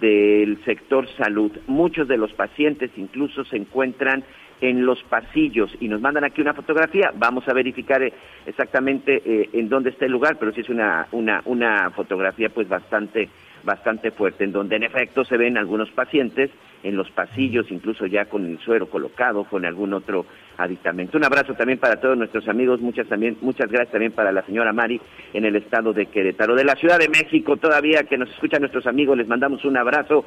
del 0.00 0.62
sector 0.64 1.08
salud. 1.16 1.52
Muchos 1.66 2.06
de 2.08 2.16
los 2.16 2.32
pacientes 2.32 2.90
incluso 2.96 3.44
se 3.44 3.56
encuentran 3.56 4.24
en 4.60 4.86
los 4.86 5.02
pasillos 5.04 5.70
y 5.80 5.88
nos 5.88 6.00
mandan 6.00 6.24
aquí 6.24 6.40
una 6.40 6.54
fotografía. 6.54 7.12
Vamos 7.14 7.46
a 7.48 7.52
verificar 7.52 8.02
eh, 8.02 8.12
exactamente 8.46 9.22
eh, 9.24 9.50
en 9.52 9.68
dónde 9.68 9.90
está 9.90 10.06
el 10.06 10.12
lugar, 10.12 10.36
pero 10.38 10.52
sí 10.52 10.60
es 10.60 10.68
una, 10.68 11.06
una, 11.12 11.42
una 11.44 11.90
fotografía 11.90 12.48
pues 12.48 12.68
bastante 12.68 13.28
bastante 13.66 14.12
fuerte, 14.12 14.44
en 14.44 14.52
donde 14.52 14.76
en 14.76 14.84
efecto 14.84 15.24
se 15.24 15.36
ven 15.36 15.58
algunos 15.58 15.90
pacientes 15.90 16.50
en 16.84 16.96
los 16.96 17.10
pasillos, 17.10 17.66
incluso 17.70 18.06
ya 18.06 18.26
con 18.26 18.46
el 18.46 18.58
suero 18.60 18.88
colocado, 18.88 19.44
con 19.44 19.66
algún 19.66 19.92
otro 19.92 20.24
aditamento. 20.56 21.18
Un 21.18 21.24
abrazo 21.24 21.54
también 21.54 21.78
para 21.78 22.00
todos 22.00 22.16
nuestros 22.16 22.48
amigos, 22.48 22.80
muchas 22.80 23.08
también, 23.08 23.36
muchas 23.40 23.68
gracias 23.68 23.90
también 23.90 24.12
para 24.12 24.30
la 24.30 24.42
señora 24.42 24.72
Mari 24.72 25.00
en 25.34 25.44
el 25.44 25.56
estado 25.56 25.92
de 25.92 26.06
Querétaro, 26.06 26.54
de 26.54 26.64
la 26.64 26.76
Ciudad 26.76 26.98
de 26.98 27.08
México 27.08 27.56
todavía 27.56 28.04
que 28.04 28.16
nos 28.16 28.30
escuchan 28.30 28.60
nuestros 28.60 28.86
amigos, 28.86 29.18
les 29.18 29.26
mandamos 29.26 29.64
un 29.64 29.76
abrazo. 29.76 30.24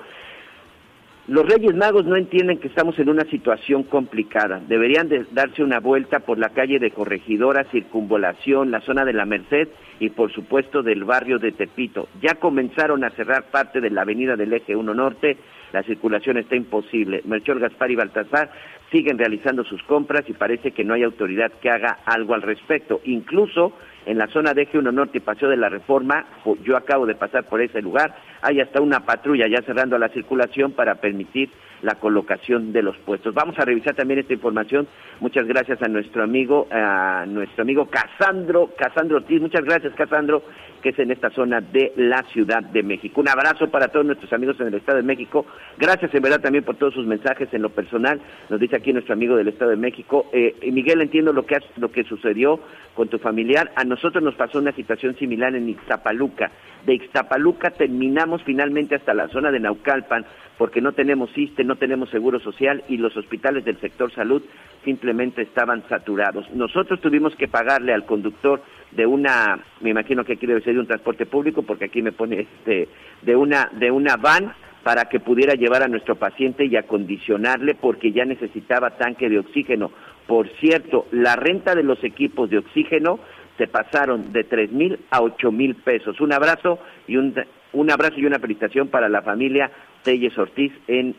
Los 1.30 1.47
Reyes 1.47 1.75
Magos 1.75 2.07
no 2.07 2.15
entienden 2.15 2.57
que 2.57 2.69
estamos 2.69 2.97
en 2.97 3.07
una 3.07 3.23
situación 3.25 3.84
complicada. 3.84 4.59
Deberían 4.67 5.09
de 5.09 5.27
darse 5.30 5.61
una 5.61 5.80
vuelta 5.80 6.21
por 6.21 6.39
la 6.39 6.49
calle 6.49 6.80
de 6.80 6.89
Corregidora, 6.89 7.65
Circunvolación, 7.65 8.71
la 8.71 8.82
zona 8.82 9.05
de 9.05 9.13
la 9.13 9.27
Merced 9.27 9.67
y 9.99 10.09
por 10.09 10.34
supuesto 10.34 10.82
del 10.82 11.03
barrio 11.03 11.38
de 11.38 11.51
Tepito. 11.51 12.07
Ya 12.19 12.34
comenzaron 12.34 13.03
a 13.03 13.11
cerrar 13.11 13.51
parte 13.51 13.80
de 13.80 13.91
la 13.91 14.01
avenida 14.01 14.36
del 14.36 14.53
Eje 14.53 14.75
1 14.75 14.91
Norte, 14.95 15.38
la 15.71 15.84
circulación 15.84 16.38
está 16.38 16.55
imposible. 16.55 17.21
Melchor 17.25 17.59
Gaspar 17.59 17.91
y 17.91 17.95
Baltasar 17.95 18.49
siguen 18.91 19.19
realizando 19.19 19.63
sus 19.63 19.84
compras 19.84 20.27
y 20.27 20.34
parece 20.34 20.71
que 20.71 20.84
no 20.84 20.95
hay 20.95 21.03
autoridad 21.03 21.51
que 21.61 21.69
haga 21.69 21.99
algo 22.05 22.34
al 22.34 22.41
respecto. 22.41 23.01
Incluso 23.03 23.73
en 24.10 24.18
la 24.18 24.26
zona 24.28 24.55
de 24.55 24.64
Eje 24.64 24.80
1 24.80 24.91
Norte 24.91 25.20
y 25.20 25.22
Paseo 25.22 25.49
de 25.49 25.55
la 25.55 25.70
Reforma, 25.70 26.26
yo 26.64 26.76
acabo 26.76 27.05
de 27.05 27.14
pasar 27.14 27.43
por 27.43 27.62
ese 27.62 27.80
lugar, 27.80 28.16
hay 28.41 28.60
hasta 28.60 28.82
una 28.82 29.05
patrulla 29.05 29.45
ya 29.47 29.62
cerrando 29.62 29.99
la 29.99 30.10
circulación 30.10 30.72
para 30.72 30.95
permitir 30.95 31.51
la 31.84 31.93
colocación 31.93 32.74
de 32.74 32.82
los 32.82 32.97
puestos. 32.97 33.36
Vamos 33.36 33.60
a 33.60 33.66
revisar 33.66 33.93
también 33.93 34.20
esta 34.20 34.34
información. 34.34 34.88
Muchas 35.20 35.45
gracias 35.45 35.80
a 35.84 35.88
nuestro 35.88 36.24
amigo, 36.24 36.68
a 36.72 37.26
nuestro 37.28 37.62
amigo 37.62 37.86
Casandro, 37.86 38.72
Casandro 38.76 39.18
Ortiz. 39.18 39.39
Muchas 39.39 39.64
gracias, 39.64 39.93
Casandro, 39.93 40.41
que 40.80 40.89
es 40.89 40.99
en 40.99 41.11
esta 41.11 41.30
zona 41.30 41.61
de 41.61 41.93
la 41.95 42.23
Ciudad 42.32 42.63
de 42.63 42.84
México. 42.84 43.21
Un 43.21 43.30
abrazo 43.30 43.69
para 43.69 43.89
todos 43.89 44.05
nuestros 44.05 44.32
amigos 44.34 44.59
en 44.59 44.67
el 44.67 44.75
Estado 44.75 44.97
de 44.97 45.03
México. 45.03 45.45
Gracias 45.77 46.13
en 46.13 46.21
verdad 46.21 46.41
también 46.41 46.63
por 46.63 46.75
todos 46.77 46.93
sus 46.93 47.05
mensajes 47.05 47.47
en 47.53 47.61
lo 47.61 47.69
personal. 47.69 48.19
Nos 48.49 48.59
dice 48.59 48.75
aquí 48.75 48.93
nuestro 48.93 49.13
amigo 49.13 49.36
del 49.36 49.47
Estado 49.47 49.71
de 49.71 49.77
México. 49.77 50.27
Eh, 50.34 50.55
Miguel, 50.71 51.01
entiendo 51.01 51.34
lo 51.34 51.45
que, 51.45 51.57
lo 51.77 51.91
que 51.91 52.03
sucedió 52.03 52.59
con 52.93 53.07
tu 53.07 53.19
familiar. 53.19 53.71
A 53.75 53.84
nosotros 53.84 54.23
nos 54.23 54.36
pasó 54.36 54.59
una 54.59 54.71
situación 54.73 55.15
similar 55.17 55.55
en 55.55 55.69
Ixtapaluca. 55.69 56.51
De 56.86 56.93
Ixtapaluca 56.93 57.71
terminamos 57.71 58.43
finalmente 58.43 58.95
hasta 58.95 59.13
la 59.13 59.27
zona 59.30 59.51
de 59.51 59.59
Naucalpan 59.59 60.25
porque 60.59 60.82
no 60.82 60.91
tenemos 60.91 61.30
ISTE, 61.38 61.63
no 61.63 61.77
tenemos 61.77 62.09
seguro 62.09 62.39
social 62.41 62.84
y 62.89 62.97
los 62.97 63.15
hospitales 63.15 63.63
del 63.63 63.80
sector 63.80 64.13
salud 64.13 64.43
simplemente 64.84 65.41
estaban 65.41 65.84
saturados. 65.88 66.49
Nosotros 66.53 66.99
tuvimos 66.99 67.34
que 67.38 67.47
pagarle 67.47 67.93
al 67.93 68.05
conductor 68.05 68.61
de 68.92 69.06
una, 69.06 69.60
me 69.82 69.92
imagino 69.92 70.24
que 70.24 70.34
aquí 70.34 70.46
debe 70.46 70.62
ser 70.62 70.74
de 70.74 70.80
un 70.80 70.88
transporte 70.88 71.26
público, 71.26 71.64
porque 71.64 71.86
aquí 71.86 72.02
me 72.02 72.12
pone 72.12 72.42
este, 72.42 72.90
de 73.22 73.36
una, 73.36 73.70
de 73.74 73.92
una 73.92 74.16
van 74.18 74.54
para 74.84 75.06
que 75.06 75.20
pudiera 75.20 75.54
llevar 75.54 75.84
a 75.84 75.88
nuestro 75.88 76.16
paciente 76.16 76.66
y 76.66 76.76
acondicionarle 76.76 77.76
porque 77.76 78.12
ya 78.12 78.26
necesitaba 78.26 78.98
tanque 78.98 79.30
de 79.30 79.40
oxígeno. 79.40 79.92
Por 80.26 80.48
cierto, 80.60 81.08
la 81.12 81.36
renta 81.36 81.76
de 81.76 81.84
los 81.84 82.04
equipos 82.04 82.50
de 82.50 82.60
oxígeno 82.60 83.20
se 83.58 83.68
pasaron 83.68 84.32
de 84.32 84.46
tres 84.46 84.72
mil 84.72 85.00
a 85.12 85.22
ocho 85.22 85.52
mil 85.52 85.76
pesos. 85.76 86.22
Un 86.22 86.32
abrazo 86.32 86.80
y 87.08 87.18
un, 87.18 87.36
un 87.74 87.92
abrazo 87.92 88.16
y 88.18 88.26
una 88.26 88.40
felicitación 88.40 88.88
para 88.88 89.10
la 89.10 89.22
familia 89.22 89.70
Telles 90.04 90.38
Ortiz 90.38 90.72
en 90.88 91.14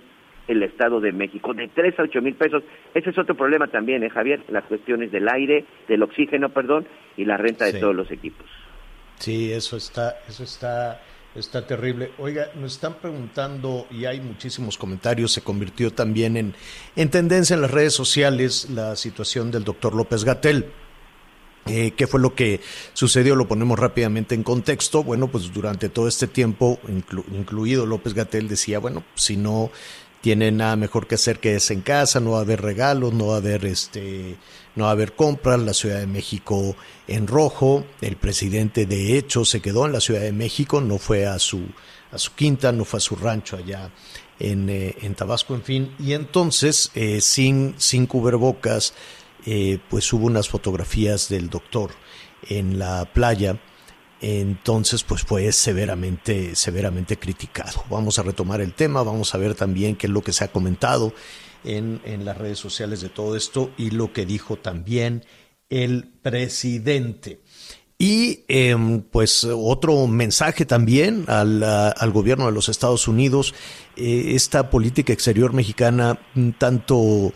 el 0.49 0.63
Estado 0.63 1.01
de 1.01 1.13
México, 1.13 1.55
de 1.55 1.69
3 1.69 1.99
a 1.99 2.03
8 2.03 2.21
mil 2.23 2.35
pesos. 2.35 2.63
Ese 2.95 3.11
es 3.11 3.19
otro 3.19 3.37
problema 3.37 3.69
también, 3.69 4.03
¿eh, 4.03 4.11
Javier? 4.11 4.43
Las 4.49 4.65
cuestiones 4.65 5.13
del 5.13 5.29
aire, 5.29 5.65
del 5.89 6.03
oxígeno, 6.03 6.49
perdón, 6.49 6.87
y 7.17 7.25
la 7.25 7.37
renta 7.37 7.67
de 7.67 7.73
Sí. 7.73 7.81
todos 7.81 7.95
los 7.95 8.11
equipos. 8.11 8.47
Sí, 9.19 9.53
eso 9.53 9.77
está, 9.77 10.17
eso 10.29 10.43
está, 10.43 11.01
está 11.35 11.67
terrible. 11.67 12.11
Oiga, 12.19 12.49
nos 12.57 12.73
están 12.73 12.95
preguntando 12.95 13.87
y 13.91 14.07
hay 14.07 14.21
muchísimos 14.21 14.77
comentarios. 14.79 15.31
Se 15.33 15.43
convirtió 15.43 15.93
también 15.93 16.37
en, 16.37 16.55
en 16.97 17.11
tendencia 17.11 17.55
en 17.55 17.61
las 17.63 17.71
redes 17.71 17.93
sociales 17.93 18.71
la 18.71 18.97
situación 18.97 19.51
del 19.51 19.63
doctor 19.63 19.95
López 19.95 20.25
Gatel. 20.25 20.67
Eh, 21.67 21.93
¿Qué 21.95 22.07
fue 22.07 22.19
lo 22.21 22.35
que 22.35 22.61
sucedió? 22.95 23.37
Lo 23.37 23.47
ponemos 23.47 23.79
rápidamente 23.79 24.35
en 24.35 24.43
contexto. 24.43 25.05
Bueno, 25.05 25.29
pues 25.29 25.53
durante 25.53 25.91
todo 25.91 26.09
este 26.09 26.27
tiempo, 26.27 26.81
inclu- 26.89 27.25
incluido 27.33 27.85
López 27.85 28.15
Gatel, 28.15 28.49
decía, 28.49 28.79
bueno, 28.79 29.05
si 29.15 29.37
no 29.37 29.71
tiene 30.21 30.53
nada 30.53 30.77
mejor 30.77 31.07
que 31.07 31.15
hacer 31.15 31.41
que 31.41 31.55
es 31.57 31.71
en 31.71 31.81
casa, 31.81 32.21
no 32.21 32.33
va 32.33 32.39
a 32.39 32.43
haber 32.43 32.61
regalos, 32.61 33.13
no 33.15 33.29
va 33.29 33.35
a 33.35 33.39
haber 33.39 33.65
este, 33.65 34.37
no 34.77 34.85
va 34.85 34.91
a 34.91 34.93
haber 34.93 35.15
compras, 35.15 35.61
la 35.61 35.75
Ciudad 35.75 35.99
de 35.99 36.07
México 36.07 36.77
en 37.07 37.27
rojo, 37.27 37.85
el 38.01 38.17
presidente 38.17 38.87
de 38.87 39.17
hecho 39.17 39.45
se 39.45 39.61
quedó 39.61 39.87
en 39.87 39.93
la 39.93 40.01
Ciudad 40.01 40.21
de 40.21 40.33
México, 40.33 40.81
no 40.81 40.99
fue 40.99 41.27
a 41.27 41.39
su, 41.39 41.63
a 42.13 42.19
su 42.19 42.35
quinta, 42.35 42.73
no 42.73 42.85
fue 42.85 42.99
a 42.99 43.01
su 43.01 43.17
rancho 43.17 43.57
allá 43.57 43.91
en, 44.39 44.69
eh, 44.69 44.95
en 45.01 45.15
Tabasco, 45.15 45.55
en 45.55 45.63
fin, 45.63 45.95
y 45.99 46.13
entonces 46.13 46.91
eh, 46.95 47.21
sin, 47.21 47.75
sin 47.79 48.07
cubrebocas, 48.07 48.95
eh, 49.47 49.79
pues 49.89 50.13
hubo 50.13 50.27
unas 50.27 50.49
fotografías 50.49 51.29
del 51.31 51.49
doctor 51.49 51.91
en 52.49 52.79
la 52.79 53.07
playa, 53.07 53.59
entonces 54.21 55.03
pues 55.03 55.23
fue 55.23 55.51
severamente, 55.53 56.55
severamente 56.55 57.19
criticado. 57.19 57.85
Vamos 57.91 58.19
a 58.19 58.23
retomar 58.23 58.61
el 58.61 58.75
tema, 58.75 59.03
vamos 59.03 59.35
a 59.35 59.39
ver 59.39 59.55
también 59.55 59.97
qué 59.97 60.07
es 60.07 60.13
lo 60.13 60.23
que 60.23 60.33
se 60.33 60.45
ha 60.45 60.49
comentado 60.49 61.15
en, 61.65 62.01
en 62.05 62.25
las 62.25 62.37
redes 62.37 62.59
sociales 62.59 63.01
de 63.01 63.09
todo 63.09 63.37
esto 63.37 63.71
y 63.77 63.91
lo 63.91 64.13
que 64.13 64.27
dijo 64.27 64.57
también 64.57 65.25
el 65.69 66.09
presidente. 66.23 67.41
Y 68.03 68.45
eh, 68.49 68.75
pues 69.11 69.45
otro 69.45 70.07
mensaje 70.07 70.65
también 70.65 71.27
al, 71.29 71.63
al 71.63 72.11
gobierno 72.13 72.47
de 72.47 72.53
los 72.53 72.71
Estados 72.71 73.07
Unidos, 73.07 73.55
eh, 73.95 74.33
esta 74.35 74.71
política 74.71 75.13
exterior 75.13 75.53
mexicana 75.53 76.19
tanto 76.57 77.35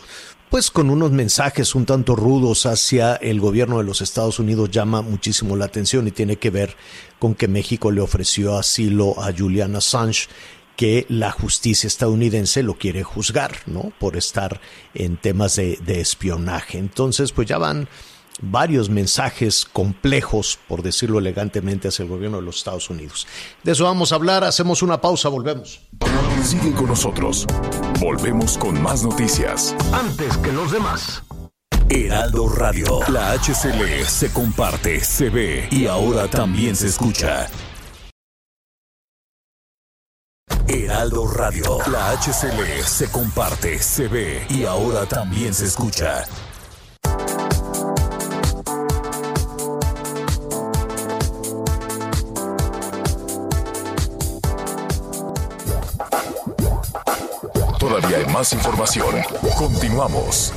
pues 0.55 0.71
con 0.71 0.89
unos 0.89 1.11
mensajes 1.11 1.75
un 1.75 1.85
tanto 1.85 2.15
rudos 2.15 2.65
hacia 2.65 3.17
el 3.17 3.41
gobierno 3.41 3.79
de 3.79 3.83
los 3.83 4.01
Estados 4.01 4.39
Unidos 4.39 4.71
llama 4.71 5.03
muchísimo 5.03 5.57
la 5.57 5.65
atención 5.65 6.07
y 6.07 6.13
tiene 6.13 6.37
que 6.37 6.51
ver 6.51 6.77
con 7.19 7.35
que 7.35 7.49
México 7.49 7.91
le 7.91 8.01
ofreció 8.01 8.57
asilo 8.57 9.21
a 9.21 9.33
Julian 9.37 9.75
Assange 9.75 10.29
que 10.77 11.07
la 11.09 11.33
justicia 11.33 11.89
estadounidense 11.89 12.63
lo 12.63 12.75
quiere 12.75 13.03
juzgar, 13.03 13.51
¿no? 13.67 13.93
Por 13.99 14.17
estar 14.17 14.61
en 14.95 15.17
temas 15.17 15.57
de, 15.57 15.77
de 15.85 16.01
espionaje. 16.01 16.79
Entonces, 16.79 17.33
pues 17.33 17.49
ya 17.49 17.59
van 17.59 17.89
varios 18.41 18.91
mensajes 18.91 19.65
complejos, 19.65 20.59
por 20.69 20.83
decirlo 20.83 21.19
elegantemente, 21.19 21.89
hacia 21.89 22.03
el 22.03 22.09
gobierno 22.09 22.39
de 22.39 22.45
los 22.45 22.57
Estados 22.59 22.91
Unidos. 22.91 23.27
De 23.63 23.73
eso 23.73 23.85
vamos 23.85 24.13
a 24.13 24.17
hablar, 24.17 24.45
hacemos 24.45 24.83
una 24.83 25.01
pausa, 25.01 25.29
volvemos. 25.29 25.81
Sigue 26.43 26.73
con 26.73 26.87
nosotros. 26.87 27.47
Volvemos 28.01 28.59
con 28.59 28.81
más 28.83 29.03
noticias. 29.03 29.75
Antes 29.93 30.37
que 30.39 30.53
los 30.53 30.73
demás. 30.73 31.23
Heraldo 31.89 32.49
Radio. 32.49 33.01
La 33.09 33.33
HCL 33.33 34.05
se 34.07 34.33
comparte, 34.33 35.01
se 35.01 35.31
ve 35.31 35.69
y 35.71 35.87
ahora 35.87 36.29
también 36.29 36.77
se 36.77 36.89
escucha. 36.89 37.47
Heraldo 40.67 41.27
Radio. 41.29 41.79
La 41.91 42.11
HCL 42.13 42.83
se 42.85 43.11
comparte, 43.11 43.79
se 43.79 44.09
ve 44.09 44.47
y 44.49 44.65
ahora 44.65 45.07
también 45.07 45.55
se 45.55 45.67
escucha. 45.67 46.25
Todavía 57.95 58.19
hay 58.19 58.27
más 58.27 58.53
información. 58.53 59.07
Continuamos. 59.57 60.53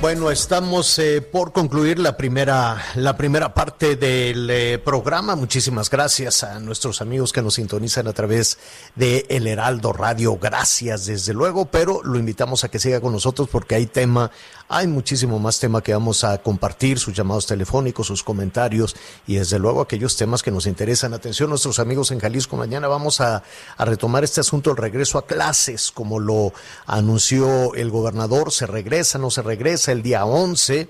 Bueno, 0.00 0.30
estamos 0.30 0.98
eh, 0.98 1.20
por 1.20 1.52
concluir 1.52 1.98
la 1.98 2.16
primera, 2.16 2.82
la 2.94 3.18
primera 3.18 3.52
parte 3.52 3.96
del 3.96 4.48
eh, 4.48 4.78
programa. 4.78 5.36
Muchísimas 5.36 5.90
gracias 5.90 6.42
a 6.42 6.58
nuestros 6.60 7.02
amigos 7.02 7.34
que 7.34 7.42
nos 7.42 7.54
sintonizan 7.54 8.06
a 8.06 8.14
través 8.14 8.58
de 8.94 9.26
El 9.28 9.46
Heraldo 9.46 9.92
Radio. 9.92 10.38
Gracias, 10.38 11.04
desde 11.04 11.34
luego, 11.34 11.66
pero 11.66 12.02
lo 12.02 12.18
invitamos 12.18 12.64
a 12.64 12.70
que 12.70 12.78
siga 12.78 13.02
con 13.02 13.12
nosotros 13.12 13.48
porque 13.50 13.74
hay 13.74 13.86
tema, 13.86 14.30
hay 14.68 14.86
muchísimo 14.86 15.38
más 15.38 15.60
tema 15.60 15.82
que 15.82 15.92
vamos 15.92 16.24
a 16.24 16.38
compartir, 16.38 16.98
sus 16.98 17.14
llamados 17.14 17.46
telefónicos, 17.46 18.08
sus 18.08 18.22
comentarios 18.22 18.96
y 19.26 19.36
desde 19.36 19.58
luego 19.58 19.80
aquellos 19.80 20.16
temas 20.16 20.42
que 20.42 20.50
nos 20.50 20.66
interesan. 20.66 21.14
Atención, 21.14 21.50
nuestros 21.50 21.78
amigos 21.78 22.10
en 22.10 22.18
Jalisco, 22.18 22.56
mañana 22.56 22.88
vamos 22.88 23.20
a, 23.20 23.42
retomar 23.78 24.24
este 24.24 24.40
asunto 24.40 24.70
del 24.70 24.78
regreso 24.78 25.18
a 25.18 25.26
clases, 25.26 25.92
como 25.92 26.18
lo 26.18 26.52
anunció 26.86 27.74
el 27.74 27.90
gobernador, 27.90 28.50
se 28.50 28.66
regresa, 28.66 29.18
no 29.18 29.30
se 29.30 29.42
regresa 29.42 29.92
el 29.92 30.02
día 30.02 30.24
11, 30.24 30.88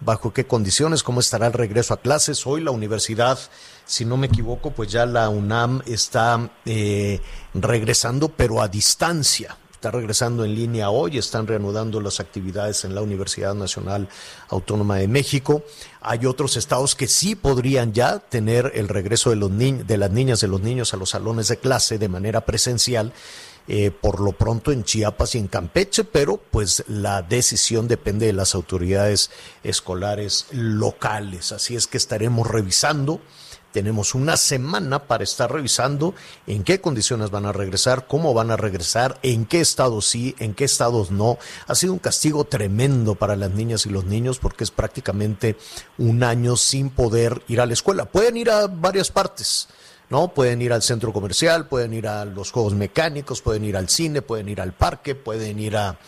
bajo 0.00 0.32
qué 0.32 0.46
condiciones, 0.46 1.02
cómo 1.02 1.20
estará 1.20 1.46
el 1.46 1.52
regreso 1.54 1.94
a 1.94 2.00
clases. 2.00 2.46
Hoy 2.46 2.60
la 2.60 2.72
universidad, 2.72 3.38
si 3.86 4.04
no 4.04 4.16
me 4.16 4.26
equivoco, 4.26 4.72
pues 4.72 4.92
ya 4.92 5.06
la 5.06 5.30
UNAM 5.30 5.82
está 5.86 6.50
eh, 6.66 7.20
regresando, 7.54 8.28
pero 8.28 8.60
a 8.60 8.68
distancia. 8.68 9.56
Está 9.84 9.98
regresando 9.98 10.46
en 10.46 10.54
línea 10.54 10.88
hoy, 10.88 11.18
están 11.18 11.46
reanudando 11.46 12.00
las 12.00 12.18
actividades 12.18 12.86
en 12.86 12.94
la 12.94 13.02
Universidad 13.02 13.54
Nacional 13.54 14.08
Autónoma 14.48 14.96
de 14.96 15.08
México. 15.08 15.62
Hay 16.00 16.24
otros 16.24 16.56
estados 16.56 16.94
que 16.94 17.06
sí 17.06 17.34
podrían 17.34 17.92
ya 17.92 18.18
tener 18.18 18.72
el 18.76 18.88
regreso 18.88 19.28
de, 19.28 19.36
los 19.36 19.50
de 19.54 19.96
las 19.98 20.10
niñas, 20.10 20.40
de 20.40 20.48
los 20.48 20.62
niños 20.62 20.94
a 20.94 20.96
los 20.96 21.10
salones 21.10 21.48
de 21.48 21.58
clase 21.58 21.98
de 21.98 22.08
manera 22.08 22.46
presencial. 22.46 23.12
Eh, 23.66 23.90
por 23.90 24.20
lo 24.20 24.32
pronto 24.32 24.72
en 24.72 24.84
Chiapas 24.84 25.34
y 25.34 25.38
en 25.38 25.48
Campeche, 25.48 26.04
pero 26.04 26.38
pues 26.38 26.84
la 26.86 27.22
decisión 27.22 27.88
depende 27.88 28.26
de 28.26 28.34
las 28.34 28.54
autoridades 28.54 29.30
escolares 29.62 30.46
locales. 30.50 31.52
Así 31.52 31.74
es 31.74 31.86
que 31.86 31.96
estaremos 31.96 32.46
revisando 32.46 33.20
tenemos 33.74 34.14
una 34.14 34.36
semana 34.36 35.00
para 35.00 35.24
estar 35.24 35.50
revisando 35.50 36.14
en 36.46 36.62
qué 36.62 36.80
condiciones 36.80 37.32
van 37.32 37.44
a 37.44 37.50
regresar, 37.50 38.06
cómo 38.06 38.32
van 38.32 38.52
a 38.52 38.56
regresar, 38.56 39.18
en 39.24 39.46
qué 39.46 39.60
estados 39.60 40.06
sí, 40.06 40.36
en 40.38 40.54
qué 40.54 40.62
estados 40.62 41.10
no. 41.10 41.38
Ha 41.66 41.74
sido 41.74 41.92
un 41.92 41.98
castigo 41.98 42.44
tremendo 42.44 43.16
para 43.16 43.34
las 43.34 43.50
niñas 43.50 43.84
y 43.84 43.90
los 43.90 44.04
niños 44.04 44.38
porque 44.38 44.62
es 44.62 44.70
prácticamente 44.70 45.56
un 45.98 46.22
año 46.22 46.56
sin 46.56 46.88
poder 46.88 47.42
ir 47.48 47.60
a 47.60 47.66
la 47.66 47.72
escuela. 47.72 48.04
Pueden 48.04 48.36
ir 48.36 48.48
a 48.48 48.68
varias 48.68 49.10
partes. 49.10 49.66
¿no? 50.08 50.28
Pueden 50.28 50.62
ir 50.62 50.72
al 50.72 50.82
centro 50.82 51.12
comercial, 51.12 51.66
pueden 51.66 51.94
ir 51.94 52.06
a 52.06 52.24
los 52.26 52.52
juegos 52.52 52.74
mecánicos, 52.74 53.40
pueden 53.40 53.64
ir 53.64 53.76
al 53.76 53.88
cine, 53.88 54.22
pueden 54.22 54.48
ir 54.48 54.60
al 54.60 54.72
parque, 54.72 55.16
pueden 55.16 55.58
ir 55.58 55.76
a, 55.76 55.98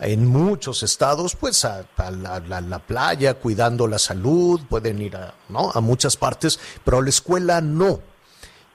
en 0.00 0.26
muchos 0.26 0.82
estados, 0.82 1.36
pues 1.36 1.64
a, 1.64 1.86
la, 1.96 2.78
playa, 2.80 3.34
cuidando 3.34 3.86
la 3.86 3.98
salud, 3.98 4.60
pueden 4.68 5.00
ir 5.00 5.16
a, 5.16 5.34
muchas 5.80 6.16
partes, 6.16 6.58
pero 6.84 6.98
a 6.98 7.02
la 7.02 7.08
escuela 7.08 7.60
no. 7.60 8.00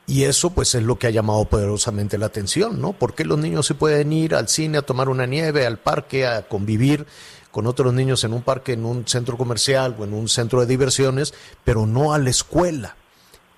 Y 0.08 0.24
eso 0.24 0.50
pues 0.50 0.74
es 0.74 0.82
lo 0.82 0.98
que 0.98 1.06
ha 1.06 1.12
llamado 1.12 1.46
poderosamente 1.46 2.18
la 2.18 2.26
atención, 2.26 2.82
¿no? 2.82 2.94
Porque 2.94 3.26
los 3.26 3.38
niños 3.38 3.68
se 3.68 3.76
pueden 3.76 4.12
ir 4.12 4.34
al 4.34 4.48
cine 4.48 4.80
a 4.80 4.82
tomar 4.82 5.08
una 5.08 5.28
nieve, 5.28 5.68
al 5.68 5.78
parque, 5.78 6.26
a 6.26 6.48
convivir 6.48 7.06
con 7.52 7.68
otros 7.68 7.94
niños 7.94 8.24
en 8.24 8.34
un 8.34 8.42
parque, 8.42 8.74
en 8.74 8.86
un 8.86 9.08
centro 9.08 9.38
comercial 9.38 9.96
o 10.00 10.04
en 10.04 10.14
un 10.14 10.28
centro 10.28 10.62
de 10.62 10.66
diversiones, 10.66 11.34
pero 11.64 11.86
no 11.86 12.14
a 12.14 12.18
la 12.18 12.32
escuela. 12.32 12.96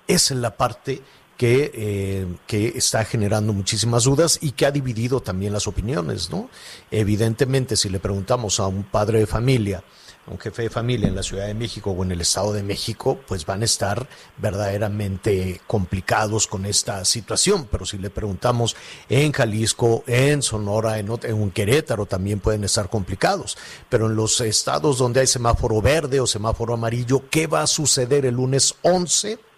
Esa 0.06 0.34
es 0.34 0.40
la 0.40 0.56
parte 0.56 1.00
que, 1.42 1.72
eh, 1.74 2.26
que 2.46 2.68
está 2.76 3.04
generando 3.04 3.52
muchísimas 3.52 4.04
dudas 4.04 4.38
y 4.42 4.52
que 4.52 4.64
ha 4.64 4.70
dividido 4.70 5.20
también 5.20 5.52
las 5.52 5.66
opiniones, 5.66 6.30
¿no? 6.30 6.48
Evidentemente, 6.88 7.74
si 7.74 7.88
le 7.88 7.98
preguntamos 7.98 8.60
a 8.60 8.68
un 8.68 8.84
padre 8.84 9.18
de 9.18 9.26
familia, 9.26 9.82
a 10.28 10.30
un 10.30 10.38
jefe 10.38 10.62
de 10.62 10.70
familia 10.70 11.08
en 11.08 11.16
la 11.16 11.24
Ciudad 11.24 11.48
de 11.48 11.54
México 11.54 11.90
o 11.90 12.04
en 12.04 12.12
el 12.12 12.20
Estado 12.20 12.52
de 12.52 12.62
México, 12.62 13.18
pues 13.26 13.44
van 13.44 13.62
a 13.62 13.64
estar 13.64 14.08
verdaderamente 14.38 15.60
complicados 15.66 16.46
con 16.46 16.64
esta 16.64 17.04
situación. 17.04 17.66
Pero 17.68 17.86
si 17.86 17.98
le 17.98 18.10
preguntamos 18.10 18.76
en 19.08 19.32
Jalisco, 19.32 20.04
en 20.06 20.42
Sonora, 20.42 21.00
en, 21.00 21.08
en 21.24 21.50
Querétaro, 21.50 22.06
también 22.06 22.38
pueden 22.38 22.62
estar 22.62 22.88
complicados. 22.88 23.58
Pero 23.88 24.06
en 24.06 24.14
los 24.14 24.40
estados 24.40 24.96
donde 24.96 25.18
hay 25.18 25.26
semáforo 25.26 25.82
verde 25.82 26.20
o 26.20 26.26
semáforo 26.28 26.74
amarillo, 26.74 27.24
¿qué 27.28 27.48
va 27.48 27.62
a 27.62 27.66
suceder 27.66 28.26
el 28.26 28.36
lunes 28.36 28.76
11? 28.82 29.50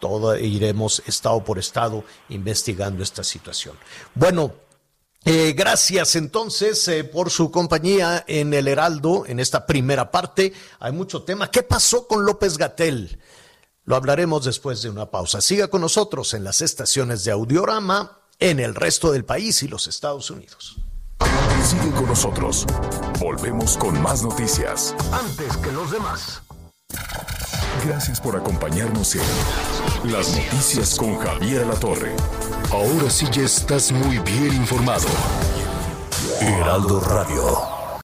Todo 0.00 0.36
iremos 0.36 1.02
estado 1.06 1.44
por 1.44 1.58
estado 1.58 2.02
investigando 2.30 3.02
esta 3.02 3.22
situación. 3.22 3.76
Bueno, 4.14 4.52
eh, 5.24 5.52
gracias 5.56 6.16
entonces 6.16 6.88
eh, 6.88 7.04
por 7.04 7.30
su 7.30 7.50
compañía 7.50 8.24
en 8.26 8.54
el 8.54 8.66
Heraldo 8.66 9.24
en 9.26 9.38
esta 9.38 9.66
primera 9.66 10.10
parte. 10.10 10.52
Hay 10.78 10.92
mucho 10.92 11.22
tema. 11.22 11.50
¿Qué 11.50 11.62
pasó 11.62 12.08
con 12.08 12.24
López 12.24 12.56
Gatel? 12.56 13.20
Lo 13.84 13.96
hablaremos 13.96 14.44
después 14.44 14.82
de 14.82 14.88
una 14.88 15.10
pausa. 15.10 15.40
Siga 15.40 15.68
con 15.68 15.82
nosotros 15.82 16.32
en 16.34 16.44
las 16.44 16.62
estaciones 16.62 17.24
de 17.24 17.32
Audiorama 17.32 18.18
en 18.38 18.60
el 18.60 18.74
resto 18.74 19.12
del 19.12 19.24
país 19.24 19.62
y 19.62 19.68
los 19.68 19.86
Estados 19.88 20.30
Unidos. 20.30 20.76
Sigue 21.64 21.90
con 21.92 22.06
nosotros. 22.06 22.64
Volvemos 23.18 23.76
con 23.76 24.00
más 24.00 24.22
noticias. 24.22 24.94
Antes 25.12 25.56
que 25.58 25.70
los 25.70 25.90
demás. 25.90 26.42
Gracias 27.84 28.20
por 28.20 28.36
acompañarnos 28.36 29.14
en 29.16 30.12
Las 30.12 30.34
Noticias 30.36 30.96
con 30.96 31.18
Javier 31.18 31.66
La 31.66 31.74
Torre. 31.74 32.14
Ahora 32.72 33.10
sí 33.10 33.26
ya 33.32 33.42
estás 33.42 33.90
muy 33.92 34.18
bien 34.18 34.54
informado. 34.54 35.08
Heraldo 36.40 37.00
Radio. 37.00 38.00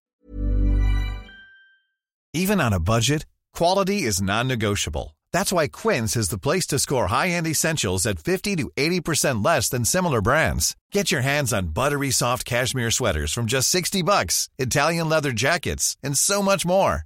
Even 2.34 2.60
on 2.60 2.72
a 2.72 2.80
budget, 2.80 3.24
quality 3.54 4.02
is 4.02 4.20
non-negotiable. 4.20 5.16
That's 5.32 5.52
why 5.52 5.68
Quince 5.68 6.16
is 6.16 6.28
the 6.28 6.38
place 6.38 6.66
to 6.66 6.78
score 6.78 7.06
high-end 7.08 7.46
essentials 7.46 8.06
at 8.06 8.18
50 8.18 8.56
to 8.56 8.70
80% 8.76 9.44
less 9.44 9.70
than 9.70 9.84
similar 9.84 10.20
brands. 10.20 10.76
Get 10.92 11.10
your 11.10 11.22
hands 11.22 11.52
on 11.52 11.68
buttery 11.68 12.10
soft 12.10 12.44
cashmere 12.44 12.90
sweaters 12.90 13.32
from 13.32 13.46
just 13.46 13.70
60 13.70 14.02
bucks, 14.02 14.50
Italian 14.58 15.08
leather 15.08 15.32
jackets, 15.32 15.96
and 16.02 16.16
so 16.16 16.42
much 16.42 16.66
more. 16.66 17.05